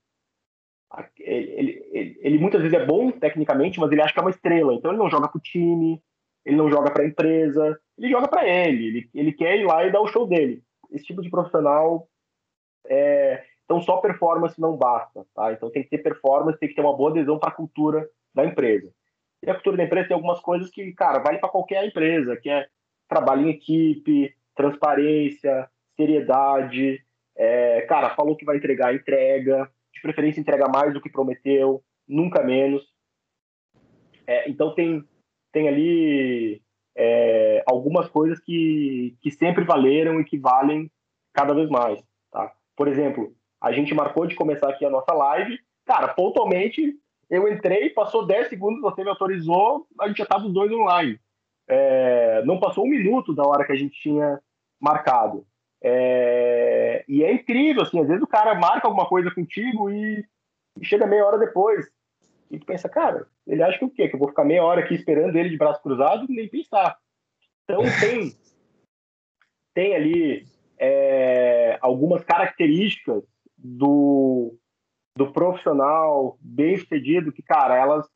ele, 1.19 1.85
ele, 1.91 2.19
ele 2.21 2.39
muitas 2.39 2.61
vezes 2.61 2.77
é 2.77 2.85
bom 2.85 3.11
tecnicamente, 3.11 3.79
mas 3.79 3.91
ele 3.91 4.01
acha 4.01 4.13
que 4.13 4.19
é 4.19 4.21
uma 4.21 4.31
estrela, 4.31 4.73
então 4.73 4.91
ele 4.91 4.99
não 4.99 5.09
joga 5.09 5.27
para 5.27 5.37
o 5.37 5.41
time, 5.41 6.01
ele 6.45 6.55
não 6.55 6.69
joga 6.69 6.91
para 6.91 7.03
a 7.03 7.07
empresa, 7.07 7.79
ele 7.97 8.09
joga 8.09 8.27
para 8.27 8.47
ele, 8.47 8.87
ele, 8.87 9.09
ele 9.13 9.33
quer 9.33 9.57
ir 9.57 9.65
lá 9.65 9.85
e 9.85 9.91
dar 9.91 10.01
o 10.01 10.07
show 10.07 10.25
dele. 10.25 10.63
Esse 10.91 11.05
tipo 11.05 11.21
de 11.21 11.29
profissional 11.29 12.07
é, 12.87 13.43
então 13.65 13.81
só 13.81 13.97
performance 13.97 14.59
não 14.59 14.77
basta, 14.77 15.25
tá? 15.35 15.51
Então 15.51 15.69
tem 15.69 15.83
que 15.83 15.89
ter 15.89 15.97
performance, 15.97 16.57
tem 16.57 16.69
que 16.69 16.75
ter 16.75 16.81
uma 16.81 16.95
boa 16.95 17.11
adesão 17.11 17.37
para 17.37 17.49
a 17.49 17.55
cultura 17.55 18.09
da 18.33 18.45
empresa. 18.45 18.91
E 19.43 19.49
a 19.49 19.53
cultura 19.53 19.77
da 19.77 19.83
empresa 19.83 20.07
tem 20.07 20.15
algumas 20.15 20.39
coisas 20.39 20.69
que, 20.69 20.93
cara, 20.93 21.19
vale 21.19 21.37
para 21.37 21.49
qualquer 21.49 21.85
empresa, 21.85 22.37
que 22.37 22.49
é 22.49 22.65
trabalho 23.09 23.45
em 23.45 23.51
equipe, 23.51 24.33
transparência, 24.55 25.69
seriedade. 25.97 27.03
É, 27.35 27.81
cara, 27.81 28.15
falou 28.15 28.37
que 28.37 28.45
vai 28.45 28.55
entregar, 28.55 28.95
entrega. 28.95 29.69
De 29.97 30.01
preferência, 30.03 30.39
entrega 30.39 30.67
mais 30.67 30.93
do 30.93 31.01
que 31.01 31.09
prometeu, 31.09 31.83
nunca 32.07 32.43
menos. 32.43 32.87
É, 34.27 34.47
então, 34.49 34.75
tem, 34.75 35.03
tem 35.51 35.67
ali 35.67 36.61
é, 36.95 37.63
algumas 37.67 38.07
coisas 38.07 38.39
que, 38.39 39.17
que 39.21 39.31
sempre 39.31 39.63
valeram 39.63 40.21
e 40.21 40.23
que 40.23 40.37
valem 40.37 40.91
cada 41.33 41.53
vez 41.53 41.67
mais. 41.67 41.99
Tá? 42.31 42.53
Por 42.75 42.87
exemplo, 42.87 43.35
a 43.59 43.71
gente 43.71 43.93
marcou 43.93 44.27
de 44.27 44.35
começar 44.35 44.69
aqui 44.69 44.85
a 44.85 44.89
nossa 44.89 45.13
live. 45.13 45.57
Cara, 45.83 46.09
pontualmente, 46.09 46.95
eu 47.27 47.47
entrei, 47.51 47.89
passou 47.89 48.25
10 48.25 48.49
segundos, 48.49 48.81
você 48.81 49.03
me 49.03 49.09
autorizou, 49.09 49.87
a 49.99 50.07
gente 50.07 50.17
já 50.17 50.23
estava 50.23 50.45
os 50.45 50.53
dois 50.53 50.71
online. 50.71 51.19
É, 51.67 52.43
não 52.45 52.59
passou 52.59 52.85
um 52.85 52.89
minuto 52.89 53.33
da 53.33 53.43
hora 53.43 53.65
que 53.65 53.71
a 53.71 53.75
gente 53.75 53.99
tinha 53.99 54.39
marcado. 54.79 55.45
É, 55.81 57.05
e 57.07 57.23
é 57.23 57.33
incrível, 57.33 57.83
assim, 57.83 57.99
às 57.99 58.07
vezes 58.07 58.23
o 58.23 58.27
cara 58.27 58.55
marca 58.55 58.87
alguma 58.87 59.07
coisa 59.07 59.29
contigo 59.33 59.89
e, 59.89 60.25
chega 60.81 61.07
meia 61.07 61.25
hora 61.25 61.37
depois. 61.37 61.87
E 62.49 62.57
tu 62.59 62.65
pensa, 62.65 62.87
cara, 62.87 63.27
ele 63.45 63.61
acha 63.61 63.77
que 63.77 63.85
o 63.85 63.89
quê? 63.89 64.07
Que 64.07 64.15
eu 64.15 64.19
vou 64.19 64.29
ficar 64.29 64.45
meia 64.45 64.63
hora 64.63 64.81
aqui 64.81 64.95
esperando 64.95 65.35
ele 65.35 65.49
de 65.49 65.57
braço 65.57 65.81
cruzado? 65.81 66.25
Nem 66.29 66.47
pensar. 66.47 66.97
Então 67.63 67.81
tem, 67.99 68.33
tem 69.73 69.95
ali 69.95 70.45
é, 70.77 71.77
algumas 71.81 72.23
características 72.23 73.23
do, 73.57 74.55
do 75.15 75.31
profissional 75.31 76.37
bem 76.39 76.77
sucedido, 76.77 77.31
que, 77.31 77.41
cara, 77.41 77.75
elas, 77.75 78.07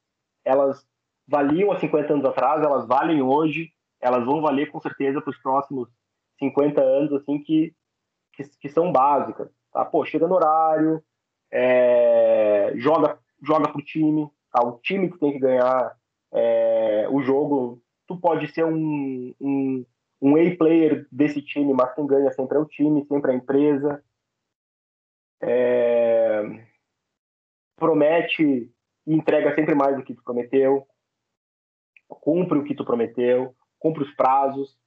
elas 0.46 0.86
valiam 1.28 1.72
há 1.72 1.80
50 1.80 2.14
anos 2.14 2.26
atrás, 2.26 2.64
elas 2.64 2.88
valem 2.88 3.22
hoje, 3.22 3.72
elas 4.00 4.26
vão 4.26 4.42
valer 4.42 4.72
com 4.72 4.80
certeza 4.80 5.22
para 5.22 5.32
os 5.32 5.42
próximos 5.42 5.90
50 6.42 6.82
anos, 6.82 7.14
assim, 7.14 7.42
que, 7.44 7.74
que, 8.34 8.44
que, 8.60 8.70
são 8.70 8.92
básicas, 8.92 9.50
tá? 9.72 9.86
Pô, 9.86 10.04
chega 10.04 10.28
no 10.28 10.36
horário, 10.36 11.04
é, 11.52 12.74
joga, 12.78 13.20
joga 13.44 13.72
pro 13.72 13.84
time, 13.84 14.28
tá? 14.52 14.66
O 14.66 14.80
time 14.80 15.12
que 15.12 15.20
tem 15.20 15.34
que 15.34 15.40
ganhar 15.40 15.96
é, 16.34 17.08
o 17.10 17.22
jogo, 17.22 17.82
tu 18.08 18.18
pode 18.18 18.48
ser 18.52 18.66
um, 18.66 19.34
um, 19.40 19.86
um 20.22 20.36
A-player 20.36 21.08
desse 21.12 21.42
time, 21.42 21.74
mas 21.74 21.94
quem 21.94 22.08
ganha 22.08 22.32
sempre 22.32 22.58
é 22.58 22.62
o 22.62 22.66
time, 22.66 23.06
sempre 23.06 23.32
é 23.32 23.34
a 23.36 23.38
empresa. 23.38 24.04
É, 25.44 26.42
promete 27.76 28.72
e 29.08 29.14
entrega 29.14 29.54
sempre 29.56 29.76
mais 29.76 29.96
do 29.96 30.04
que 30.04 30.14
tu 30.14 30.24
prometeu. 30.24 30.88
cumpre 32.08 32.58
o 32.58 32.64
que 32.64 32.76
tu 32.76 32.86
prometeu, 32.86 33.56
cumpre 33.80 34.04
os 34.04 34.12
prazos. 34.16 34.78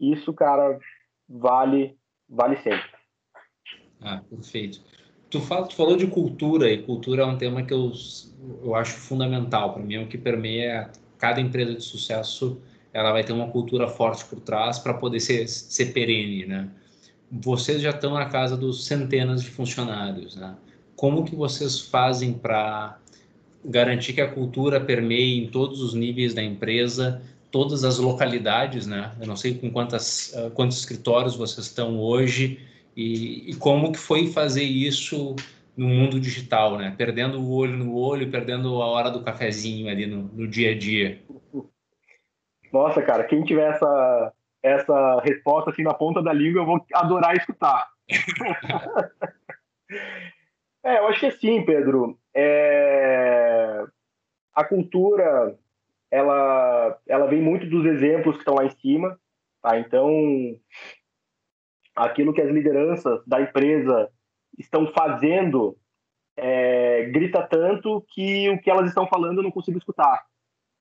Isso, 0.00 0.32
cara, 0.32 0.78
vale, 1.28 1.96
vale 2.28 2.56
sempre. 2.62 2.90
Ah, 4.00 4.22
perfeito. 4.28 4.80
Tu, 5.30 5.40
fala, 5.40 5.66
tu 5.66 5.74
falou 5.74 5.96
de 5.96 6.06
cultura, 6.06 6.70
e 6.70 6.82
cultura 6.82 7.22
é 7.22 7.26
um 7.26 7.36
tema 7.36 7.62
que 7.62 7.72
eu, 7.72 7.92
eu 8.62 8.74
acho 8.74 8.94
fundamental. 8.94 9.74
Para 9.74 9.82
mim, 9.82 9.94
é 9.94 10.02
o 10.02 10.06
que 10.06 10.16
permeia 10.16 10.90
cada 11.18 11.40
empresa 11.40 11.74
de 11.74 11.82
sucesso. 11.82 12.60
Ela 12.92 13.12
vai 13.12 13.22
ter 13.22 13.32
uma 13.32 13.48
cultura 13.48 13.86
forte 13.86 14.24
por 14.24 14.40
trás 14.40 14.78
para 14.78 14.94
poder 14.94 15.20
ser, 15.20 15.46
ser 15.48 15.92
perene, 15.92 16.46
né? 16.46 16.70
Vocês 17.30 17.82
já 17.82 17.90
estão 17.90 18.14
na 18.14 18.26
casa 18.26 18.56
dos 18.56 18.86
centenas 18.86 19.42
de 19.42 19.50
funcionários, 19.50 20.34
né? 20.36 20.56
Como 20.96 21.24
que 21.24 21.36
vocês 21.36 21.78
fazem 21.78 22.32
para 22.32 22.98
garantir 23.62 24.14
que 24.14 24.20
a 24.20 24.32
cultura 24.32 24.80
permeie 24.80 25.44
em 25.44 25.48
todos 25.48 25.82
os 25.82 25.92
níveis 25.92 26.32
da 26.32 26.42
empresa, 26.42 27.20
todas 27.50 27.84
as 27.84 27.98
localidades, 27.98 28.86
né? 28.86 29.12
Eu 29.20 29.26
não 29.26 29.36
sei 29.36 29.58
com 29.58 29.70
quantas, 29.70 30.34
ah, 30.36 30.50
quantos 30.50 30.78
escritórios 30.78 31.36
vocês 31.36 31.66
estão 31.66 31.98
hoje 31.98 32.60
e, 32.96 33.50
e 33.50 33.54
como 33.56 33.92
que 33.92 33.98
foi 33.98 34.26
fazer 34.26 34.64
isso 34.64 35.36
no 35.76 35.86
mundo 35.86 36.18
digital, 36.18 36.76
né? 36.76 36.94
Perdendo 36.96 37.40
o 37.40 37.54
olho 37.54 37.76
no 37.76 37.96
olho, 37.96 38.30
perdendo 38.30 38.82
a 38.82 38.86
hora 38.86 39.10
do 39.10 39.22
cafezinho 39.22 39.88
ali 39.88 40.06
no, 40.06 40.24
no 40.24 40.48
dia 40.48 40.72
a 40.72 40.78
dia. 40.78 41.22
Nossa, 42.72 43.00
cara, 43.00 43.24
quem 43.24 43.44
tiver 43.44 43.70
essa, 43.70 44.32
essa 44.62 45.20
resposta 45.20 45.70
assim 45.70 45.82
na 45.82 45.94
ponta 45.94 46.22
da 46.22 46.32
língua, 46.32 46.62
eu 46.62 46.66
vou 46.66 46.84
adorar 46.92 47.36
escutar. 47.36 47.88
é, 50.84 50.98
eu 50.98 51.06
acho 51.06 51.20
que 51.20 51.26
é 51.26 51.30
sim, 51.30 51.64
Pedro. 51.64 52.18
É... 52.34 53.84
A 54.54 54.64
cultura, 54.64 55.56
ela, 56.10 56.98
ela 57.06 57.26
vem 57.26 57.40
muito 57.40 57.66
dos 57.68 57.84
exemplos 57.84 58.36
que 58.36 58.42
estão 58.42 58.54
lá 58.54 58.64
em 58.64 58.70
cima, 58.70 59.18
tá? 59.62 59.78
Então, 59.78 60.10
aquilo 61.94 62.32
que 62.32 62.40
as 62.40 62.50
lideranças 62.50 63.22
da 63.26 63.40
empresa 63.40 64.10
estão 64.58 64.86
fazendo 64.92 65.76
é, 66.36 67.06
grita 67.06 67.42
tanto 67.42 68.04
que 68.08 68.48
o 68.48 68.60
que 68.60 68.70
elas 68.70 68.88
estão 68.88 69.06
falando 69.08 69.38
eu 69.38 69.42
não 69.42 69.50
consigo 69.50 69.76
escutar. 69.76 70.24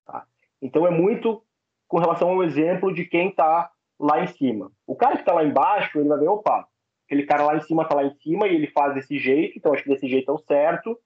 Tá? 0.05 0.25
Então 0.61 0.86
é 0.86 0.91
muito 0.91 1.43
com 1.88 1.97
relação 1.97 2.30
ao 2.30 2.43
exemplo 2.43 2.93
de 2.93 3.05
quem 3.05 3.30
está 3.30 3.71
lá 3.99 4.23
em 4.23 4.28
cima. 4.28 4.71
O 4.86 4.95
cara 4.95 5.15
que 5.15 5.21
está 5.21 5.34
lá 5.34 5.43
embaixo, 5.43 5.99
ele 5.99 6.09
vai 6.09 6.19
ver, 6.19 6.28
opa, 6.28 6.67
aquele 7.05 7.25
cara 7.25 7.43
lá 7.43 7.55
em 7.55 7.61
cima 7.61 7.84
está 7.84 7.95
lá 7.95 8.03
em 8.03 8.13
cima 8.17 8.47
e 8.47 8.53
ele 8.53 8.67
faz 8.67 8.93
desse 8.93 9.17
jeito, 9.17 9.57
então 9.57 9.73
acho 9.73 9.84
que 9.84 9.89
desse 9.89 10.07
jeito 10.07 10.30
é 10.30 10.34
o 10.34 10.38
certo, 10.38 10.99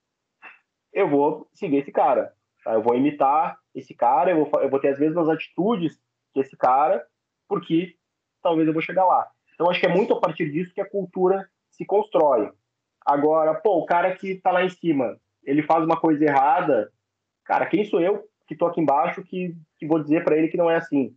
eu 0.92 1.08
vou 1.08 1.48
seguir 1.54 1.78
esse 1.78 1.90
cara. 1.90 2.34
Tá? 2.62 2.74
Eu 2.74 2.82
vou 2.82 2.94
imitar 2.94 3.56
esse 3.74 3.94
cara, 3.94 4.30
eu 4.30 4.44
vou, 4.44 4.60
eu 4.60 4.70
vou 4.70 4.80
ter 4.80 4.88
as 4.88 4.98
mesmas 4.98 5.28
atitudes 5.28 5.98
que 6.32 6.40
esse 6.40 6.56
cara, 6.56 7.04
porque 7.48 7.96
talvez 8.42 8.66
eu 8.66 8.72
vou 8.72 8.82
chegar 8.82 9.04
lá. 9.04 9.28
Então, 9.54 9.70
acho 9.70 9.80
que 9.80 9.86
é 9.86 9.94
muito 9.94 10.12
a 10.14 10.20
partir 10.20 10.50
disso 10.50 10.74
que 10.74 10.80
a 10.80 10.88
cultura 10.88 11.48
se 11.70 11.84
constrói. 11.84 12.50
Agora, 13.04 13.54
pô, 13.54 13.78
o 13.78 13.86
cara 13.86 14.14
que 14.14 14.32
está 14.32 14.50
lá 14.50 14.64
em 14.64 14.68
cima, 14.68 15.18
ele 15.42 15.62
faz 15.62 15.84
uma 15.84 15.98
coisa 15.98 16.24
errada, 16.24 16.92
cara, 17.44 17.66
quem 17.66 17.84
sou 17.84 18.00
eu 18.00 18.28
que 18.46 18.54
estou 18.54 18.68
aqui 18.68 18.80
embaixo 18.80 19.22
que, 19.22 19.56
que 19.76 19.86
vou 19.86 20.02
dizer 20.02 20.24
para 20.24 20.36
ele 20.36 20.48
que 20.48 20.56
não 20.56 20.70
é 20.70 20.76
assim? 20.76 21.16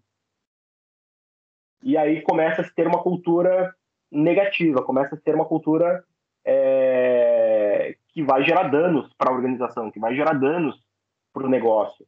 E 1.83 1.97
aí 1.97 2.21
começa 2.21 2.61
a 2.61 2.63
se 2.63 2.73
ter 2.73 2.87
uma 2.87 3.01
cultura 3.01 3.75
negativa, 4.11 4.83
começa 4.83 5.15
a 5.15 5.19
ter 5.19 5.35
uma 5.35 5.45
cultura 5.45 6.03
é, 6.43 7.95
que 8.09 8.23
vai 8.23 8.43
gerar 8.43 8.69
danos 8.69 9.13
para 9.13 9.31
a 9.31 9.33
organização, 9.33 9.91
que 9.91 9.99
vai 9.99 10.15
gerar 10.15 10.33
danos 10.33 10.83
para 11.33 11.45
o 11.45 11.49
negócio. 11.49 12.07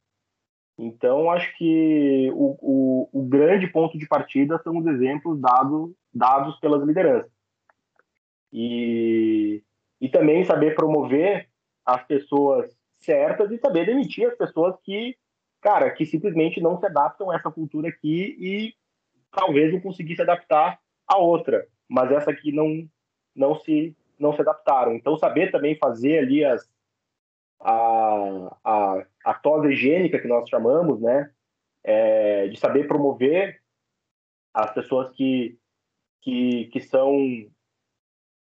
Então, 0.78 1.32
acho 1.32 1.58
que 1.58 2.30
o, 2.34 2.58
o, 2.62 3.10
o, 3.12 3.28
grande 3.28 3.66
ponto 3.68 3.98
de 3.98 4.08
partida 4.08 4.60
são 4.64 4.78
os 4.78 4.86
exemplos 4.86 5.40
dado, 5.42 5.96
dados 6.14 6.60
pelas 6.60 6.84
lideranças. 6.84 7.32
E, 8.54 9.64
e 10.00 10.08
também 10.08 10.46
saber 10.46 10.76
promover 10.76 11.50
as 11.84 12.06
pessoas 12.06 12.70
certas 13.00 13.52
e 13.52 13.58
saber 13.58 13.86
demitir 13.86 14.28
as 14.28 14.38
pessoas 14.38 14.76
que, 14.84 15.18
cara, 15.62 15.90
que 15.92 16.06
simplesmente 16.06 16.62
não 16.62 16.78
se 16.80 16.86
adaptam 16.86 17.32
a 17.32 17.36
essa 17.36 17.52
cultura 17.52 17.90
aqui 17.90 18.36
e 18.40 18.74
talvez 19.32 19.74
não 19.74 19.80
conseguir 19.80 20.16
se 20.16 20.22
adaptar 20.22 20.80
a 21.08 21.18
outra, 21.18 21.68
mas 21.88 22.12
essa 22.12 22.32
aqui 22.32 22.52
não 22.52 22.88
não 23.36 23.56
se 23.56 23.96
não 24.20 24.34
se 24.34 24.42
adaptaram. 24.42 24.96
Então 24.96 25.18
saber 25.18 25.52
também 25.52 25.78
fazer 25.78 26.20
ali 26.20 26.44
as 26.44 26.68
a, 27.60 28.58
a, 28.64 29.06
a 29.28 29.34
tosa 29.34 29.70
higiênica 29.70 30.20
que 30.20 30.28
nós 30.28 30.48
chamamos, 30.48 31.02
né, 31.02 31.30
é, 31.84 32.48
de 32.48 32.58
saber 32.58 32.88
promover 32.88 33.62
as 34.54 34.74
pessoas 34.74 35.12
que 35.12 35.58
que, 36.22 36.66
que 36.74 36.82
são 36.82 37.16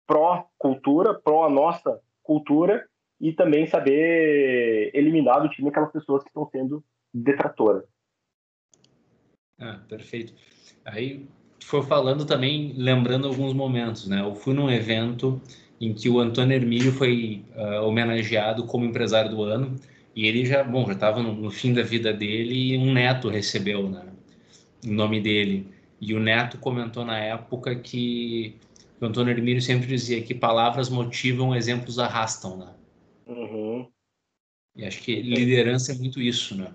pró-cultura, 0.06 1.16
pró 1.16 1.46
a 1.46 1.50
nossa 1.50 2.00
cultura, 2.22 2.88
e 3.20 3.34
também 3.34 3.66
saber 3.66 4.92
eliminar 4.94 5.42
do 5.42 5.50
time 5.50 5.70
aquelas 5.70 5.92
pessoas 5.92 6.22
que 6.24 6.30
estão 6.30 6.48
sendo 6.52 6.84
detratoras. 7.12 7.86
Ah, 9.60 9.80
perfeito. 9.88 10.34
Aí 10.86 11.28
foi 11.64 11.82
falando 11.82 12.26
também, 12.26 12.74
lembrando 12.76 13.28
alguns 13.28 13.54
momentos, 13.54 14.08
né? 14.08 14.22
Eu 14.22 14.36
fui 14.36 14.54
num 14.54 14.70
evento 14.70 15.42
em 15.82 15.94
que 15.94 16.10
o 16.10 16.20
Antônio 16.20 16.56
Hermílio 16.56 16.92
foi 16.92 17.44
uh, 17.56 17.88
homenageado 17.88 18.68
como 18.68 18.86
empresário 18.86 19.32
do 19.32 19.42
ano 19.42 19.76
e 20.16 20.28
ele 20.28 20.46
já, 20.46 20.64
bom, 20.64 20.86
já 20.86 20.94
estava 20.94 21.22
no, 21.22 21.34
no, 21.34 21.50
fim 21.50 21.74
da 21.74 21.82
vida 21.82 22.14
dele 22.14 22.74
e 22.74 22.78
um 22.78 22.94
neto 22.94 23.30
recebeu, 23.30 23.90
né? 23.90 24.06
O 24.86 24.92
nome 24.92 25.20
dele. 25.20 25.68
E 26.00 26.14
o 26.14 26.20
neto 26.20 26.60
comentou 26.60 27.04
na 27.04 27.20
época 27.20 27.76
que 27.76 28.56
o 29.02 29.06
Antônio 29.06 29.32
Hermílio 29.32 29.62
sempre 29.62 29.88
dizia 29.88 30.22
que 30.22 30.36
palavras 30.36 30.90
motivam, 30.90 31.56
exemplos 31.56 31.98
arrastam, 31.98 32.58
né? 32.58 32.74
Uhum. 33.26 33.90
E 34.76 34.86
acho 34.86 35.02
que 35.02 35.22
liderança 35.22 35.94
é 35.94 35.96
muito 35.96 36.22
isso, 36.22 36.56
né? 36.56 36.74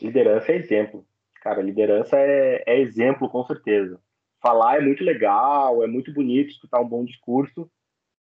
Liderança 0.00 0.52
é 0.52 0.56
exemplo. 0.56 1.06
Cara, 1.42 1.62
liderança 1.62 2.16
é, 2.16 2.64
é 2.66 2.80
exemplo, 2.80 3.28
com 3.28 3.44
certeza. 3.44 4.00
Falar 4.40 4.78
é 4.78 4.80
muito 4.80 5.04
legal, 5.04 5.82
é 5.84 5.86
muito 5.86 6.12
bonito 6.12 6.50
escutar 6.50 6.80
um 6.80 6.88
bom 6.88 7.04
discurso, 7.04 7.70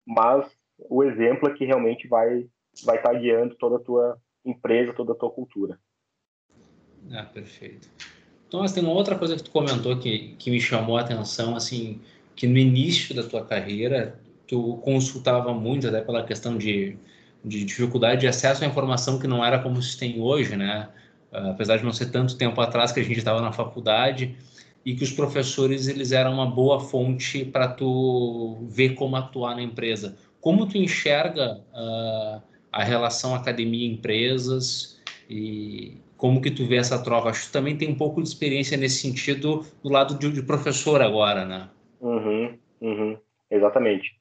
mas 0.06 0.46
o 0.78 1.04
exemplo 1.04 1.50
é 1.50 1.54
que 1.54 1.66
realmente 1.66 2.08
vai 2.08 2.48
vai 2.84 2.98
estar 2.98 3.14
guiando 3.14 3.56
toda 3.56 3.78
a 3.78 3.80
tua 3.80 4.18
empresa, 4.44 4.94
toda 4.94 5.14
a 5.14 5.16
tua 5.16 5.32
cultura. 5.32 5.80
Ah, 7.12 7.24
perfeito. 7.24 7.90
Thomas, 8.50 8.74
tem 8.74 8.84
uma 8.84 8.94
outra 8.94 9.18
coisa 9.18 9.36
que 9.36 9.44
tu 9.44 9.52
comentou 9.52 9.98
que, 9.98 10.36
que 10.38 10.50
me 10.50 10.60
chamou 10.60 10.98
a 10.98 11.02
atenção, 11.02 11.56
assim, 11.56 12.02
que 12.36 12.48
no 12.48 12.58
início 12.58 13.16
da 13.16 13.24
tua 13.24 13.44
carreira 13.46 14.20
tu 14.48 14.78
consultava 14.78 15.54
muito, 15.54 15.88
até 15.88 16.02
pela 16.02 16.24
questão 16.24 16.58
de, 16.58 16.98
de 17.44 17.64
dificuldade 17.64 18.22
de 18.22 18.28
acesso 18.28 18.64
à 18.64 18.68
informação 18.68 19.20
que 19.20 19.28
não 19.28 19.44
era 19.44 19.60
como 19.60 19.82
se 19.82 19.98
tem 19.98 20.22
hoje, 20.22 20.56
né? 20.56 20.90
Uh, 21.32 21.52
apesar 21.52 21.78
de 21.78 21.84
não 21.84 21.92
ser 21.92 22.12
tanto 22.12 22.38
tempo 22.38 22.60
atrás 22.62 22.92
que 22.92 23.00
a 23.00 23.04
gente 23.04 23.18
estava 23.18 23.42
na 23.42 23.52
faculdade 23.52 24.36
e 24.86 24.96
que 24.96 25.04
os 25.04 25.12
professores 25.12 25.88
eles 25.88 26.12
eram 26.12 26.34
uma 26.34 26.46
boa 26.46 26.80
fonte 26.80 27.44
para 27.44 27.68
tu 27.68 28.58
ver 28.70 28.94
como 28.94 29.16
atuar 29.16 29.56
na 29.56 29.64
empresa. 29.64 30.16
Como 30.40 30.68
tu 30.68 30.78
enxerga 30.78 31.60
uh, 31.74 32.42
a 32.76 32.84
relação 32.84 33.34
academia-empresas 33.34 35.02
e 35.30 35.98
como 36.18 36.42
que 36.42 36.52
tu 36.52 36.68
vê 36.68 36.76
essa 36.76 37.02
troca? 37.02 37.30
Acho 37.30 37.48
que 37.48 37.54
também 37.54 37.78
tem 37.78 37.90
um 37.90 37.98
pouco 37.98 38.22
de 38.22 38.28
experiência 38.28 38.78
nesse 38.78 39.02
sentido 39.02 39.66
do 39.82 39.90
lado 39.90 40.20
de, 40.20 40.30
de 40.30 40.44
professor 40.44 41.02
agora, 41.02 41.46
né? 41.46 41.70
Uhum, 42.02 42.60
uhum, 42.82 43.18
exatamente. 43.50 44.20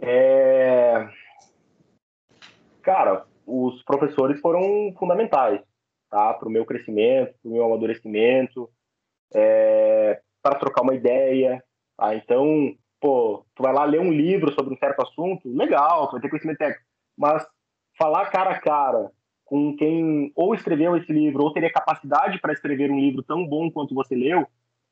É... 0.00 1.06
Cara, 2.80 3.26
os 3.46 3.82
professores 3.82 4.40
foram 4.40 4.94
fundamentais 4.98 5.60
tá? 6.10 6.32
para 6.32 6.48
o 6.48 6.50
meu 6.50 6.64
crescimento, 6.64 7.34
para 7.42 7.50
o 7.50 7.52
meu 7.52 7.64
amadurecimento, 7.66 8.70
é... 9.34 10.22
para 10.42 10.58
trocar 10.58 10.80
uma 10.80 10.94
ideia. 10.94 11.62
Tá? 11.98 12.14
Então, 12.14 12.74
pô, 12.98 13.44
tu 13.54 13.62
vai 13.62 13.74
lá 13.74 13.84
ler 13.84 14.00
um 14.00 14.10
livro 14.10 14.50
sobre 14.54 14.72
um 14.72 14.78
certo 14.78 15.02
assunto, 15.02 15.46
legal, 15.54 16.08
tu 16.08 16.12
vai 16.12 16.22
ter 16.22 16.30
conhecimento 16.30 16.56
técnico, 16.56 16.82
mas 17.14 17.46
falar 17.98 18.30
cara 18.30 18.50
a 18.50 18.60
cara 18.60 19.10
com 19.44 19.76
quem 19.76 20.32
ou 20.34 20.54
escreveu 20.54 20.96
esse 20.96 21.12
livro 21.12 21.42
ou 21.42 21.52
teria 21.52 21.72
capacidade 21.72 22.40
para 22.40 22.52
escrever 22.52 22.90
um 22.90 22.98
livro 22.98 23.22
tão 23.22 23.46
bom 23.46 23.70
quanto 23.70 23.94
você 23.94 24.14
leu 24.14 24.46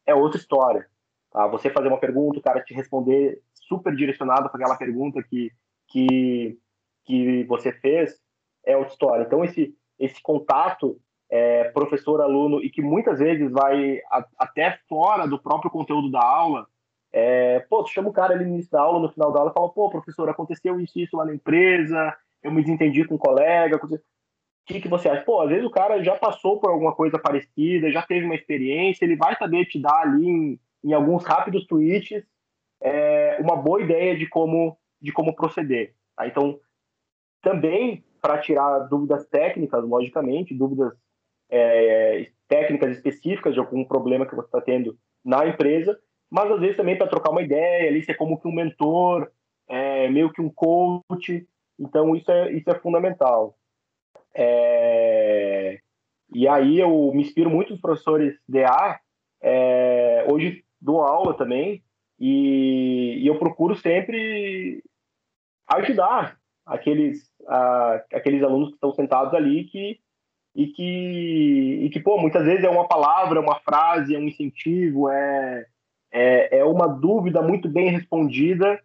é 0.07 0.15
outra 0.15 0.39
história. 0.39 0.87
Tá? 1.31 1.47
Você 1.49 1.71
fazer 1.71 1.89
uma 1.89 1.99
pergunta, 1.99 2.39
o 2.39 2.43
cara 2.43 2.63
te 2.63 2.75
responder 2.75 3.41
super 3.55 3.95
direcionado 3.95 4.51
para 4.51 4.61
aquela 4.61 4.77
pergunta 4.77 5.23
que, 5.23 5.51
que, 5.89 6.59
que 7.05 7.45
você 7.45 7.73
fez 7.73 8.21
é 8.65 8.77
outra 8.77 8.93
história. 8.93 9.25
Então, 9.25 9.45
esse, 9.45 9.75
esse 9.99 10.21
contato 10.23 11.01
é, 11.31 11.65
professor-aluno 11.71 12.63
e 12.63 12.71
que 12.71 12.83
muitas 12.83 13.19
vezes 13.19 13.51
vai 13.51 14.01
a, 14.11 14.25
até 14.39 14.79
fora 14.89 15.27
do 15.27 15.41
próprio 15.41 15.71
conteúdo 15.71 16.11
da 16.11 16.23
aula, 16.23 16.67
é, 17.11 17.61
pô, 17.61 17.83
tu 17.83 17.91
chama 17.91 18.11
o 18.11 18.13
cara 18.13 18.35
ali 18.35 18.45
no 18.45 18.53
início 18.53 18.71
da 18.71 18.83
aula, 18.83 19.01
no 19.01 19.11
final 19.11 19.33
da 19.33 19.39
aula, 19.39 19.51
e 19.51 19.55
fala, 19.55 19.69
pô, 19.71 19.89
professor, 19.89 20.29
aconteceu 20.29 20.79
isso 20.79 20.99
isso 20.99 21.17
lá 21.17 21.25
na 21.25 21.35
empresa, 21.35 22.15
eu 22.43 22.53
me 22.53 22.62
desentendi 22.62 23.05
com 23.05 23.14
um 23.14 23.18
colega. 23.18 23.78
que, 24.66 24.80
que 24.80 24.88
você 24.88 25.09
acha? 25.09 25.22
Pô, 25.22 25.40
às 25.40 25.49
vezes 25.49 25.64
o 25.64 25.70
cara 25.70 26.03
já 26.03 26.16
passou 26.16 26.61
por 26.61 26.70
alguma 26.70 26.95
coisa 26.95 27.18
parecida, 27.18 27.90
já 27.90 28.03
teve 28.03 28.24
uma 28.24 28.34
experiência, 28.34 29.05
ele 29.05 29.16
vai 29.16 29.36
saber 29.36 29.66
te 29.66 29.80
dar 29.80 30.03
ali 30.03 30.26
em, 30.26 30.61
em 30.84 30.93
alguns 30.93 31.24
rápidos 31.24 31.66
tweets 31.66 32.24
é, 32.80 33.38
uma 33.40 33.57
boa 33.57 33.80
ideia 33.80 34.16
de 34.16 34.28
como, 34.28 34.76
de 35.01 35.12
como 35.12 35.34
proceder. 35.34 35.95
Tá? 36.16 36.26
Então, 36.26 36.59
também 37.40 38.05
para 38.20 38.38
tirar 38.38 38.80
dúvidas 38.80 39.26
técnicas, 39.26 39.82
logicamente, 39.84 40.55
dúvidas 40.55 40.93
é, 41.51 42.30
técnicas 42.49 42.97
específicas 42.97 43.55
de 43.55 43.61
algum 43.61 43.84
problema 43.84 44.26
que 44.26 44.34
você 44.34 44.47
está 44.47 44.61
tendo 44.61 44.97
na 45.24 45.47
empresa, 45.47 45.99
mas 46.30 46.51
às 46.51 46.61
vezes 46.61 46.76
também 46.76 46.97
para 46.97 47.09
trocar 47.09 47.30
uma 47.30 47.43
ideia, 47.43 47.88
ali 47.88 48.03
ser 48.03 48.14
como 48.14 48.40
que 48.40 48.49
um 48.49 48.55
mentor, 48.55 49.30
é, 49.68 50.09
meio 50.09 50.32
que 50.32 50.40
um 50.40 50.51
coach. 50.51 51.47
Então, 51.83 52.14
isso 52.14 52.30
é, 52.30 52.53
isso 52.53 52.70
é 52.70 52.78
fundamental. 52.78 53.57
É... 54.33 55.80
E 56.33 56.47
aí 56.47 56.78
eu 56.78 57.12
me 57.12 57.22
inspiro 57.22 57.51
muito 57.51 57.72
nos 57.72 57.80
professores 57.80 58.39
DA. 58.49 59.01
É... 59.43 60.24
Hoje 60.30 60.64
dou 60.80 61.03
aula 61.03 61.37
também 61.37 61.83
e, 62.18 63.18
e 63.18 63.26
eu 63.26 63.37
procuro 63.37 63.74
sempre 63.74 64.83
ajudar 65.66 66.39
aqueles, 66.64 67.28
a, 67.49 68.05
aqueles 68.12 68.43
alunos 68.45 68.68
que 68.68 68.74
estão 68.74 68.93
sentados 68.93 69.35
ali 69.35 69.64
que, 69.64 69.99
e, 70.55 70.66
que, 70.68 71.80
e 71.83 71.91
que, 71.91 71.99
pô, 71.99 72.16
muitas 72.18 72.45
vezes 72.45 72.64
é 72.64 72.70
uma 72.70 72.87
palavra, 72.87 73.41
uma 73.41 73.59
frase, 73.61 74.14
é 74.14 74.18
um 74.18 74.28
incentivo, 74.28 75.09
é, 75.09 75.66
é, 76.12 76.59
é 76.59 76.64
uma 76.64 76.87
dúvida 76.87 77.43
muito 77.43 77.68
bem 77.68 77.91
respondida 77.91 78.80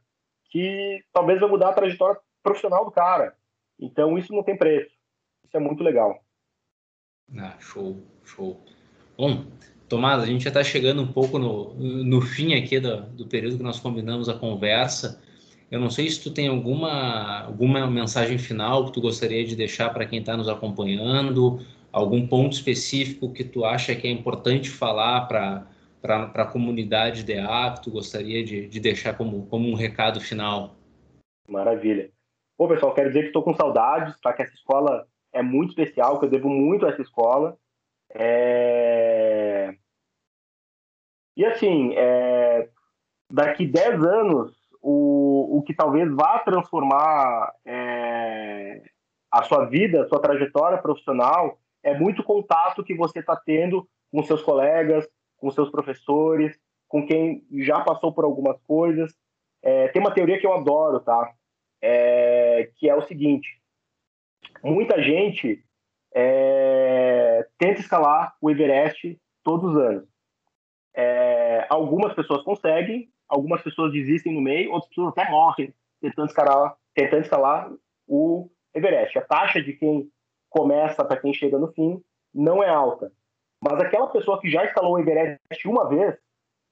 que 0.49 1.03
talvez 1.13 1.39
vai 1.39 1.49
mudar 1.49 1.69
a 1.69 1.73
trajetória 1.73 2.19
profissional 2.47 2.85
do 2.85 2.91
cara. 2.91 3.35
Então, 3.77 4.17
isso 4.17 4.33
não 4.33 4.41
tem 4.41 4.57
preço. 4.57 4.91
Isso 5.45 5.57
é 5.57 5.59
muito 5.59 5.83
legal. 5.83 6.23
Ah, 7.37 7.55
show, 7.59 7.97
show. 8.23 8.59
Bom, 9.17 9.45
Tomás, 9.89 10.23
a 10.23 10.25
gente 10.25 10.43
já 10.43 10.49
está 10.49 10.63
chegando 10.63 11.01
um 11.01 11.11
pouco 11.11 11.37
no, 11.37 11.73
no 11.73 12.21
fim 12.21 12.53
aqui 12.55 12.79
do, 12.79 13.01
do 13.01 13.27
período 13.27 13.57
que 13.57 13.63
nós 13.63 13.79
combinamos 13.79 14.29
a 14.29 14.33
conversa. 14.33 15.21
Eu 15.69 15.79
não 15.81 15.89
sei 15.89 16.09
se 16.09 16.23
tu 16.23 16.31
tem 16.31 16.47
alguma, 16.47 17.43
alguma 17.43 17.85
mensagem 17.87 18.37
final 18.37 18.85
que 18.85 18.93
tu 18.93 19.01
gostaria 19.01 19.45
de 19.45 19.55
deixar 19.55 19.93
para 19.93 20.05
quem 20.05 20.19
está 20.19 20.37
nos 20.37 20.47
acompanhando, 20.47 21.59
algum 21.91 22.25
ponto 22.25 22.53
específico 22.53 23.33
que 23.33 23.43
tu 23.43 23.65
acha 23.65 23.93
que 23.93 24.07
é 24.07 24.11
importante 24.11 24.69
falar 24.69 25.27
para 25.27 25.67
a 26.33 26.45
comunidade 26.45 27.23
DA, 27.23 27.73
que 27.75 27.83
tu 27.83 27.91
gostaria 27.91 28.43
de, 28.43 28.67
de 28.67 28.79
deixar 28.79 29.17
como, 29.17 29.45
como 29.47 29.67
um 29.67 29.73
recado 29.73 30.21
final. 30.21 30.77
Maravilha. 31.49 32.09
Bom, 32.57 32.67
pessoal, 32.67 32.91
quero 32.91 33.09
dizer 33.09 33.21
que 33.21 33.27
estou 33.27 33.43
com 33.43 33.53
saudades, 33.53 34.19
para 34.19 34.33
que 34.33 34.41
essa 34.41 34.55
escola 34.55 35.07
é 35.31 35.43
muito 35.43 35.69
especial, 35.69 36.17
que 36.17 36.25
eu 36.25 36.29
devo 36.29 36.49
muito 36.49 36.87
a 36.87 36.89
essa 36.89 37.03
escola. 37.03 37.55
É... 38.09 39.75
E 41.35 41.45
assim, 41.45 41.93
é... 41.95 42.67
daqui 43.31 43.67
10 43.67 44.03
anos, 44.03 44.57
o, 44.81 45.59
o 45.59 45.61
que 45.61 45.73
talvez 45.75 46.11
vá 46.11 46.39
transformar 46.39 47.53
é... 47.63 48.81
a 49.31 49.43
sua 49.43 49.65
vida, 49.65 50.01
a 50.01 50.07
sua 50.07 50.19
trajetória 50.19 50.79
profissional, 50.79 51.59
é 51.83 51.95
muito 51.95 52.23
contato 52.23 52.83
que 52.83 52.95
você 52.95 53.19
está 53.19 53.35
tendo 53.35 53.87
com 54.11 54.23
seus 54.23 54.41
colegas, 54.41 55.07
com 55.37 55.51
seus 55.51 55.69
professores, 55.69 56.57
com 56.87 57.05
quem 57.05 57.45
já 57.59 57.81
passou 57.81 58.11
por 58.11 58.25
algumas 58.25 58.59
coisas. 58.63 59.13
É... 59.61 59.89
tem 59.89 60.01
uma 60.01 60.13
teoria 60.13 60.39
que 60.39 60.47
eu 60.47 60.53
adoro, 60.53 60.99
tá? 61.01 61.36
É... 61.81 62.69
que 62.75 62.89
é 62.89 62.95
o 62.95 63.05
seguinte: 63.07 63.47
muita 64.63 65.01
gente 65.01 65.63
é, 66.13 67.47
tenta 67.57 67.79
escalar 67.79 68.35
o 68.41 68.49
Everest 68.49 69.19
todos 69.43 69.71
os 69.71 69.77
anos. 69.77 70.07
É, 70.95 71.67
algumas 71.69 72.13
pessoas 72.13 72.41
conseguem, 72.43 73.09
algumas 73.27 73.61
pessoas 73.61 73.91
desistem 73.91 74.33
no 74.33 74.41
meio, 74.41 74.71
outras 74.71 74.89
pessoas 74.89 75.09
até 75.09 75.29
morrem 75.29 75.73
tentando 76.01 76.27
escalar, 76.27 76.75
tentando 76.93 77.21
escalar 77.21 77.71
o 78.07 78.49
Everest. 78.73 79.17
A 79.17 79.21
taxa 79.21 79.61
de 79.61 79.73
quem 79.73 80.09
começa 80.49 81.05
para 81.05 81.17
quem 81.17 81.33
chega 81.33 81.59
no 81.59 81.71
fim 81.73 82.01
não 82.33 82.63
é 82.63 82.69
alta. 82.69 83.11
Mas 83.63 83.79
aquela 83.79 84.07
pessoa 84.07 84.39
que 84.39 84.49
já 84.49 84.65
escalou 84.65 84.93
o 84.93 84.99
Everest 84.99 85.67
uma 85.67 85.87
vez, 85.87 86.15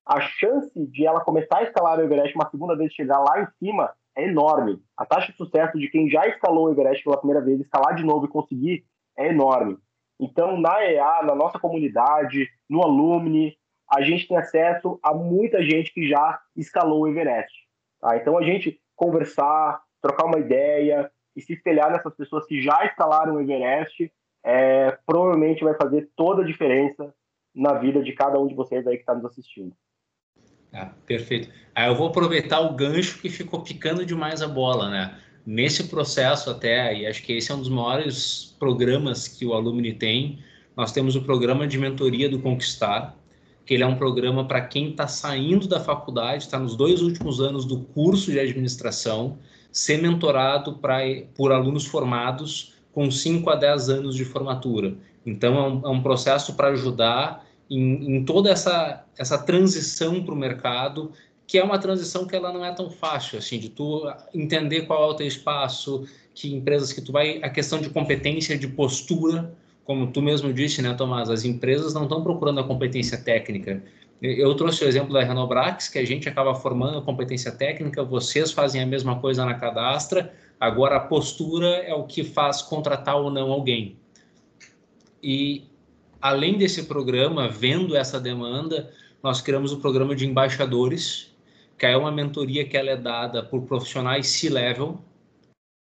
a 0.06 0.22
chance 0.22 0.72
de 0.88 1.06
ela 1.06 1.24
começar 1.24 1.60
a 1.60 1.64
escalar 1.64 1.99
o 1.99 2.03
Everest 2.03 2.36
uma 2.36 2.49
segunda 2.49 2.76
vez 2.76 2.91
e 2.91 2.95
chegar 2.95 3.20
lá 3.20 3.41
em 3.41 3.47
cima 3.60 3.93
é 4.16 4.24
enorme. 4.24 4.82
A 4.97 5.05
taxa 5.05 5.32
de 5.32 5.38
sucesso 5.38 5.78
de 5.78 5.89
quem 5.89 6.09
já 6.09 6.28
escalou 6.28 6.66
o 6.66 6.72
Everest 6.72 7.03
pela 7.03 7.18
primeira 7.18 7.43
vez, 7.43 7.59
escalar 7.59 7.95
de 7.95 8.03
novo 8.03 8.26
e 8.26 8.30
conseguir 8.30 8.86
é 9.18 9.28
enorme. 9.28 9.78
Então, 10.20 10.59
na 10.59 10.84
EA, 10.84 11.24
na 11.24 11.36
nossa 11.36 11.59
comunidade, 11.59 12.47
no 12.70 12.82
Alumni, 12.82 13.57
a 13.91 14.01
gente 14.01 14.28
tem 14.28 14.38
acesso 14.38 14.99
a 15.03 15.13
muita 15.13 15.61
gente 15.61 15.93
que 15.93 16.07
já 16.07 16.39
escalou 16.55 17.01
o 17.01 17.07
Everest. 17.07 17.53
Tá? 17.99 18.16
Então, 18.18 18.38
a 18.38 18.43
gente 18.43 18.80
conversar, 18.95 19.82
trocar 20.01 20.26
uma 20.26 20.39
ideia 20.39 21.11
e 21.36 21.41
se 21.41 21.53
espelhar 21.53 21.91
nessas 21.91 22.16
pessoas 22.16 22.45
que 22.45 22.61
já 22.61 22.86
escalaram 22.86 23.36
o 23.36 23.41
Everest, 23.41 24.11
é, 24.43 24.97
provavelmente 25.05 25.63
vai 25.63 25.74
fazer 25.76 26.09
toda 26.16 26.43
a 26.43 26.45
diferença 26.45 27.13
na 27.53 27.74
vida 27.74 28.01
de 28.01 28.13
cada 28.13 28.39
um 28.39 28.47
de 28.47 28.55
vocês 28.55 28.86
aí 28.88 28.95
que 28.95 29.01
está 29.01 29.16
nos 29.16 29.26
assistindo. 29.26 29.76
Ah, 30.76 30.91
perfeito. 31.05 31.47
Aí 31.73 31.88
eu 31.88 31.95
vou 31.95 32.07
aproveitar 32.07 32.59
o 32.59 32.73
gancho 32.73 33.19
que 33.19 33.30
ficou 33.30 33.61
picando 33.61 34.05
demais 34.05 34.41
a 34.41 34.47
bola, 34.47 34.89
né? 34.89 35.17
Nesse 35.45 35.86
processo 35.86 36.49
até, 36.49 36.93
e 36.93 37.07
acho 37.07 37.23
que 37.23 37.32
esse 37.32 37.49
é 37.49 37.55
um 37.55 37.59
dos 37.59 37.69
maiores 37.69 38.53
programas 38.59 39.28
que 39.28 39.45
o 39.45 39.53
Alumni 39.53 39.93
tem, 39.93 40.39
nós 40.76 40.91
temos 40.91 41.15
o 41.15 41.21
programa 41.21 41.65
de 41.65 41.78
mentoria 41.78 42.28
do 42.28 42.39
Conquistar, 42.39 43.15
que 43.65 43.73
ele 43.73 43.84
é 43.84 43.88
um 43.88 43.95
programa 43.95 44.45
para 44.45 44.61
quem 44.61 44.89
está 44.89 45.07
saindo 45.07 45.65
da 45.65 45.80
faculdade, 45.80 46.43
está 46.43 46.59
nos 46.59 46.76
dois 46.76 47.01
últimos 47.01 47.39
anos 47.39 47.63
do 47.63 47.80
curso 47.80 48.32
de 48.32 48.39
administração, 48.39 49.38
ser 49.71 50.01
mentorado 50.01 50.73
pra, 50.73 50.99
por 51.36 51.53
alunos 51.53 51.86
formados 51.86 52.73
com 52.91 53.09
5 53.09 53.49
a 53.49 53.55
10 53.55 53.89
anos 53.89 54.15
de 54.15 54.26
formatura. 54.26 54.95
Então, 55.26 55.57
é 55.57 55.67
um, 55.67 55.82
é 55.86 55.89
um 55.89 56.01
processo 56.01 56.53
para 56.53 56.69
ajudar 56.69 57.45
em, 57.70 58.18
em, 58.18 58.26
toda 58.26 58.49
essa, 58.49 59.05
essa 59.18 59.38
transição 59.38 60.24
para 60.24 60.34
o 60.34 60.38
mercado, 60.38 61.11
que 61.47 61.57
é 61.57 61.63
uma 61.63 61.78
transição 61.78 62.26
que 62.26 62.36
ela 62.36 62.51
não 62.51 62.66
é 62.66 62.74
tão 62.74 62.89
fácil, 62.89 63.38
assim, 63.38 63.59
de 63.59 63.70
tu 63.70 64.11
entender 64.34 64.82
qual 64.82 65.09
é 65.09 65.13
o 65.13 65.16
teu 65.16 65.28
espaço, 65.28 66.07
que 66.34 66.53
empresas 66.53 66.91
que 66.91 67.01
tu 67.01 67.11
vai, 67.11 67.39
a 67.41 67.49
questão 67.49 67.80
de 67.80 67.89
competência, 67.89 68.57
de 68.57 68.68
postura, 68.68 69.53
como 69.84 70.11
tu 70.11 70.22
mesmo 70.22 70.51
disse, 70.51 70.82
né, 70.82 70.93
Tomás, 70.93 71.30
as 71.30 71.45
empresas 71.45 71.93
não 71.93 72.03
estão 72.03 72.24
procurando 72.24 72.59
a 72.59 72.63
competência 72.63 73.18
técnica. 73.18 73.84
Eu 74.22 74.55
trouxe 74.55 74.84
o 74.84 74.88
exemplo 74.88 75.13
da 75.13 75.24
Renobrax, 75.24 75.89
que 75.89 75.99
a 75.99 76.05
gente 76.05 76.28
acaba 76.28 76.55
formando 76.55 76.97
a 76.97 77.01
competência 77.01 77.51
técnica, 77.51 78.03
vocês 78.03 78.51
fazem 78.51 78.82
a 78.82 78.86
mesma 78.86 79.20
coisa 79.20 79.45
na 79.45 79.53
cadastra, 79.53 80.34
agora 80.59 80.95
a 80.95 80.99
postura 80.99 81.68
é 81.68 81.93
o 81.93 82.03
que 82.03 82.24
faz 82.24 82.61
contratar 82.61 83.18
ou 83.18 83.30
não 83.30 83.51
alguém. 83.51 83.97
E 85.22 85.66
além 86.26 86.57
desse 86.57 86.86
programa, 86.86 87.47
vendo 87.47 87.95
essa 87.95 88.19
demanda, 88.19 88.91
nós 89.21 89.41
criamos 89.41 89.71
o 89.71 89.78
programa 89.78 90.15
de 90.15 90.26
embaixadores, 90.26 91.32
que 91.78 91.86
é 91.86 91.95
uma 91.95 92.11
mentoria 92.11 92.67
que 92.67 92.76
ela 92.76 92.89
é 92.89 92.97
dada 92.97 93.43
por 93.43 93.61
profissionais 93.67 94.26
C-level, 94.30 94.99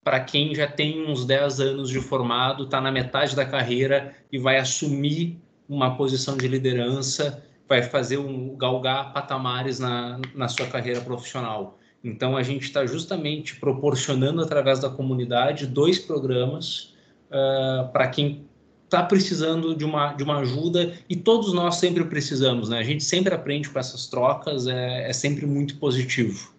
para 0.04 0.20
quem 0.20 0.54
já 0.54 0.66
tem 0.66 1.10
uns 1.10 1.24
10 1.24 1.60
anos 1.60 1.88
de 1.88 1.98
formado, 1.98 2.64
está 2.64 2.78
na 2.78 2.92
metade 2.92 3.34
da 3.34 3.46
carreira 3.46 4.14
e 4.30 4.36
vai 4.36 4.58
assumir 4.58 5.40
uma 5.66 5.96
posição 5.96 6.36
de 6.36 6.46
liderança, 6.46 7.42
vai 7.66 7.82
fazer 7.82 8.18
um 8.18 8.54
galgar 8.54 9.14
patamares 9.14 9.78
na, 9.78 10.20
na 10.34 10.46
sua 10.46 10.66
carreira 10.66 11.00
profissional. 11.00 11.78
Então, 12.04 12.36
a 12.36 12.42
gente 12.42 12.64
está 12.64 12.84
justamente 12.84 13.56
proporcionando, 13.56 14.42
através 14.42 14.78
da 14.78 14.90
comunidade, 14.90 15.66
dois 15.66 15.98
programas 15.98 16.92
uh, 17.30 17.90
para 17.92 18.08
quem 18.08 18.46
está 18.94 19.02
precisando 19.04 19.74
de 19.74 19.84
uma, 19.84 20.12
de 20.12 20.22
uma 20.22 20.38
ajuda 20.38 20.96
e 21.08 21.16
todos 21.16 21.52
nós 21.52 21.76
sempre 21.76 22.04
precisamos, 22.04 22.68
né? 22.68 22.78
A 22.78 22.84
gente 22.84 23.02
sempre 23.02 23.34
aprende 23.34 23.68
com 23.68 23.78
essas 23.78 24.06
trocas, 24.06 24.68
é, 24.68 25.10
é 25.10 25.12
sempre 25.12 25.46
muito 25.46 25.76
positivo. 25.78 26.54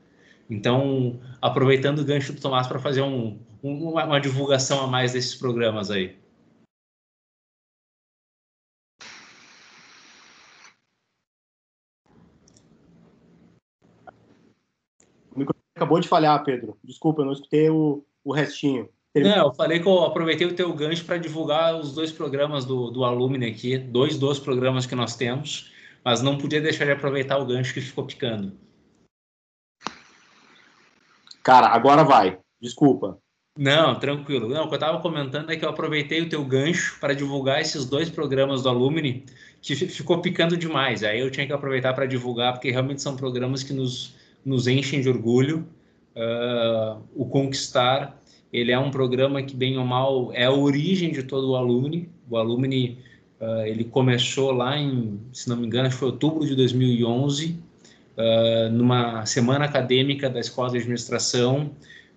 Então, 0.49 1.19
aproveitando 1.41 1.99
o 1.99 2.05
gancho 2.05 2.33
do 2.33 2.41
Tomás 2.41 2.67
para 2.67 2.77
fazer 2.77 3.01
um, 3.01 3.39
um, 3.63 3.89
uma, 3.89 4.19
divulgação 4.19 4.81
a 4.81 4.87
mais 4.87 5.13
desses 5.13 5.33
programas 5.33 5.89
aí. 5.89 6.17
O 15.31 15.39
microfone 15.39 15.63
acabou 15.75 15.99
de 16.01 16.07
falhar, 16.07 16.43
Pedro. 16.43 16.77
Desculpa, 16.83 17.21
eu 17.21 17.25
não 17.25 17.33
escutei 17.33 17.69
o, 17.69 18.05
o 18.25 18.33
restinho. 18.33 18.89
Não, 19.15 19.47
eu 19.47 19.53
falei 19.53 19.79
que 19.79 19.87
eu 19.87 20.03
aproveitei 20.03 20.45
o 20.45 20.53
teu 20.53 20.73
gancho 20.73 21.05
para 21.05 21.17
divulgar 21.17 21.75
os 21.75 21.93
dois 21.93 22.11
programas 22.11 22.65
do, 22.65 22.91
do 22.91 23.05
Alumni 23.05 23.45
aqui, 23.45 23.77
dois 23.77 24.17
dos 24.17 24.39
programas 24.39 24.85
que 24.85 24.95
nós 24.95 25.15
temos, 25.15 25.71
mas 26.03 26.21
não 26.21 26.37
podia 26.37 26.59
deixar 26.59 26.85
de 26.85 26.91
aproveitar 26.91 27.37
o 27.37 27.45
gancho 27.45 27.73
que 27.73 27.79
ficou 27.79 28.05
picando. 28.05 28.51
Cara, 31.41 31.67
agora 31.67 32.03
vai. 32.03 32.39
Desculpa. 32.59 33.17
Não, 33.57 33.97
tranquilo. 33.97 34.49
Não, 34.49 34.65
o 34.65 34.67
que 34.67 34.73
eu 34.73 34.79
estava 34.79 34.99
comentando 34.99 35.49
é 35.49 35.55
que 35.55 35.63
eu 35.63 35.69
aproveitei 35.69 36.21
o 36.21 36.27
teu 36.27 36.43
gancho 36.43 36.99
para 36.99 37.13
divulgar 37.13 37.61
esses 37.61 37.85
dois 37.85 38.09
programas 38.09 38.63
do 38.63 38.69
Alumni, 38.69 39.23
que 39.61 39.75
ficou 39.75 40.19
picando 40.21 40.57
demais. 40.57 41.03
Aí 41.03 41.21
eu 41.21 41.31
tinha 41.31 41.47
que 41.47 41.53
aproveitar 41.53 41.93
para 41.93 42.05
divulgar, 42.05 42.53
porque 42.53 42.69
realmente 42.69 43.01
são 43.01 43.15
programas 43.15 43.63
que 43.63 43.71
nos, 43.71 44.13
nos 44.43 44.67
enchem 44.67 44.99
de 44.99 45.07
orgulho. 45.07 45.65
Uh, 46.15 47.01
o 47.15 47.25
Conquistar, 47.29 48.21
ele 48.55 48.71
é 48.71 48.79
um 48.79 48.89
programa 48.89 49.43
que, 49.43 49.53
bem 49.53 49.77
ou 49.77 49.83
mal, 49.83 50.31
é 50.33 50.45
a 50.45 50.51
origem 50.51 51.11
de 51.11 51.23
todo 51.23 51.51
o 51.51 51.55
Alumni. 51.57 52.09
O 52.29 52.37
Alumni, 52.37 52.97
uh, 53.41 53.65
ele 53.65 53.83
começou 53.83 54.51
lá 54.51 54.77
em, 54.77 55.19
se 55.33 55.49
não 55.49 55.57
me 55.57 55.67
engano, 55.67 55.91
foi 55.91 56.07
outubro 56.07 56.45
de 56.47 56.55
2011, 56.55 57.59
uh, 58.17 58.71
numa 58.71 59.25
semana 59.25 59.65
acadêmica 59.65 60.29
da 60.29 60.39
Escola 60.39 60.69
de 60.69 60.77
Administração, 60.77 61.69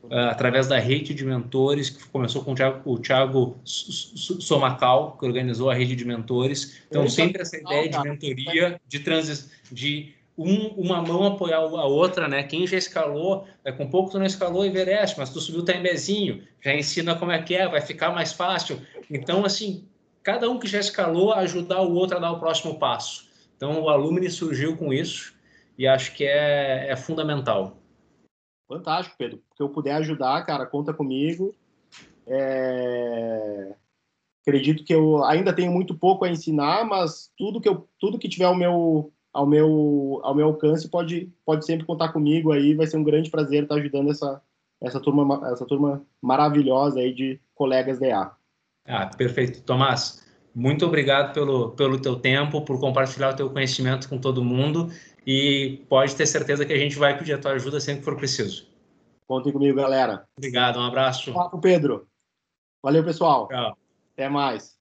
uh, 0.05 0.28
através 0.30 0.68
da 0.68 0.78
rede 0.78 1.12
de 1.12 1.24
mentores, 1.24 1.91
que 1.91 2.07
começou 2.07 2.45
com 2.45 2.53
o 2.53 2.55
Thiago, 2.55 2.80
o 2.84 2.99
Thiago 3.01 3.59
Somacal, 3.64 5.16
que 5.18 5.26
organizou 5.26 5.68
a 5.70 5.74
rede 5.74 5.97
de 5.97 6.05
mentores. 6.05 6.82
Então, 6.89 7.09
sempre 7.09 7.43
essa 7.43 7.57
ideia 7.57 7.91
de 7.91 8.01
mentoria, 8.01 8.80
de 8.86 9.01
transição, 9.01 9.51
de 9.72 10.14
um, 10.39 10.68
uma 10.76 11.03
mão 11.03 11.26
apoiar 11.26 11.57
a 11.57 11.86
outra, 11.86 12.28
né? 12.28 12.45
Quem 12.45 12.64
já 12.64 12.78
escalou, 12.78 13.47
é, 13.64 13.72
com 13.72 13.91
pouco 13.91 14.12
tu 14.12 14.18
não 14.18 14.24
escalou 14.24 14.64
Everest, 14.64 15.18
mas 15.18 15.30
tu 15.30 15.41
subiu 15.41 15.62
o 15.62 15.64
Tembezinho, 15.64 16.47
já 16.62 16.72
ensina 16.72 17.16
como 17.16 17.32
é 17.32 17.43
que 17.43 17.57
é, 17.57 17.66
vai 17.66 17.80
ficar 17.80 18.12
mais 18.12 18.32
fácil. 18.32 18.80
Então, 19.11 19.45
assim, 19.45 19.84
cada 20.22 20.49
um 20.49 20.59
que 20.59 20.68
já 20.68 20.78
escalou 20.78 21.32
ajudar 21.32 21.82
o 21.82 21.93
outro 21.93 22.16
a 22.16 22.20
dar 22.20 22.30
o 22.30 22.39
próximo 22.39 22.78
passo. 22.78 23.28
Então, 23.57 23.82
o 23.82 23.89
Alumni 23.89 24.30
surgiu 24.30 24.76
com 24.76 24.93
isso 24.93 25.34
e 25.76 25.89
acho 25.89 26.14
que 26.14 26.24
é, 26.24 26.89
é 26.89 26.97
fundamental. 26.97 27.76
Fantástico, 28.68 29.16
Pedro. 29.18 29.43
Se 29.57 29.62
eu 29.62 29.68
puder 29.68 29.95
ajudar, 29.95 30.45
cara, 30.47 30.66
conta 30.66 30.95
comigo. 30.95 31.53
É... 32.26 33.74
Acredito 34.43 34.84
que 34.84 34.95
eu 34.95 35.24
ainda 35.24 35.53
tenho 35.53 35.72
muito 35.72 35.97
pouco 35.97 36.24
a 36.24 36.30
ensinar, 36.30 36.84
mas 36.84 37.32
tudo 37.36 37.61
que 37.61 37.68
eu, 37.68 37.89
tudo 37.99 38.18
que 38.18 38.28
tiver 38.28 38.45
ao 38.45 38.55
meu, 38.55 39.12
ao 39.32 39.46
meu, 39.46 40.20
ao 40.22 40.34
meu 40.34 40.46
alcance 40.46 40.88
pode, 40.88 41.32
pode 41.44 41.64
sempre 41.64 41.86
contar 41.86 42.12
comigo 42.12 42.52
aí. 42.52 42.74
Vai 42.74 42.86
ser 42.86 42.96
um 42.96 43.04
grande 43.04 43.30
prazer 43.30 43.64
estar 43.64 43.76
ajudando 43.76 44.10
essa, 44.10 44.42
essa 44.80 45.00
turma, 45.00 45.48
essa 45.50 45.64
turma 45.64 46.02
maravilhosa 46.20 47.00
aí 47.00 47.12
de 47.12 47.40
colegas 47.54 47.98
da 47.98 48.06
EA. 48.06 48.30
Ah, 48.86 49.06
perfeito, 49.06 49.62
Tomás. 49.62 50.26
Muito 50.54 50.86
obrigado 50.86 51.34
pelo, 51.34 51.70
pelo 51.72 52.00
teu 52.00 52.16
tempo, 52.16 52.62
por 52.62 52.80
compartilhar 52.80 53.30
o 53.32 53.36
teu 53.36 53.50
conhecimento 53.50 54.08
com 54.08 54.18
todo 54.18 54.42
mundo 54.42 54.90
e 55.26 55.84
pode 55.88 56.16
ter 56.16 56.26
certeza 56.26 56.64
que 56.64 56.72
a 56.72 56.78
gente 56.78 56.98
vai 56.98 57.16
pedir 57.16 57.34
a 57.34 57.38
tua 57.38 57.52
ajuda 57.52 57.78
sempre 57.80 58.00
que 58.00 58.04
for 58.06 58.16
preciso. 58.16 58.66
Contem 59.26 59.52
comigo, 59.52 59.76
galera. 59.76 60.26
Obrigado, 60.36 60.78
um 60.78 60.82
abraço. 60.82 61.32
Papo, 61.34 61.60
Pedro. 61.60 62.08
Valeu, 62.82 63.04
pessoal. 63.04 63.46
Tchau. 63.48 63.76
Até 64.14 64.28
mais. 64.28 64.77